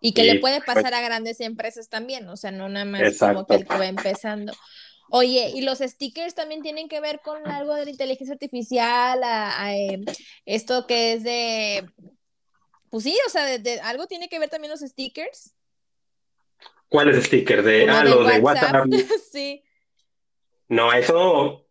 y 0.00 0.12
que 0.12 0.24
le 0.24 0.40
puede 0.40 0.60
pues 0.60 0.74
pasar 0.74 0.94
a 0.94 1.00
grandes 1.00 1.40
empresas 1.40 1.88
también, 1.88 2.28
o 2.28 2.36
sea, 2.36 2.50
no 2.50 2.68
nada 2.68 2.84
más 2.84 3.18
como 3.18 3.46
que 3.46 3.54
el 3.54 3.66
que 3.66 3.78
va 3.78 3.86
empezando. 3.86 4.52
Oye, 5.10 5.52
¿y 5.54 5.60
los 5.60 5.78
stickers 5.78 6.34
también 6.34 6.60
tienen 6.60 6.88
que 6.88 7.00
ver 7.00 7.20
con 7.22 7.46
algo 7.46 7.74
de 7.74 7.84
la 7.84 7.90
inteligencia 7.90 8.34
artificial? 8.34 9.20
A, 9.22 9.76
em, 9.76 10.04
esto 10.44 10.88
que 10.88 11.12
es 11.12 11.22
de. 11.22 11.88
Pues 12.90 13.04
sí, 13.04 13.16
o 13.28 13.30
sea, 13.30 13.58
de, 13.58 13.80
algo 13.80 14.08
tiene 14.08 14.28
que 14.28 14.40
ver 14.40 14.48
también 14.48 14.72
los 14.72 14.80
stickers. 14.80 15.54
¿Cuáles 16.88 17.24
stickers? 17.24 17.64
De, 17.64 17.88
ah, 17.88 18.02
los 18.02 18.26
de 18.26 18.40
WhatsApp. 18.40 18.86
sí. 19.32 19.62
No, 20.68 20.92
eso 20.92 21.63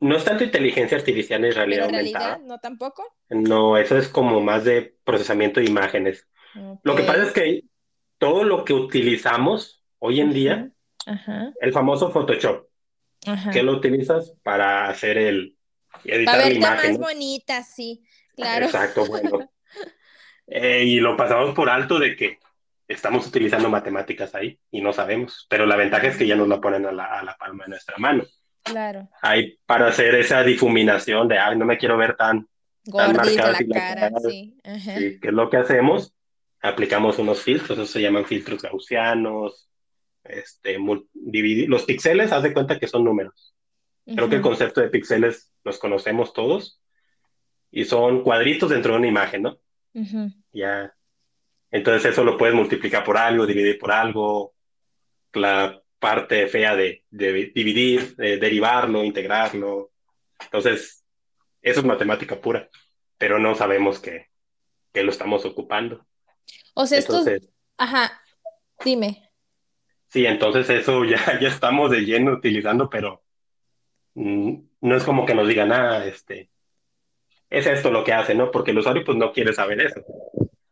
no 0.00 0.16
es 0.16 0.24
tanto 0.24 0.44
inteligencia 0.44 0.96
artificial 0.96 1.44
en 1.44 1.54
realidad. 1.54 1.86
¿En 1.86 1.92
realidad 1.92 2.40
no 2.40 2.58
tampoco? 2.58 3.04
No, 3.28 3.76
eso 3.76 3.96
es 3.98 4.08
como 4.08 4.40
más 4.40 4.64
de 4.64 4.96
procesamiento 5.04 5.60
de 5.60 5.66
imágenes. 5.66 6.26
Lo 6.82 6.96
que 6.96 7.04
pasa 7.04 7.24
es 7.24 7.32
que 7.32 7.64
todo 8.18 8.42
lo 8.44 8.64
que 8.64 8.72
utilizamos 8.72 9.84
hoy 9.98 10.20
en 10.20 10.32
día, 10.32 10.70
el 11.60 11.72
famoso 11.72 12.10
Photoshop, 12.10 12.66
¿qué 13.52 13.62
lo 13.62 13.72
utilizas 13.72 14.34
para 14.42 14.88
hacer 14.88 15.18
el 15.18 15.56
editar 16.04 16.36
para 16.36 16.48
verte 16.48 16.60
más 16.60 16.98
bonita, 16.98 17.62
sí, 17.62 18.02
claro. 18.34 18.66
Exacto, 18.66 19.06
bueno. 19.06 19.50
Eh, 20.52 20.82
y 20.82 20.98
lo 20.98 21.16
pasamos 21.16 21.54
por 21.54 21.70
alto 21.70 22.00
de 22.00 22.16
que 22.16 22.40
estamos 22.88 23.24
utilizando 23.24 23.70
matemáticas 23.70 24.34
ahí 24.34 24.58
y 24.72 24.80
no 24.80 24.92
sabemos, 24.92 25.46
pero 25.48 25.64
la 25.64 25.76
ventaja 25.76 26.08
es 26.08 26.16
que 26.16 26.26
ya 26.26 26.34
nos 26.34 26.48
la 26.48 26.60
ponen 26.60 26.86
a 26.86 26.90
la, 26.90 27.04
a 27.04 27.22
la 27.22 27.36
palma 27.36 27.62
de 27.62 27.70
nuestra 27.70 27.96
mano. 27.98 28.24
Claro. 28.62 29.08
Hay 29.22 29.58
para 29.66 29.88
hacer 29.88 30.14
esa 30.14 30.42
difuminación 30.42 31.28
de, 31.28 31.38
ay, 31.38 31.56
no 31.56 31.64
me 31.64 31.78
quiero 31.78 31.96
ver 31.96 32.16
tan, 32.16 32.46
tan 32.84 33.16
marcada 33.16 33.52
la, 33.52 33.74
cara, 33.74 34.10
sí. 34.28 34.58
¿qué 34.64 35.28
es 35.28 35.32
lo 35.32 35.48
que 35.48 35.56
hacemos? 35.56 36.14
Aplicamos 36.60 37.18
unos 37.18 37.42
filtros, 37.42 37.78
eso 37.78 37.86
se 37.86 38.02
llaman 38.02 38.26
filtros 38.26 38.62
gaussianos, 38.62 39.70
este, 40.24 40.78
los 41.66 41.84
píxeles, 41.84 42.32
haz 42.32 42.42
de 42.42 42.52
cuenta 42.52 42.78
que 42.78 42.86
son 42.86 43.04
números. 43.04 43.54
Creo 44.04 44.28
que 44.28 44.36
el 44.36 44.42
concepto 44.42 44.80
de 44.80 44.88
píxeles 44.88 45.52
los 45.64 45.78
conocemos 45.78 46.32
todos 46.32 46.80
y 47.70 47.84
son 47.84 48.22
cuadritos 48.22 48.70
dentro 48.70 48.92
de 48.92 48.98
una 48.98 49.08
imagen, 49.08 49.42
¿no? 49.42 49.58
Ya. 50.52 50.94
Entonces 51.70 52.12
eso 52.12 52.24
lo 52.24 52.36
puedes 52.36 52.54
multiplicar 52.54 53.04
por 53.04 53.16
algo, 53.16 53.46
dividir 53.46 53.78
por 53.78 53.92
algo. 53.92 54.54
La 55.32 55.80
parte 56.00 56.48
fea 56.48 56.74
de, 56.74 57.04
dividir, 57.10 58.16
de 58.16 58.38
derivarlo, 58.38 59.04
integrarlo. 59.04 59.92
Entonces, 60.42 61.04
eso 61.62 61.80
es 61.80 61.86
matemática 61.86 62.40
pura, 62.40 62.68
pero 63.18 63.38
no 63.38 63.54
sabemos 63.54 64.00
que, 64.00 64.28
lo 64.94 65.10
estamos 65.10 65.44
ocupando. 65.44 66.04
O 66.74 66.86
sea, 66.86 66.98
entonces, 66.98 67.48
Ajá, 67.76 68.20
dime. 68.84 69.30
Sí, 70.08 70.26
entonces 70.26 70.68
eso 70.68 71.04
ya, 71.04 71.38
ya 71.40 71.48
estamos 71.48 71.90
de 71.90 72.00
lleno 72.00 72.32
utilizando, 72.32 72.90
pero 72.90 73.22
mm, 74.14 74.54
no 74.80 74.96
es 74.96 75.04
como 75.04 75.24
que 75.24 75.34
nos 75.34 75.48
digan, 75.48 75.72
ah, 75.72 76.04
este, 76.04 76.50
es 77.48 77.66
esto 77.66 77.90
lo 77.90 78.04
que 78.04 78.12
hace, 78.12 78.34
¿no? 78.34 78.50
Porque 78.50 78.72
el 78.72 78.78
usuario 78.78 79.04
pues 79.04 79.16
no 79.16 79.32
quiere 79.32 79.52
saber 79.52 79.80
eso. 79.80 80.04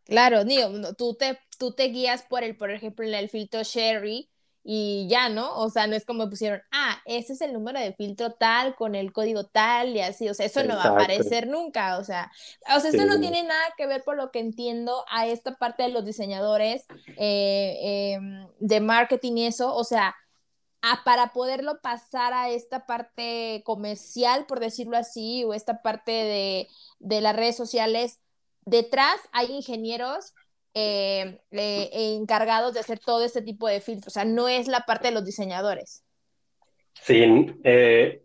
Claro, 0.05 0.45
digo, 0.45 0.71
tú 0.97 1.15
te, 1.15 1.39
tú 1.59 1.73
te 1.73 1.85
guías 1.85 2.23
por 2.23 2.43
el, 2.43 2.57
por 2.57 2.71
ejemplo, 2.71 3.07
el 3.07 3.29
filtro 3.29 3.63
Sherry, 3.63 4.31
y 4.71 5.09
ya, 5.09 5.31
¿no? 5.31 5.57
O 5.57 5.71
sea, 5.71 5.87
no 5.87 5.97
es 5.97 6.05
como 6.05 6.29
pusieron, 6.29 6.61
ah, 6.73 7.01
ese 7.07 7.33
es 7.33 7.41
el 7.41 7.55
número 7.55 7.81
de 7.81 7.95
filtro 7.95 8.33
tal, 8.33 8.75
con 8.75 8.95
el 8.95 9.15
código 9.15 9.45
tal 9.45 9.97
y 9.97 10.01
así, 10.03 10.29
o 10.29 10.35
sea, 10.35 10.45
eso 10.45 10.63
no 10.63 10.77
va 10.77 10.83
a 10.83 10.89
aparecer 10.89 11.47
nunca, 11.47 11.97
o 11.97 12.05
sea, 12.05 12.31
o 12.77 12.79
sea, 12.79 12.91
esto 12.91 13.07
no 13.07 13.19
tiene 13.19 13.45
nada 13.45 13.65
que 13.79 13.87
ver 13.87 14.05
por 14.05 14.19
lo 14.19 14.31
que 14.31 14.41
entiendo 14.41 15.07
a 15.11 15.27
esta 15.27 15.57
parte 15.57 15.85
de 15.85 15.89
los 15.89 16.05
diseñadores 16.05 16.85
eh, 17.17 18.13
em, 18.13 18.47
de 18.59 18.81
marketing 18.81 19.39
y 19.39 19.47
eso, 19.47 19.75
o 19.75 19.85
sea, 19.85 20.15
para 21.03 21.33
poderlo 21.33 21.81
pasar 21.81 22.35
a 22.35 22.51
esta 22.51 22.85
parte 22.85 23.63
comercial, 23.65 24.45
por 24.45 24.61
decirlo 24.61 24.99
así, 24.99 25.45
o 25.45 25.55
esta 25.55 25.81
parte 25.81 26.13
de, 26.13 26.69
de 26.99 27.23
las 27.23 27.35
redes 27.35 27.57
sociales, 27.57 28.21
detrás 28.67 29.19
hay 29.33 29.51
ingenieros 29.51 30.35
eh, 30.75 31.41
encargados 31.51 32.75
de 32.75 32.81
hacer 32.81 32.99
todo 32.99 33.25
este 33.25 33.43
tipo 33.43 33.69
de 33.69 33.81
filtros, 33.81 34.09
o 34.09 34.11
sea, 34.15 34.25
no 34.25 34.49
es 34.49 34.69
la 34.69 34.81
parte 34.81 35.09
de 35.09 35.15
los 35.15 35.25
diseñadores. 35.25 36.05
Sí, 36.95 37.25
eh, 37.65 38.23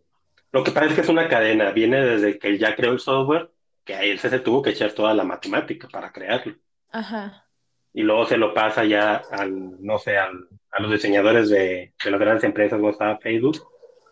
lo 0.51 0.63
que 0.63 0.71
pasa 0.71 0.87
es 0.87 0.93
que 0.93 1.01
es 1.01 1.09
una 1.09 1.27
cadena, 1.27 1.71
viene 1.71 2.03
desde 2.03 2.37
que 2.37 2.57
ya 2.57 2.75
creó 2.75 2.91
el 2.91 2.99
software, 2.99 3.51
que 3.83 3.95
a 3.95 4.03
él 4.03 4.19
se, 4.19 4.39
tuvo 4.39 4.61
que 4.61 4.71
echar 4.71 4.91
toda 4.91 5.13
la 5.13 5.23
matemática 5.23 5.87
para 5.87 6.11
crearlo. 6.11 6.55
Ajá. 6.91 7.47
Y 7.93 8.01
luego 8.01 8.25
se 8.25 8.37
lo 8.37 8.53
pasa 8.53 8.85
ya 8.85 9.21
al, 9.31 9.83
no 9.83 9.97
sé, 9.99 10.17
al, 10.17 10.47
a 10.71 10.81
los 10.81 10.91
diseñadores 10.91 11.49
de, 11.49 11.93
de 12.03 12.11
las 12.11 12.19
grandes 12.19 12.43
empresas, 12.43 12.79
WhatsApp, 12.79 13.21
Facebook, 13.21 13.67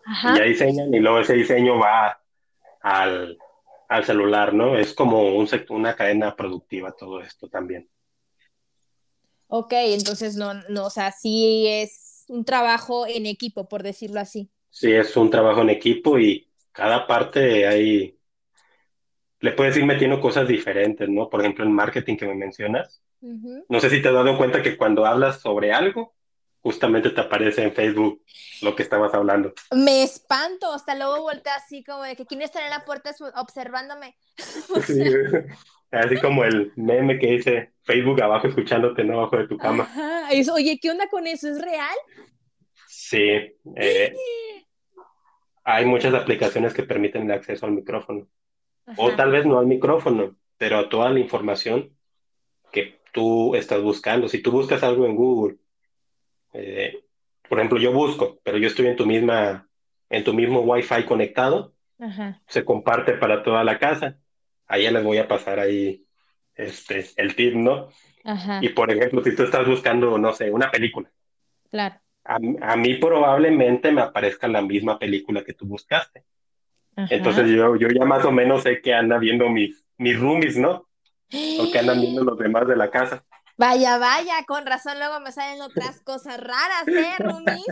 Ajá. 0.05 0.33
y 0.33 0.37
ya 0.37 0.43
diseñan, 0.43 0.93
y 0.93 0.99
luego 0.99 1.19
ese 1.19 1.33
diseño 1.33 1.79
va 1.79 2.19
al, 2.81 3.37
al 3.87 4.03
celular, 4.03 4.53
¿no? 4.53 4.77
Es 4.77 4.93
como 4.93 5.35
un, 5.35 5.49
una 5.69 5.95
cadena 5.95 6.35
productiva 6.35 6.91
todo 6.91 7.21
esto 7.21 7.49
también. 7.49 7.89
Ok, 9.53 9.73
entonces 9.73 10.37
no, 10.37 10.53
no, 10.69 10.85
o 10.85 10.89
sea, 10.89 11.11
sí 11.11 11.67
es 11.67 12.23
un 12.29 12.45
trabajo 12.45 13.05
en 13.05 13.25
equipo, 13.25 13.67
por 13.67 13.83
decirlo 13.83 14.21
así. 14.21 14.49
Sí, 14.69 14.93
es 14.93 15.17
un 15.17 15.29
trabajo 15.29 15.61
en 15.61 15.69
equipo 15.69 16.17
y 16.17 16.47
cada 16.71 17.05
parte 17.05 17.67
hay, 17.67 18.17
le 19.41 19.51
puedes 19.51 19.75
ir 19.75 19.85
metiendo 19.85 20.21
cosas 20.21 20.47
diferentes, 20.47 21.09
¿no? 21.09 21.29
Por 21.29 21.41
ejemplo, 21.41 21.65
el 21.65 21.69
marketing 21.69 22.15
que 22.15 22.27
me 22.27 22.35
mencionas. 22.35 23.01
No 23.19 23.81
sé 23.81 23.89
si 23.89 24.01
te 24.01 24.07
has 24.07 24.13
dado 24.13 24.37
cuenta 24.37 24.61
que 24.61 24.77
cuando 24.77 25.05
hablas 25.05 25.41
sobre 25.41 25.73
algo, 25.73 26.15
justamente 26.61 27.09
te 27.09 27.19
aparece 27.19 27.63
en 27.63 27.73
Facebook 27.73 28.23
lo 28.61 28.73
que 28.73 28.83
estabas 28.83 29.13
hablando. 29.13 29.53
Me 29.75 30.03
espanto, 30.03 30.71
hasta 30.71 30.95
luego 30.95 31.23
voltea 31.23 31.55
así 31.55 31.83
como 31.83 32.03
de 32.03 32.15
que 32.15 32.25
quién 32.25 32.41
está 32.41 32.63
en 32.63 32.69
la 32.69 32.85
puerta 32.85 33.13
observándome. 33.35 34.15
sí, 34.87 35.03
así 35.91 36.17
como 36.17 36.43
el 36.43 36.71
meme 36.75 37.19
que 37.19 37.27
dice 37.27 37.71
Facebook 37.83 38.21
abajo 38.21 38.47
escuchándote 38.47 39.03
¿no? 39.03 39.19
abajo 39.19 39.37
de 39.37 39.47
tu 39.47 39.57
cama. 39.57 39.89
Oye, 40.53 40.79
¿qué 40.81 40.89
onda 40.89 41.07
con 41.09 41.27
eso? 41.27 41.49
¿Es 41.49 41.61
real? 41.61 41.95
Sí. 42.87 43.23
Eh, 43.75 44.13
hay 45.63 45.85
muchas 45.85 46.13
aplicaciones 46.13 46.73
que 46.73 46.83
permiten 46.83 47.23
el 47.23 47.31
acceso 47.31 47.65
al 47.65 47.73
micrófono. 47.73 48.27
O 48.97 49.11
tal 49.11 49.31
vez 49.31 49.45
no 49.45 49.59
al 49.59 49.67
micrófono, 49.67 50.35
pero 50.57 50.77
a 50.77 50.89
toda 50.89 51.09
la 51.09 51.19
información 51.19 51.95
que 52.71 52.99
tú 53.13 53.55
estás 53.55 53.81
buscando. 53.81 54.27
Si 54.27 54.41
tú 54.41 54.51
buscas 54.51 54.83
algo 54.83 55.05
en 55.05 55.15
Google 55.15 55.57
eh, 56.53 57.03
por 57.47 57.59
ejemplo, 57.59 57.79
yo 57.79 57.91
busco, 57.91 58.39
pero 58.43 58.57
yo 58.57 58.67
estoy 58.67 58.87
en 58.87 58.95
tu 58.95 59.05
misma, 59.05 59.67
en 60.09 60.23
tu 60.23 60.33
mismo 60.33 60.61
Wi-Fi 60.61 61.05
conectado, 61.05 61.73
se 62.47 62.65
comparte 62.65 63.13
para 63.13 63.43
toda 63.43 63.63
la 63.63 63.77
casa. 63.77 64.17
Ahí 64.71 64.89
les 64.89 65.03
voy 65.03 65.17
a 65.17 65.27
pasar 65.27 65.59
ahí 65.59 66.05
este, 66.55 67.05
el 67.17 67.35
tip, 67.35 67.55
¿no? 67.55 67.89
Y 68.61 68.69
por 68.69 68.89
ejemplo, 68.89 69.21
si 69.21 69.35
tú 69.35 69.43
estás 69.43 69.67
buscando, 69.67 70.17
no 70.17 70.31
sé, 70.31 70.49
una 70.49 70.71
película. 70.71 71.11
Claro. 71.69 71.95
A, 72.23 72.75
mí 72.77 72.95
probablemente 72.95 73.91
me 73.91 74.01
aparezca 74.01 74.47
la 74.47 74.61
misma 74.61 74.97
película 74.97 75.43
que 75.43 75.53
tú 75.53 75.65
buscaste. 75.65 76.23
Entonces 76.95 77.49
yo, 77.49 77.75
yo 77.75 77.89
ya 77.89 78.05
más 78.05 78.23
o 78.23 78.31
menos 78.31 78.63
sé 78.63 78.79
que 78.81 78.93
anda 78.93 79.17
viendo 79.17 79.49
mis, 79.49 79.83
mis 79.97 80.17
roomies, 80.17 80.55
¿no? 80.55 80.87
O 81.59 81.71
que 81.71 81.79
andan 81.79 81.99
viendo 81.99 82.23
los 82.23 82.37
demás 82.37 82.67
de 82.67 82.77
la 82.77 82.89
casa. 82.89 83.25
Vaya, 83.57 83.97
vaya, 83.97 84.43
con 84.47 84.65
razón 84.65 84.97
luego 84.99 85.19
me 85.19 85.31
salen 85.31 85.61
otras 85.61 86.01
cosas 86.01 86.39
raras, 86.39 86.87
¿eh, 86.87 87.15
Rumis? 87.19 87.65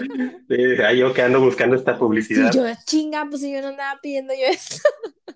Sí, 0.48 0.98
yo 0.98 1.12
que 1.12 1.22
ando 1.22 1.38
buscando 1.38 1.76
esta 1.76 1.98
publicidad. 1.98 2.50
Sí, 2.50 2.58
yo, 2.58 2.64
chinga, 2.86 3.26
pues 3.28 3.42
yo 3.42 3.60
no 3.60 3.68
andaba 3.68 4.00
pidiendo 4.00 4.32
yo 4.32 4.46
eso. 4.46 4.82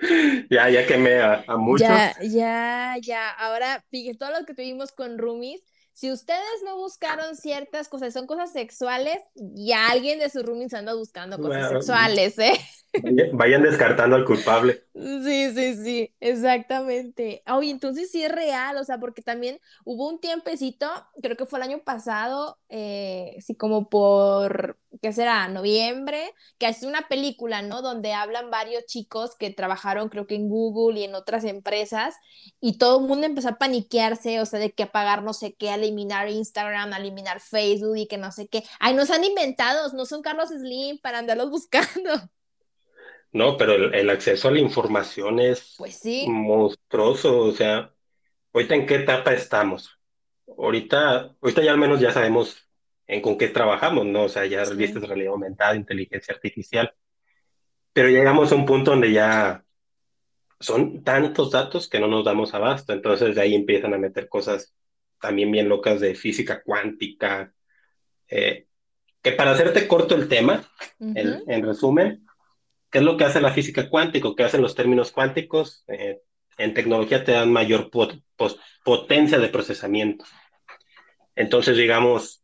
Ya, 0.50 0.68
ya 0.70 0.86
quemé 0.86 1.20
a, 1.20 1.44
a 1.46 1.56
muchos. 1.56 1.86
Ya, 1.86 2.14
ya, 2.22 2.96
ya. 3.00 3.30
Ahora, 3.30 3.84
fíjate, 3.90 4.18
todo 4.18 4.30
lo 4.38 4.46
que 4.46 4.54
tuvimos 4.54 4.92
con 4.92 5.18
Rumis, 5.18 5.60
si 5.92 6.10
ustedes 6.10 6.62
no 6.64 6.76
buscaron 6.76 7.36
ciertas 7.36 7.88
cosas, 7.88 8.14
son 8.14 8.26
cosas 8.26 8.52
sexuales, 8.52 9.18
ya 9.34 9.90
alguien 9.90 10.18
de 10.18 10.30
sus 10.30 10.44
roomies 10.44 10.72
anda 10.72 10.94
buscando 10.94 11.36
cosas 11.38 11.68
sexuales, 11.68 12.38
¿eh? 12.38 12.52
Vayan 13.34 13.62
descartando 13.62 14.16
al 14.16 14.24
culpable. 14.24 14.84
Sí, 14.94 15.52
sí, 15.54 15.74
sí, 15.76 16.14
exactamente. 16.18 17.42
Oye, 17.46 17.70
entonces 17.70 18.10
sí 18.10 18.24
es 18.24 18.32
real, 18.32 18.78
o 18.78 18.84
sea, 18.84 18.98
porque 18.98 19.22
también 19.22 19.60
hubo 19.84 20.08
un 20.08 20.20
tiempecito, 20.20 20.88
creo 21.22 21.36
que 21.36 21.46
fue 21.46 21.58
el 21.58 21.64
año 21.64 21.82
pasado, 21.84 22.58
eh, 22.68 23.36
sí, 23.40 23.54
como 23.54 23.88
por, 23.88 24.79
¿qué 25.02 25.12
será? 25.12 25.48
Noviembre, 25.48 26.34
que 26.58 26.68
es 26.68 26.82
una 26.82 27.08
película, 27.08 27.62
¿no? 27.62 27.82
Donde 27.82 28.12
hablan 28.12 28.50
varios 28.50 28.86
chicos 28.86 29.36
que 29.36 29.50
trabajaron, 29.50 30.08
creo 30.08 30.26
que 30.26 30.34
en 30.34 30.48
Google 30.48 31.00
y 31.00 31.04
en 31.04 31.14
otras 31.14 31.44
empresas, 31.44 32.16
y 32.60 32.78
todo 32.78 33.00
el 33.00 33.06
mundo 33.06 33.26
empezó 33.26 33.50
a 33.50 33.58
paniquearse, 33.58 34.40
o 34.40 34.46
sea, 34.46 34.58
de 34.58 34.72
que 34.72 34.84
apagar 34.84 35.22
no 35.22 35.32
sé 35.32 35.54
qué, 35.54 35.72
eliminar 35.72 36.28
Instagram, 36.28 36.92
eliminar 36.92 37.40
Facebook 37.40 37.96
y 37.96 38.06
que 38.06 38.18
no 38.18 38.32
sé 38.32 38.48
qué. 38.48 38.62
Ay, 38.78 38.94
nos 38.94 39.10
han 39.10 39.24
inventado, 39.24 39.92
no 39.94 40.06
son 40.06 40.22
Carlos 40.22 40.48
Slim 40.48 40.98
para 40.98 41.18
andarlos 41.18 41.50
buscando. 41.50 42.10
No, 43.32 43.56
pero 43.56 43.74
el, 43.74 44.10
acceso 44.10 44.48
a 44.48 44.50
la 44.50 44.58
información 44.58 45.38
es 45.38 45.74
pues 45.78 45.96
sí. 45.96 46.26
monstruoso. 46.28 47.38
O 47.38 47.52
sea, 47.52 47.94
ahorita 48.52 48.74
en 48.74 48.86
qué 48.86 48.96
etapa 48.96 49.32
estamos. 49.32 49.98
Ahorita, 50.58 51.36
ahorita 51.40 51.62
ya 51.62 51.70
al 51.70 51.78
menos 51.78 52.00
ya 52.00 52.12
sabemos 52.12 52.69
en 53.10 53.20
con 53.20 53.36
qué 53.36 53.48
trabajamos, 53.48 54.06
¿no? 54.06 54.24
O 54.24 54.28
sea, 54.28 54.46
ya 54.46 54.64
sí. 54.64 54.74
viste 54.76 55.00
realidad 55.00 55.32
aumentada, 55.32 55.74
inteligencia 55.74 56.34
artificial. 56.34 56.92
Pero 57.92 58.08
llegamos 58.08 58.52
a 58.52 58.54
un 58.54 58.66
punto 58.66 58.92
donde 58.92 59.12
ya 59.12 59.64
son 60.60 61.02
tantos 61.02 61.50
datos 61.50 61.88
que 61.88 62.00
no 62.00 62.06
nos 62.06 62.24
damos 62.24 62.54
abasto. 62.54 62.92
Entonces 62.92 63.34
de 63.34 63.40
ahí 63.40 63.54
empiezan 63.54 63.94
a 63.94 63.98
meter 63.98 64.28
cosas 64.28 64.74
también 65.20 65.50
bien 65.50 65.68
locas 65.68 66.00
de 66.00 66.14
física 66.14 66.62
cuántica. 66.62 67.52
Eh, 68.28 68.66
que 69.22 69.32
para 69.32 69.50
hacerte 69.50 69.88
corto 69.88 70.14
el 70.14 70.28
tema, 70.28 70.64
en 70.98 71.62
resumen, 71.62 72.24
¿Qué 72.90 72.98
es 72.98 73.04
lo 73.04 73.16
que 73.16 73.24
hace 73.24 73.40
la 73.40 73.52
física 73.52 73.88
cuántica? 73.88 74.28
¿Qué 74.36 74.42
hacen 74.42 74.62
los 74.62 74.74
términos 74.74 75.12
cuánticos? 75.12 75.84
Eh, 75.86 76.20
en 76.58 76.74
tecnología 76.74 77.24
te 77.24 77.32
dan 77.32 77.52
mayor 77.52 77.90
potencia 78.84 79.38
de 79.38 79.48
procesamiento. 79.48 80.24
Entonces, 81.36 81.76
digamos, 81.76 82.39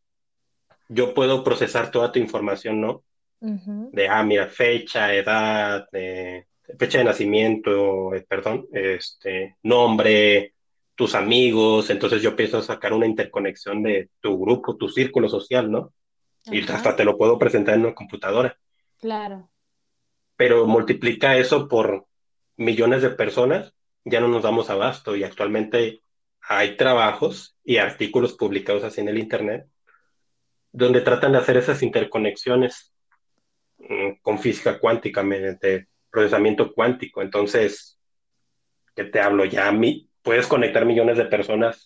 yo 0.89 1.15
puedo 1.15 1.45
procesar 1.45 1.91
toda 1.91 2.13
tu 2.13 2.19
información, 2.19 2.81
¿no? 2.81 3.03
De, 3.41 4.09
ah, 4.09 4.23
mira, 4.25 4.49
fecha, 4.49 5.15
edad, 5.15 5.87
fecha 6.79 6.99
de 6.99 7.05
nacimiento, 7.05 8.15
eh, 8.15 8.25
perdón, 8.29 8.67
este, 8.73 9.57
nombre, 9.63 10.55
tus 10.95 11.15
amigos. 11.15 11.91
Entonces 11.91 12.23
yo 12.23 12.35
a 12.35 12.63
sacar 12.63 12.93
una 12.93 13.07
interconexión 13.07 13.83
de 13.83 14.11
tu 14.21 14.39
grupo, 14.41 14.77
tu 14.77 14.89
círculo 14.89 15.29
social, 15.29 15.71
¿no? 15.71 15.93
Y 16.47 16.63
hasta 16.71 16.97
te 16.97 17.05
lo 17.05 17.19
puedo 17.19 17.39
presentar 17.39 17.75
en 17.75 17.83
una 17.83 17.95
computadora. 17.95 18.57
Claro 18.99 19.49
pero 20.37 20.67
multiplica 20.67 21.37
eso 21.37 21.69
por 21.69 22.07
millones 22.57 23.03
de 23.03 23.11
personas, 23.11 23.75
ya 24.05 24.21
no 24.21 24.29
nos 24.29 24.43
damos 24.43 24.71
abasto 24.71 25.17
y 25.17 25.25
actualmente 25.25 26.01
hay 26.41 26.77
trabajos 26.77 27.57
y 27.65 27.79
artículos 27.79 28.35
publicados 28.35 28.85
así 28.85 29.01
en 29.01 29.09
el 29.09 29.19
Internet 29.19 29.67
donde 30.77 31.01
tratan 31.01 31.33
de 31.33 31.39
hacer 31.39 31.57
esas 31.57 31.83
interconexiones 31.83 32.93
mm, 33.79 34.21
con 34.21 34.39
física 34.39 34.79
cuántica 34.79 35.23
mediante 35.23 35.89
procesamiento 36.11 36.75
cuántico. 36.75 37.23
Entonces, 37.23 37.99
¿qué 38.95 39.05
te 39.05 39.21
hablo? 39.21 39.47
Ya 39.47 39.73
mí 39.73 40.11
puedes 40.21 40.47
conectar 40.47 40.85
millones 40.85 41.17
de 41.17 41.25
personas, 41.25 41.83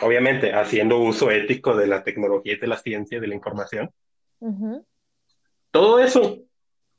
obviamente 0.00 0.52
haciendo 0.52 0.98
uso 1.00 1.32
ético 1.32 1.76
de 1.76 1.88
la 1.88 2.04
tecnología 2.04 2.52
y 2.52 2.58
de 2.58 2.66
la 2.68 2.76
ciencia 2.76 3.18
y 3.18 3.20
de 3.20 3.26
la 3.26 3.34
información. 3.34 3.90
Todo 5.72 5.98
eso 5.98 6.38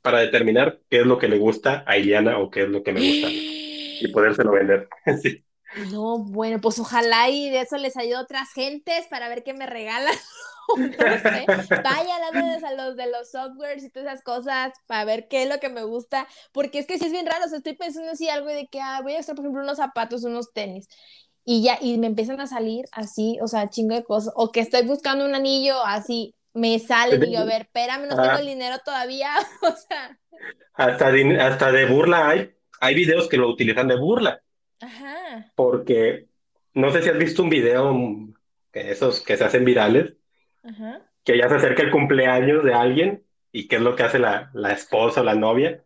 para 0.02 0.18
determinar 0.18 0.80
qué 0.90 1.00
es 1.00 1.06
lo 1.06 1.16
que 1.16 1.28
le 1.28 1.38
gusta 1.38 1.84
a 1.86 1.96
Iliana 1.96 2.38
o 2.38 2.50
qué 2.50 2.64
es 2.64 2.68
lo 2.68 2.82
que 2.82 2.92
me 2.92 3.00
gusta 3.00 3.28
y 3.30 4.08
podérselo 4.12 4.52
vender. 4.52 4.90
sí. 5.22 5.42
No, 5.90 6.18
bueno, 6.18 6.60
pues 6.60 6.78
ojalá 6.78 7.30
y 7.30 7.48
de 7.48 7.62
eso 7.62 7.78
les 7.78 7.96
ayude 7.96 8.16
a 8.16 8.22
otras 8.22 8.52
gentes 8.52 9.06
para 9.08 9.30
ver 9.30 9.42
qué 9.42 9.54
me 9.54 9.66
regalan. 9.66 10.14
no 10.76 10.84
sé. 10.86 11.46
Vaya 11.82 12.16
a 12.16 12.74
los 12.74 12.96
de 12.96 13.10
los 13.10 13.30
softwares 13.30 13.84
y 13.84 13.90
todas 13.90 14.08
esas 14.08 14.24
cosas 14.24 14.72
para 14.86 15.04
ver 15.04 15.28
qué 15.28 15.42
es 15.42 15.48
lo 15.48 15.58
que 15.58 15.68
me 15.68 15.84
gusta. 15.84 16.26
Porque 16.52 16.78
es 16.78 16.86
que 16.86 16.98
sí 16.98 17.06
es 17.06 17.12
bien 17.12 17.26
raro. 17.26 17.44
O 17.44 17.48
sea, 17.48 17.58
estoy 17.58 17.74
pensando 17.74 18.10
así 18.12 18.28
algo 18.28 18.48
de 18.48 18.66
que 18.66 18.80
ah, 18.80 19.00
voy 19.02 19.14
a 19.14 19.20
hacer, 19.20 19.34
por 19.34 19.44
ejemplo, 19.44 19.62
unos 19.62 19.78
zapatos, 19.78 20.24
unos 20.24 20.52
tenis. 20.52 20.88
y 21.44 21.62
ya, 21.62 21.78
y 21.80 21.98
me 21.98 22.08
empiezan 22.08 22.40
a 22.40 22.46
salir 22.46 22.86
así, 22.92 23.38
o 23.40 23.46
sea, 23.46 23.70
chingo 23.70 23.94
de 23.94 24.04
cosas, 24.04 24.32
o 24.36 24.50
que 24.50 24.60
estoy 24.60 24.82
buscando 24.84 25.24
un 25.24 25.34
anillo 25.34 25.80
así, 25.84 26.34
me 26.56 26.78
sale 26.80 27.24
y 27.24 27.32
yo, 27.32 27.40
a 27.40 27.44
ver, 27.44 27.62
espérame, 27.62 28.08
no 28.08 28.16
tengo 28.16 28.38
el 28.38 28.46
dinero 28.46 28.76
todavía, 28.84 29.30
o 29.62 29.76
sea. 29.76 30.18
Hasta 30.74 31.12
de, 31.12 31.40
hasta 31.40 31.70
de 31.70 31.86
burla 31.86 32.28
hay, 32.28 32.50
hay 32.80 32.94
videos 32.94 33.28
que 33.28 33.36
lo 33.36 33.48
utilizan 33.48 33.88
de 33.88 33.96
burla. 33.96 34.42
Ajá. 34.80 35.52
Porque 35.54 36.26
no 36.74 36.90
sé 36.90 37.02
si 37.02 37.10
has 37.10 37.18
visto 37.18 37.42
un 37.42 37.50
video, 37.50 37.94
esos 38.72 39.20
que 39.20 39.36
se 39.36 39.44
hacen 39.44 39.64
virales, 39.64 40.14
Ajá. 40.66 41.02
que 41.24 41.38
ya 41.38 41.48
se 41.48 41.56
acerca 41.56 41.82
el 41.82 41.90
cumpleaños 41.90 42.64
de 42.64 42.74
alguien 42.74 43.24
y 43.52 43.68
qué 43.68 43.76
es 43.76 43.82
lo 43.82 43.96
que 43.96 44.02
hace 44.04 44.18
la, 44.18 44.50
la 44.54 44.72
esposa 44.72 45.20
o 45.22 45.24
la 45.24 45.34
novia, 45.34 45.82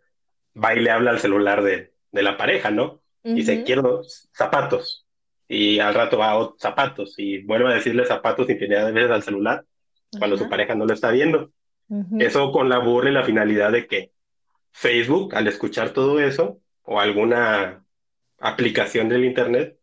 va 0.62 0.74
y 0.74 0.80
le 0.80 0.90
habla 0.90 1.10
al 1.12 1.20
celular 1.20 1.62
de, 1.62 1.94
de 2.12 2.22
la 2.22 2.36
pareja, 2.36 2.70
¿no? 2.70 3.02
Y 3.22 3.34
dice, 3.34 3.62
quiero 3.64 4.02
zapatos. 4.32 5.06
Y 5.48 5.78
al 5.80 5.94
rato 5.94 6.18
va 6.18 6.32
a 6.32 6.50
zapatos 6.58 7.14
y 7.18 7.42
vuelve 7.42 7.70
a 7.70 7.74
decirle 7.74 8.04
zapatos 8.04 8.48
infinidad 8.50 8.86
de 8.86 8.92
veces 8.92 9.10
al 9.10 9.22
celular 9.22 9.64
cuando 10.18 10.36
su 10.36 10.48
pareja 10.48 10.74
no 10.74 10.86
lo 10.86 10.94
está 10.94 11.10
viendo. 11.10 11.52
Eso 12.18 12.52
con 12.52 12.68
la 12.68 12.78
burla 12.78 13.10
y 13.10 13.14
la 13.14 13.24
finalidad 13.24 13.72
de 13.72 13.86
que 13.86 14.12
Facebook, 14.72 15.34
al 15.34 15.48
escuchar 15.48 15.90
todo 15.90 16.20
eso, 16.20 16.60
o 16.82 17.00
alguna 17.00 17.84
aplicación 18.38 19.08
del 19.08 19.24
Internet, 19.24 19.78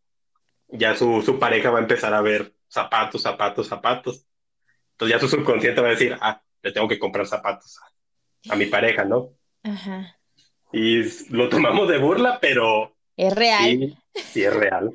ya 0.70 0.96
su, 0.96 1.22
su 1.22 1.40
pareja 1.40 1.72
va 1.72 1.80
a 1.80 1.82
empezar 1.82 2.14
a 2.14 2.22
ver 2.22 2.54
zapatos, 2.68 3.24
zapatos, 3.24 3.68
zapatos. 3.68 4.27
Entonces 4.98 5.16
ya 5.16 5.20
su 5.20 5.30
subconsciente 5.30 5.80
va 5.80 5.90
a 5.90 5.92
decir, 5.92 6.18
ah, 6.20 6.42
le 6.64 6.72
tengo 6.72 6.88
que 6.88 6.98
comprar 6.98 7.28
zapatos 7.28 7.80
a, 8.50 8.56
mi 8.56 8.66
pareja, 8.66 9.06
¿no? 9.06 9.30
Ajá. 9.62 10.18
Y 10.74 11.04
lo 11.30 11.50
tomamos 11.50 11.88
de 11.88 12.00
burla, 12.00 12.40
pero... 12.42 12.98
Es 13.16 13.36
real. 13.36 13.64
Sí, 13.64 13.98
sí 14.16 14.44
es 14.44 14.56
real. 14.56 14.92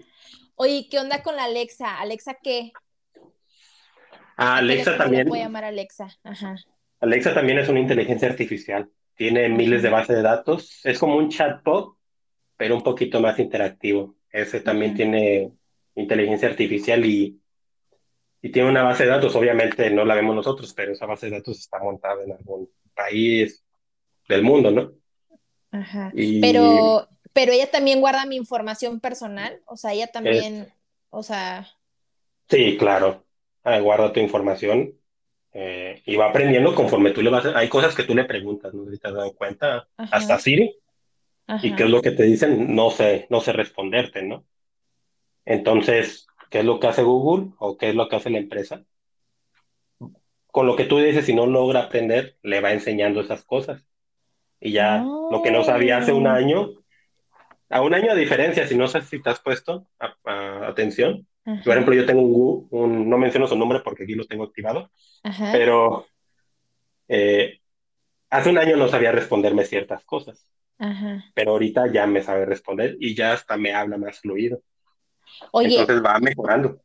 Oye, 0.56 0.88
¿qué 0.90 0.98
onda 0.98 1.22
con 1.22 1.36
la 1.36 1.44
Alexa? 1.44 2.00
¿Alexa 2.00 2.36
qué? 2.42 2.72
Ah, 4.36 4.56
Alexa 4.56 4.96
también. 4.96 5.28
Voy 5.28 5.38
a 5.38 5.44
llamar 5.44 5.66
Alexa. 5.66 6.08
Ajá. 6.24 6.56
Alexa 6.98 7.32
también 7.32 7.60
es 7.60 7.68
una 7.68 7.78
inteligencia 7.78 8.28
artificial. 8.28 8.90
Tiene 9.14 9.48
miles 9.50 9.84
de 9.84 9.90
bases 9.90 10.16
de 10.16 10.22
datos. 10.22 10.80
Es 10.82 10.98
como 10.98 11.16
un 11.16 11.28
chatbot, 11.28 11.96
pero 12.56 12.74
un 12.74 12.82
poquito 12.82 13.20
más 13.20 13.38
interactivo. 13.38 14.16
Ese 14.32 14.62
también 14.62 14.96
tiene 14.96 15.52
inteligencia 15.94 16.48
artificial 16.48 17.04
y, 17.06 17.41
y 18.42 18.50
tiene 18.50 18.68
una 18.68 18.82
base 18.82 19.04
de 19.04 19.10
datos. 19.10 19.34
Obviamente 19.36 19.88
no 19.90 20.04
la 20.04 20.16
vemos 20.16 20.34
nosotros, 20.34 20.74
pero 20.74 20.92
esa 20.92 21.06
base 21.06 21.26
de 21.26 21.36
datos 21.36 21.58
está 21.58 21.78
montada 21.78 22.24
en 22.24 22.32
algún 22.32 22.68
país 22.94 23.64
del 24.28 24.42
mundo, 24.42 24.72
¿no? 24.72 24.92
Ajá. 25.70 26.12
Pero, 26.12 27.08
pero 27.32 27.52
ella 27.52 27.70
también 27.70 28.00
guarda 28.00 28.26
mi 28.26 28.36
información 28.36 28.98
personal. 28.98 29.62
O 29.66 29.76
sea, 29.76 29.92
ella 29.92 30.08
también, 30.08 30.72
o 31.10 31.22
sea. 31.22 31.68
Sí, 32.48 32.76
claro. 32.76 33.24
Ah, 33.62 33.78
guarda 33.78 34.12
tu 34.12 34.18
información 34.18 34.92
eh, 35.52 36.02
y 36.04 36.16
va 36.16 36.30
aprendiendo 36.30 36.74
conforme 36.74 37.12
tú 37.12 37.22
le 37.22 37.30
vas. 37.30 37.46
Hay 37.46 37.68
cosas 37.68 37.94
que 37.94 38.02
tú 38.02 38.12
le 38.12 38.24
preguntas, 38.24 38.74
¿no? 38.74 38.90
Si 38.90 38.98
te 38.98 39.06
has 39.06 39.14
dado 39.14 39.32
cuenta, 39.34 39.88
hasta 39.96 40.38
Siri, 40.40 40.76
y 41.62 41.76
qué 41.76 41.84
es 41.84 41.90
lo 41.90 42.02
que 42.02 42.10
te 42.10 42.24
dicen, 42.24 42.74
no 42.74 42.90
sé, 42.90 43.28
no 43.30 43.40
sé 43.40 43.52
responderte, 43.52 44.22
¿no? 44.22 44.44
Entonces, 45.44 46.26
¿qué 46.52 46.60
es 46.60 46.66
lo 46.66 46.78
que 46.78 46.86
hace 46.88 47.02
Google 47.02 47.52
o 47.58 47.78
qué 47.78 47.88
es 47.90 47.96
lo 47.96 48.08
que 48.08 48.16
hace 48.16 48.30
la 48.30 48.38
empresa? 48.38 48.84
Con 50.48 50.66
lo 50.66 50.76
que 50.76 50.84
tú 50.84 50.98
dices, 50.98 51.24
si 51.26 51.34
no 51.34 51.46
logra 51.46 51.80
aprender, 51.84 52.38
le 52.42 52.60
va 52.60 52.72
enseñando 52.72 53.22
esas 53.22 53.44
cosas. 53.44 53.84
Y 54.60 54.72
ya 54.72 55.14
lo 55.28 55.42
que 55.42 55.50
no 55.50 55.64
sabía 55.64 55.98
hace 55.98 56.12
un 56.12 56.26
año, 56.26 56.70
a 57.70 57.82
un 57.82 57.94
año 57.94 58.14
de 58.14 58.20
diferencia, 58.20 58.66
si 58.66 58.76
no 58.76 58.88
sé 58.88 59.02
si 59.02 59.22
te 59.22 59.30
has 59.30 59.40
puesto 59.40 59.88
atención, 60.68 61.26
por 61.64 61.74
ejemplo, 61.74 61.94
yo 61.94 62.06
tengo 62.06 62.22
un, 62.22 62.68
un, 62.70 63.08
no 63.10 63.18
menciono 63.18 63.46
su 63.46 63.56
nombre 63.56 63.80
porque 63.84 64.04
aquí 64.04 64.14
lo 64.14 64.26
tengo 64.26 64.44
activado, 64.44 64.90
pero 65.50 66.06
eh, 67.08 67.60
hace 68.30 68.50
un 68.50 68.58
año 68.58 68.76
no 68.76 68.88
sabía 68.88 69.12
responderme 69.12 69.64
ciertas 69.64 70.04
cosas, 70.04 70.46
pero 71.34 71.52
ahorita 71.52 71.92
ya 71.92 72.06
me 72.06 72.22
sabe 72.22 72.46
responder 72.46 72.96
y 73.00 73.14
ya 73.16 73.32
hasta 73.34 73.56
me 73.56 73.74
habla 73.74 73.98
más 73.98 74.20
fluido. 74.20 74.62
Oye, 75.50 75.80
Entonces 75.80 76.04
va 76.04 76.18
mejorando. 76.18 76.80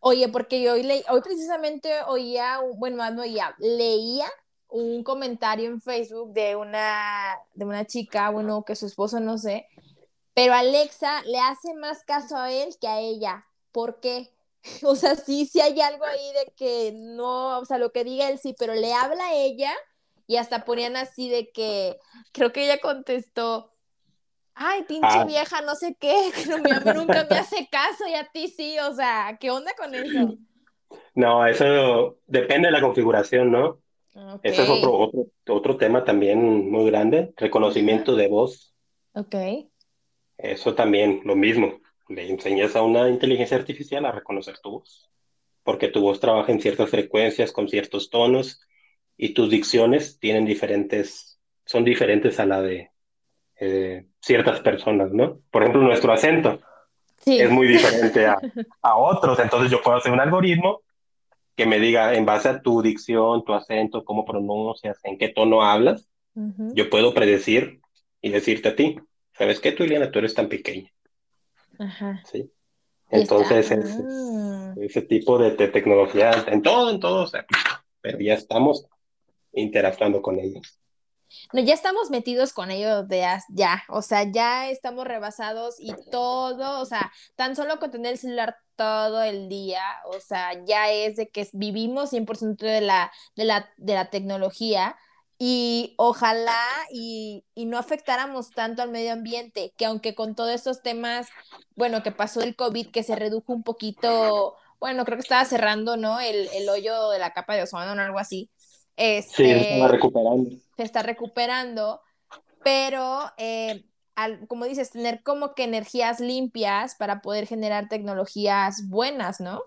Oye, 0.00 0.28
porque 0.28 0.62
yo 0.62 0.74
hoy, 0.74 0.82
leí, 0.82 1.02
hoy 1.10 1.20
precisamente 1.20 1.90
oía, 2.06 2.60
bueno, 2.76 2.96
más 2.98 3.12
no 3.12 3.22
oía, 3.22 3.54
leía 3.58 4.26
un 4.68 5.02
comentario 5.02 5.68
en 5.68 5.80
Facebook 5.80 6.32
de 6.32 6.54
una, 6.54 7.36
de 7.54 7.64
una 7.64 7.84
chica, 7.84 8.30
bueno, 8.30 8.64
que 8.64 8.76
su 8.76 8.86
esposo 8.86 9.18
no 9.18 9.38
sé, 9.38 9.66
pero 10.34 10.54
Alexa 10.54 11.22
le 11.22 11.40
hace 11.40 11.74
más 11.74 12.04
caso 12.04 12.36
a 12.36 12.52
él 12.52 12.76
que 12.80 12.86
a 12.86 13.00
ella. 13.00 13.44
¿por 13.72 14.00
qué? 14.00 14.32
O 14.82 14.96
sea, 14.96 15.14
sí, 15.14 15.46
sí 15.46 15.60
hay 15.60 15.80
algo 15.80 16.04
ahí 16.04 16.32
de 16.32 16.52
que 16.56 16.92
no, 16.92 17.60
o 17.60 17.64
sea, 17.64 17.78
lo 17.78 17.92
que 17.92 18.02
diga 18.04 18.28
él 18.28 18.38
sí, 18.38 18.54
pero 18.58 18.74
le 18.74 18.92
habla 18.92 19.28
a 19.28 19.34
ella 19.34 19.72
y 20.26 20.36
hasta 20.36 20.64
ponían 20.64 20.96
así 20.96 21.30
de 21.30 21.50
que, 21.52 21.98
creo 22.32 22.52
que 22.52 22.64
ella 22.64 22.80
contestó, 22.80 23.72
ay, 24.58 24.82
pinche 24.82 25.08
ah. 25.08 25.24
vieja, 25.24 25.62
no 25.62 25.74
sé 25.74 25.96
qué, 25.98 26.14
no, 26.48 26.58
mi 26.58 26.70
amigo 26.70 26.92
nunca 26.94 27.26
me 27.30 27.36
hace 27.36 27.68
caso 27.70 28.06
y 28.08 28.14
a 28.14 28.28
ti 28.30 28.48
sí, 28.48 28.76
o 28.78 28.94
sea, 28.94 29.36
¿qué 29.40 29.50
onda 29.50 29.72
con 29.76 29.94
eso? 29.94 30.36
No, 31.14 31.46
eso 31.46 32.18
depende 32.26 32.68
de 32.68 32.72
la 32.72 32.80
configuración, 32.80 33.50
¿no? 33.50 33.80
Ese 34.42 34.62
es 34.62 34.68
otro, 34.68 34.92
otro, 34.98 35.26
otro 35.48 35.76
tema 35.76 36.04
también 36.04 36.70
muy 36.70 36.90
grande, 36.90 37.32
reconocimiento 37.36 38.16
de 38.16 38.26
voz. 38.26 38.74
Ok. 39.12 39.34
Eso 40.38 40.74
también, 40.74 41.20
lo 41.24 41.36
mismo 41.36 41.80
le 42.08 42.28
enseñas 42.28 42.74
a 42.74 42.82
una 42.82 43.08
inteligencia 43.08 43.56
artificial 43.56 44.06
a 44.06 44.12
reconocer 44.12 44.58
tu 44.58 44.70
voz, 44.70 45.10
porque 45.62 45.88
tu 45.88 46.00
voz 46.00 46.20
trabaja 46.20 46.52
en 46.52 46.60
ciertas 46.60 46.90
frecuencias, 46.90 47.52
con 47.52 47.68
ciertos 47.68 48.10
tonos, 48.10 48.60
y 49.16 49.34
tus 49.34 49.50
dicciones 49.50 50.18
tienen 50.18 50.44
diferentes, 50.44 51.38
son 51.66 51.84
diferentes 51.84 52.40
a 52.40 52.46
la 52.46 52.62
de 52.62 52.90
eh, 53.60 54.06
ciertas 54.20 54.60
personas, 54.60 55.12
¿no? 55.12 55.40
Por 55.50 55.62
ejemplo, 55.62 55.82
nuestro 55.82 56.12
acento 56.12 56.60
es 57.24 57.50
muy 57.50 57.66
diferente 57.68 58.26
a, 58.26 58.38
a 58.82 58.96
otros, 58.96 59.38
entonces 59.38 59.70
yo 59.70 59.82
puedo 59.82 59.96
hacer 59.96 60.12
un 60.12 60.20
algoritmo 60.20 60.82
que 61.58 61.66
me 61.66 61.80
diga 61.80 62.14
en 62.14 62.24
base 62.24 62.48
a 62.48 62.62
tu 62.62 62.82
dicción, 62.82 63.44
tu 63.44 63.52
acento, 63.52 64.04
cómo 64.04 64.24
pronuncias, 64.24 65.00
en 65.02 65.18
qué 65.18 65.28
tono 65.28 65.62
hablas, 65.64 66.08
yo 66.74 66.88
puedo 66.88 67.14
predecir 67.14 67.80
y 68.22 68.30
decirte 68.30 68.68
a 68.68 68.76
ti, 68.76 69.00
¿sabes 69.32 69.58
qué, 69.58 69.72
tú, 69.72 69.82
Iliana, 69.82 70.12
tú 70.12 70.20
eres 70.20 70.34
tan 70.34 70.48
pequeña? 70.48 70.92
Ajá. 71.80 72.22
¿sí? 72.30 72.48
Entonces, 73.10 73.72
ah. 73.72 74.74
ese 74.80 75.02
tipo 75.02 75.36
de, 75.38 75.50
tecnología, 75.50 76.30
en 76.46 76.62
todo, 76.62 76.90
en 76.90 77.00
todo, 77.00 77.28
pero 78.00 78.18
ya 78.20 78.34
estamos 78.34 78.86
interactuando 79.52 80.22
con 80.22 80.38
ellos. 80.38 80.78
No, 81.52 81.60
ya 81.60 81.74
estamos 81.74 82.10
metidos 82.10 82.52
con 82.52 82.70
ellos 82.70 83.08
de 83.08 83.26
ya, 83.50 83.84
o 83.88 84.02
sea, 84.02 84.24
ya 84.30 84.70
estamos 84.70 85.06
rebasados 85.06 85.76
y 85.78 85.92
todo, 86.10 86.80
o 86.80 86.84
sea, 86.84 87.12
tan 87.36 87.56
solo 87.56 87.78
con 87.78 87.90
tener 87.90 88.12
el 88.12 88.18
celular 88.18 88.56
todo 88.76 89.22
el 89.22 89.48
día, 89.48 89.82
o 90.06 90.20
sea, 90.20 90.64
ya 90.64 90.90
es 90.90 91.16
de 91.16 91.28
que 91.28 91.48
vivimos 91.52 92.12
100% 92.12 92.58
de 92.58 92.80
la, 92.80 93.12
de, 93.36 93.44
la, 93.44 93.68
de 93.76 93.94
la 93.94 94.10
tecnología, 94.10 94.96
y 95.38 95.94
ojalá 95.98 96.58
y, 96.92 97.44
no 97.54 97.78
afectáramos 97.78 98.50
tanto 98.50 98.82
al 98.82 98.90
medio 98.90 99.12
ambiente, 99.12 99.72
que 99.76 99.86
aunque 99.86 100.16
con 100.16 100.34
todos 100.34 100.50
estos 100.50 100.82
temas, 100.82 101.28
bueno, 101.76 102.02
que 102.02 102.10
pasó 102.10 102.40
el 102.40 102.56
COVID, 102.56 102.90
que 102.90 103.04
se 103.04 103.14
redujo 103.14 103.52
un 103.52 103.62
poquito, 103.62 104.56
bueno, 104.80 105.04
creo 105.04 105.16
que 105.16 105.22
estaba 105.22 105.44
cerrando, 105.44 105.96
¿no? 105.96 106.18
El, 106.18 106.68
hoyo 106.68 107.10
de 107.10 107.20
la 107.20 107.32
capa 107.32 107.54
de 107.54 107.62
ozono 107.62 107.92
o 107.92 108.04
algo 108.04 108.18
así. 108.18 108.50
Este, 108.96 109.36
sí, 109.36 109.50
está 109.50 109.88
recuperando. 109.88 110.50
Se 110.78 110.84
está 110.84 111.02
recuperando, 111.02 112.00
pero 112.62 113.20
eh, 113.36 113.84
como 114.46 114.64
dices, 114.64 114.92
tener 114.92 115.24
como 115.24 115.54
que 115.54 115.64
energías 115.64 116.20
limpias 116.20 116.94
para 116.94 117.20
poder 117.20 117.48
generar 117.48 117.88
tecnologías 117.88 118.88
buenas, 118.88 119.40
¿no? 119.40 119.60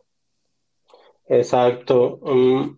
Exacto. 1.27 2.19
Mm, 2.23 2.75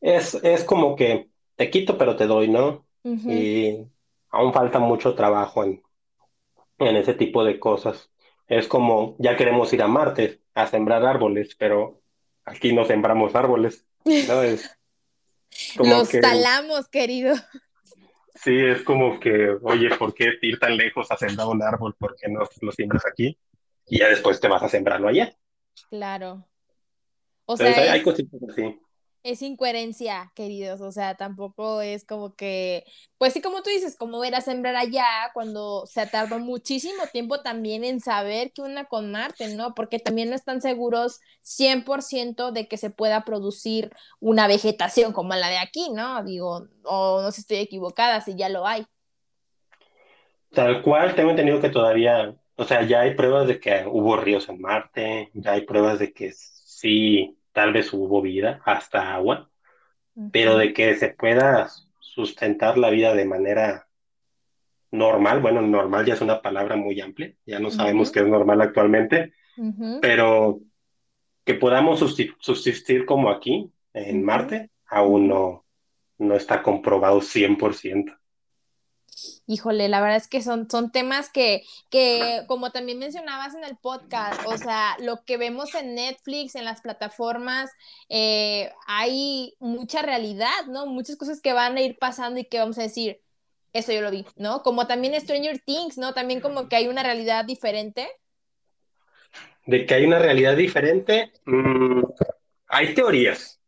es, 0.00 0.34
es 0.36 0.64
como 0.64 0.96
que 0.96 1.28
te 1.56 1.70
quito, 1.70 1.98
pero 1.98 2.16
te 2.16 2.26
doy, 2.26 2.48
¿no? 2.48 2.86
Y 3.04 3.86
aún 4.30 4.54
falta 4.54 4.78
mucho 4.78 5.14
trabajo 5.14 5.62
en, 5.62 5.82
en 6.78 6.96
ese 6.96 7.14
tipo 7.14 7.44
de 7.44 7.60
cosas. 7.60 8.10
Es 8.48 8.66
como, 8.66 9.16
ya 9.18 9.36
queremos 9.36 9.72
ir 9.74 9.82
a 9.82 9.88
Marte 9.88 10.40
a 10.54 10.66
sembrar 10.66 11.04
árboles, 11.04 11.54
pero 11.58 12.00
aquí 12.44 12.72
no 12.72 12.86
sembramos 12.86 13.34
árboles, 13.34 13.86
¿no? 14.28 14.42
Es 14.42 14.70
Los 15.76 16.10
talamos, 16.10 16.88
querido. 16.88 17.34
Sí, 18.34 18.56
es 18.58 18.82
como 18.82 19.20
que, 19.20 19.56
oye, 19.62 19.94
¿por 19.96 20.14
qué 20.14 20.32
ir 20.42 20.58
tan 20.58 20.76
lejos 20.76 21.10
a 21.10 21.16
sembrar 21.16 21.48
un 21.48 21.62
árbol? 21.62 21.94
¿Por 21.98 22.16
qué 22.16 22.28
no 22.28 22.40
lo 22.60 22.72
siembras 22.72 23.04
aquí? 23.06 23.38
Y 23.86 23.98
ya 23.98 24.08
después 24.08 24.40
te 24.40 24.48
vas 24.48 24.62
a 24.62 24.68
sembrarlo 24.68 25.08
allá. 25.08 25.36
Claro. 25.90 26.46
O 27.44 27.56
sea, 27.56 27.92
hay, 27.92 28.02
cositas 28.02 28.40
así. 28.48 28.80
Es 29.24 29.42
incoherencia, 29.42 30.32
queridos, 30.34 30.80
o 30.80 30.90
sea, 30.90 31.14
tampoco 31.14 31.80
es 31.80 32.04
como 32.04 32.34
que, 32.34 32.84
pues 33.18 33.32
sí, 33.32 33.40
como 33.40 33.62
tú 33.62 33.70
dices, 33.70 33.96
como 33.96 34.24
era 34.24 34.40
sembrar 34.40 34.74
allá 34.74 35.06
cuando 35.32 35.86
se 35.86 36.06
tardó 36.06 36.38
muchísimo 36.40 37.04
tiempo 37.12 37.40
también 37.40 37.84
en 37.84 38.00
saber 38.00 38.52
qué 38.52 38.62
una 38.62 38.86
con 38.86 39.12
Marte, 39.12 39.54
¿no? 39.54 39.74
Porque 39.74 39.98
también 39.98 40.30
no 40.30 40.34
están 40.34 40.60
seguros 40.60 41.20
100% 41.42 42.52
de 42.52 42.66
que 42.66 42.76
se 42.76 42.90
pueda 42.90 43.24
producir 43.24 43.90
una 44.18 44.48
vegetación 44.48 45.12
como 45.12 45.34
la 45.34 45.48
de 45.48 45.58
aquí, 45.58 45.90
¿no? 45.90 46.24
Digo, 46.24 46.68
o 46.84 47.22
no 47.22 47.30
sé 47.30 47.36
si 47.36 47.40
estoy 47.42 47.56
equivocada, 47.58 48.20
si 48.20 48.34
ya 48.34 48.48
lo 48.48 48.66
hay. 48.66 48.84
Tal 50.50 50.82
cual, 50.82 51.14
tengo 51.14 51.30
entendido 51.30 51.60
que 51.60 51.70
todavía, 51.70 52.34
o 52.56 52.64
sea, 52.64 52.82
ya 52.82 53.00
hay 53.00 53.14
pruebas 53.14 53.46
de 53.46 53.60
que 53.60 53.84
hubo 53.86 54.16
ríos 54.16 54.48
en 54.48 54.60
Marte, 54.60 55.30
ya 55.32 55.52
hay 55.52 55.62
pruebas 55.62 55.98
de 55.98 56.12
que 56.12 56.32
sí 56.32 57.38
tal 57.52 57.72
vez 57.72 57.92
hubo 57.92 58.22
vida, 58.22 58.60
hasta 58.64 59.14
agua, 59.14 59.50
pero 60.30 60.58
de 60.58 60.72
que 60.72 60.94
se 60.96 61.08
pueda 61.08 61.68
sustentar 62.00 62.76
la 62.76 62.90
vida 62.90 63.14
de 63.14 63.24
manera 63.24 63.88
normal, 64.90 65.40
bueno, 65.40 65.62
normal 65.62 66.04
ya 66.04 66.14
es 66.14 66.20
una 66.20 66.42
palabra 66.42 66.76
muy 66.76 67.00
amplia, 67.00 67.34
ya 67.46 67.58
no 67.58 67.70
sabemos 67.70 68.10
qué 68.10 68.20
es 68.20 68.26
normal 68.26 68.60
actualmente, 68.60 69.32
pero 70.00 70.60
que 71.44 71.54
podamos 71.54 72.00
subsistir 72.00 73.04
como 73.06 73.30
aquí, 73.30 73.70
en 73.94 74.24
Marte, 74.24 74.70
aún 74.86 75.28
no, 75.28 75.64
no 76.18 76.34
está 76.34 76.62
comprobado 76.62 77.20
100% 77.20 78.16
híjole, 79.46 79.88
la 79.88 80.00
verdad 80.00 80.16
es 80.16 80.28
que 80.28 80.42
son, 80.42 80.70
son 80.70 80.90
temas 80.90 81.30
que, 81.30 81.62
que, 81.90 82.42
como 82.46 82.70
también 82.70 82.98
mencionabas 82.98 83.54
en 83.54 83.64
el 83.64 83.76
podcast, 83.76 84.40
o 84.46 84.56
sea, 84.56 84.96
lo 85.00 85.24
que 85.24 85.36
vemos 85.36 85.74
en 85.74 85.94
Netflix, 85.94 86.54
en 86.54 86.64
las 86.64 86.80
plataformas, 86.80 87.70
eh, 88.08 88.72
hay 88.86 89.54
mucha 89.58 90.02
realidad, 90.02 90.66
¿no? 90.68 90.86
Muchas 90.86 91.16
cosas 91.16 91.40
que 91.40 91.52
van 91.52 91.76
a 91.76 91.82
ir 91.82 91.98
pasando 91.98 92.40
y 92.40 92.44
que 92.44 92.58
vamos 92.58 92.78
a 92.78 92.82
decir, 92.82 93.20
eso 93.72 93.92
yo 93.92 94.02
lo 94.02 94.10
vi, 94.10 94.26
¿no? 94.36 94.62
Como 94.62 94.86
también 94.86 95.18
Stranger 95.20 95.58
Things, 95.58 95.98
¿no? 95.98 96.12
También 96.12 96.40
como 96.40 96.68
que 96.68 96.76
hay 96.76 96.88
una 96.88 97.02
realidad 97.02 97.44
diferente. 97.44 98.08
De 99.64 99.86
que 99.86 99.94
hay 99.94 100.04
una 100.04 100.18
realidad 100.18 100.56
diferente, 100.56 101.32
mm, 101.46 102.02
hay 102.66 102.94
teorías. 102.94 103.60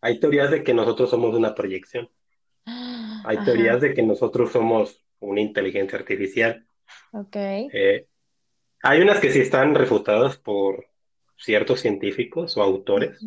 Hay 0.00 0.20
teorías 0.20 0.50
de 0.50 0.62
que 0.62 0.74
nosotros 0.74 1.10
somos 1.10 1.34
una 1.34 1.54
proyección. 1.54 2.10
Hay 3.30 3.44
teorías 3.44 3.80
de 3.80 3.94
que 3.94 4.02
nosotros 4.02 4.50
somos 4.50 5.00
una 5.20 5.40
inteligencia 5.40 5.96
artificial. 5.96 6.66
Ok. 7.12 7.36
Eh, 7.36 8.06
hay 8.82 9.00
unas 9.00 9.20
que 9.20 9.30
sí 9.30 9.38
están 9.38 9.76
refutadas 9.76 10.36
por 10.36 10.86
ciertos 11.36 11.80
científicos 11.80 12.56
o 12.56 12.62
autores 12.62 13.24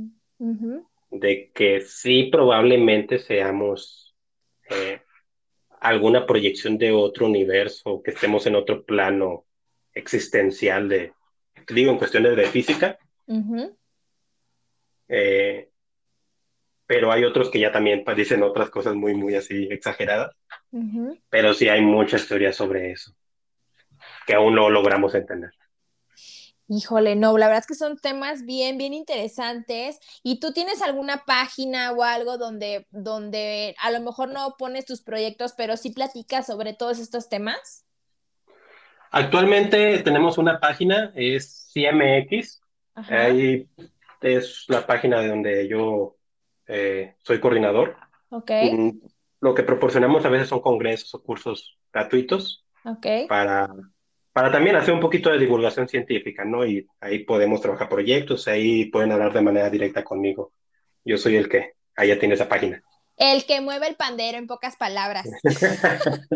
de 1.09 1.51
que 1.53 1.79
sí 1.79 2.23
probablemente 2.29 3.17
seamos 3.17 4.13
eh, 4.69 5.01
alguna 5.79 6.25
proyección 6.25 6.77
de 6.77 6.91
otro 6.91 7.27
universo, 7.27 8.01
que 8.03 8.11
estemos 8.11 8.45
en 8.45 8.55
otro 8.55 8.83
plano 8.83 9.45
existencial 9.93 10.89
de, 10.89 11.13
digo, 11.69 11.91
en 11.91 11.97
cuestiones 11.97 12.35
de 12.35 12.45
física 12.47 12.99
pero 16.85 17.11
hay 17.11 17.23
otros 17.23 17.49
que 17.49 17.59
ya 17.59 17.71
también 17.71 18.03
dicen 18.15 18.43
otras 18.43 18.69
cosas 18.69 18.95
muy, 18.95 19.13
muy 19.13 19.35
así 19.35 19.67
exageradas. 19.71 20.35
Pero 21.29 21.53
sí 21.53 21.69
hay 21.69 21.81
muchas 21.81 22.27
teorías 22.27 22.55
sobre 22.55 22.91
eso, 22.91 23.13
que 24.25 24.33
aún 24.33 24.55
no 24.55 24.69
logramos 24.69 25.15
entender. 25.15 25.51
Híjole, 26.69 27.15
no, 27.15 27.37
la 27.37 27.47
verdad 27.47 27.61
es 27.61 27.67
que 27.67 27.75
son 27.75 27.97
temas 27.97 28.45
bien, 28.45 28.77
bien 28.77 28.93
interesantes. 28.93 29.99
¿Y 30.23 30.39
tú 30.39 30.53
tienes 30.53 30.81
alguna 30.81 31.23
página 31.25 31.91
o 31.91 32.03
algo 32.03 32.37
donde, 32.37 32.87
donde 32.89 33.75
a 33.81 33.91
lo 33.91 33.99
mejor 33.99 34.29
no 34.29 34.55
pones 34.57 34.85
tus 34.85 35.01
proyectos, 35.01 35.53
pero 35.57 35.75
sí 35.77 35.91
platicas 35.91 36.47
sobre 36.47 36.73
todos 36.73 36.99
estos 36.99 37.29
temas? 37.29 37.85
Actualmente 39.11 39.99
tenemos 39.99 40.37
una 40.37 40.59
página, 40.59 41.11
es 41.15 41.69
CMX. 41.73 42.61
Ahí 42.95 43.67
es 44.21 44.65
la 44.69 44.87
página 44.87 45.19
de 45.19 45.27
donde 45.27 45.67
yo 45.67 46.15
eh, 46.67 47.15
soy 47.21 47.39
coordinador. 47.39 47.97
Ok. 48.29 48.51
Mm, 48.71 48.89
lo 49.41 49.53
que 49.53 49.63
proporcionamos 49.63 50.25
a 50.25 50.29
veces 50.29 50.47
son 50.47 50.61
congresos 50.61 51.13
o 51.13 51.21
cursos 51.21 51.77
gratuitos 51.91 52.65
okay. 52.85 53.27
para, 53.27 53.69
para 54.31 54.51
también 54.51 54.75
hacer 54.75 54.93
un 54.93 54.99
poquito 54.99 55.29
de 55.29 55.37
divulgación 55.37 55.87
científica, 55.87 56.45
¿no? 56.45 56.65
Y 56.65 56.87
ahí 57.01 57.19
podemos 57.25 57.61
trabajar 57.61 57.89
proyectos, 57.89 58.47
ahí 58.47 58.85
pueden 58.85 59.11
hablar 59.11 59.33
de 59.33 59.41
manera 59.41 59.69
directa 59.69 60.03
conmigo. 60.03 60.53
Yo 61.03 61.17
soy 61.17 61.35
el 61.35 61.49
que, 61.49 61.73
ahí 61.95 62.07
ya 62.07 62.19
tiene 62.19 62.35
esa 62.35 62.47
página. 62.47 62.81
El 63.17 63.45
que 63.45 63.61
mueve 63.61 63.87
el 63.87 63.95
pandero, 63.95 64.39
en 64.39 64.47
pocas 64.47 64.75
palabras. 64.75 65.25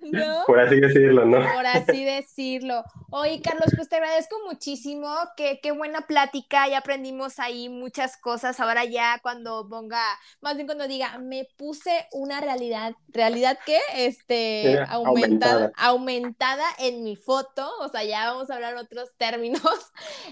¿No? 0.00 0.44
Por 0.46 0.60
así 0.60 0.78
decirlo, 0.78 1.24
¿no? 1.24 1.38
Por 1.38 1.66
así 1.66 2.04
decirlo. 2.04 2.84
Oye, 3.10 3.40
Carlos, 3.42 3.72
pues 3.74 3.88
te 3.88 3.96
agradezco 3.96 4.36
muchísimo. 4.46 5.12
Qué, 5.36 5.58
qué 5.60 5.72
buena 5.72 6.02
plática. 6.02 6.68
Ya 6.68 6.78
aprendimos 6.78 7.40
ahí 7.40 7.68
muchas 7.68 8.16
cosas. 8.16 8.60
Ahora 8.60 8.84
ya 8.84 9.18
cuando 9.22 9.68
ponga, 9.68 10.02
más 10.40 10.54
bien 10.54 10.66
cuando 10.66 10.86
diga, 10.86 11.18
me 11.18 11.48
puse 11.56 12.06
una 12.12 12.40
realidad, 12.40 12.94
¿realidad 13.08 13.58
qué? 13.66 13.80
Este, 13.94 14.78
aumentada, 14.88 15.72
aumentada, 15.76 16.64
en 16.78 17.02
mi 17.02 17.16
foto. 17.16 17.68
O 17.80 17.88
sea, 17.88 18.04
ya 18.04 18.30
vamos 18.30 18.50
a 18.50 18.54
hablar 18.54 18.76
otros 18.76 19.10
términos. 19.16 19.62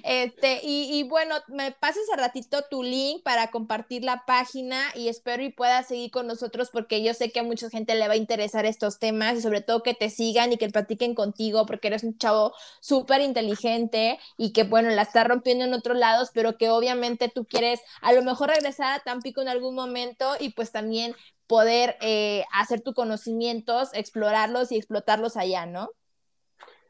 Este, 0.05 0.61
y, 0.63 0.99
y 0.99 1.05
bueno, 1.05 1.37
me 1.49 1.71
pases 1.73 2.05
a 2.13 2.17
ratito 2.17 2.63
tu 2.69 2.83
link 2.83 3.23
para 3.23 3.51
compartir 3.51 4.05
la 4.05 4.25
página 4.27 4.83
y 4.95 5.09
espero 5.09 5.43
y 5.43 5.51
pueda 5.51 5.72
seguir 5.83 6.11
con 6.11 6.27
nosotros 6.27 6.71
porque 6.71 7.03
yo 7.03 7.15
sé 7.15 7.31
que 7.31 7.41
a 7.41 7.43
mucha 7.43 7.71
gente 7.71 7.95
le 7.95 8.09
va 8.09 8.15
a 8.15 8.17
interesar 8.17 8.67
estos 8.67 8.99
temas 8.99 9.39
y 9.39 9.41
sobre 9.41 9.61
todo 9.61 9.83
que 9.83 9.95
te 9.95 10.11
sigan 10.11 10.53
y 10.53 10.59
que 10.59 10.69
platiquen 10.69 11.15
contigo 11.15 11.65
porque 11.67 11.89
eres 11.89 12.05
un 12.05 12.19
chavo 12.19 12.53
súper 12.81 13.21
inteligente 13.21 14.19
y 14.37 14.53
que 14.53 14.65
bueno, 14.65 14.91
la 14.91 15.03
está 15.03 15.25
rompiendo 15.25 15.65
en 15.65 15.73
otros 15.73 15.97
lados, 15.97 16.31
pero 16.35 16.59
que 16.59 16.69
obviamente 16.69 17.31
tú 17.35 17.47
quieres 17.47 17.81
a 18.01 18.13
lo 18.13 18.23
mejor 18.23 18.51
regresar 18.51 18.99
a 18.99 19.03
Tampico 19.03 19.41
en 19.41 19.49
algún 19.49 19.75
momento 19.75 20.33
y 20.39 20.51
pues 20.51 20.73
también 20.73 21.15
poder 21.47 21.97
eh, 22.01 22.45
hacer 22.53 22.81
tus 22.81 22.95
conocimientos, 22.95 23.91
explorarlos 23.95 24.73
y 24.73 24.77
explotarlos 24.77 25.37
allá, 25.37 25.67
¿no? 25.67 25.91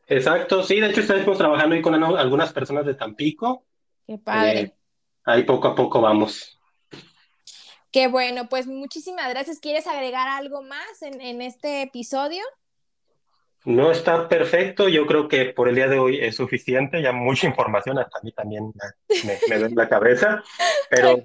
Exacto, 0.06 0.62
sí, 0.62 0.80
de 0.80 0.88
hecho 0.88 1.00
estamos 1.00 1.38
trabajando 1.38 1.74
ahí 1.74 1.82
con 1.82 1.94
algunas 1.94 2.52
personas 2.52 2.84
de 2.84 2.94
Tampico. 2.94 3.64
Qué 4.06 4.18
padre. 4.18 4.60
Eh, 4.60 4.74
ahí 5.24 5.44
poco 5.44 5.68
a 5.68 5.74
poco 5.74 6.00
vamos. 6.00 6.58
Qué 7.92 8.08
bueno, 8.08 8.48
pues 8.48 8.66
muchísimas 8.66 9.28
gracias. 9.28 9.60
¿Quieres 9.60 9.86
agregar 9.86 10.26
algo 10.26 10.62
más 10.62 11.02
en, 11.02 11.42
este 11.42 11.82
episodio? 11.82 12.42
No 13.64 13.92
está 13.92 14.28
perfecto, 14.28 14.88
yo 14.88 15.06
creo 15.06 15.28
que 15.28 15.46
por 15.46 15.68
el 15.68 15.74
día 15.74 15.88
de 15.88 15.98
hoy 15.98 16.18
es 16.18 16.34
suficiente, 16.34 17.02
ya 17.02 17.12
mucha 17.12 17.46
información, 17.46 17.98
hasta 17.98 18.18
a 18.18 18.22
mí 18.22 18.32
también 18.32 18.72
me, 19.24 19.38
me 19.48 19.58
duele 19.58 19.74
la 19.76 19.88
cabeza, 19.88 20.42
pero 20.90 21.22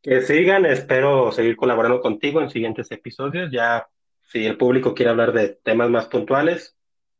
que 0.00 0.22
sigan, 0.22 0.64
espero 0.64 1.32
seguir 1.32 1.56
colaborando 1.56 2.00
contigo 2.00 2.40
en 2.40 2.48
siguientes 2.48 2.90
episodios, 2.90 3.50
ya 3.52 3.88
si 4.22 4.46
el 4.46 4.56
público 4.56 4.94
quiere 4.94 5.10
hablar 5.10 5.32
de 5.32 5.48
temas 5.48 5.90
más 5.90 6.06
puntuales, 6.06 6.76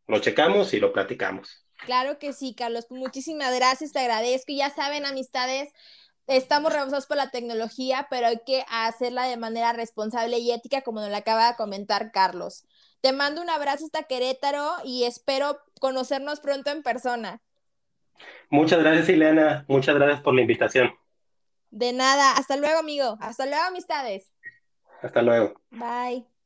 lo 0.06 0.20
checamos 0.20 0.72
y 0.72 0.80
lo 0.80 0.92
platicamos. 0.92 1.66
Claro 1.78 2.18
que 2.18 2.32
sí, 2.32 2.54
Carlos, 2.56 2.86
muchísimas 2.90 3.54
gracias, 3.54 3.92
te 3.92 4.00
agradezco. 4.00 4.52
Y 4.52 4.58
ya 4.58 4.70
saben, 4.70 5.06
amistades, 5.06 5.72
estamos 6.28 6.72
rebasados 6.72 7.06
por 7.06 7.16
la 7.16 7.30
tecnología, 7.30 8.06
pero 8.10 8.28
hay 8.28 8.40
que 8.46 8.64
hacerla 8.70 9.24
de 9.24 9.36
manera 9.36 9.72
responsable 9.72 10.38
y 10.38 10.52
ética, 10.52 10.82
como 10.82 11.00
nos 11.00 11.10
lo 11.10 11.16
acaba 11.16 11.48
de 11.48 11.56
comentar 11.56 12.12
Carlos. 12.12 12.64
Te 13.00 13.12
mando 13.12 13.40
un 13.42 13.50
abrazo 13.50 13.86
hasta 13.86 14.04
Querétaro 14.04 14.76
y 14.84 15.04
espero 15.04 15.58
conocernos 15.80 16.40
pronto 16.40 16.70
en 16.70 16.82
persona. 16.82 17.40
Muchas 18.50 18.80
gracias, 18.80 19.08
Ileana. 19.08 19.64
Muchas 19.68 19.94
gracias 19.94 20.20
por 20.20 20.34
la 20.34 20.42
invitación. 20.42 20.90
De 21.70 21.92
nada. 21.92 22.32
Hasta 22.32 22.56
luego, 22.56 22.78
amigo. 22.78 23.16
Hasta 23.20 23.46
luego, 23.46 23.64
amistades. 23.64 24.32
Hasta 25.02 25.22
luego. 25.22 25.60
Bye. 25.70 26.37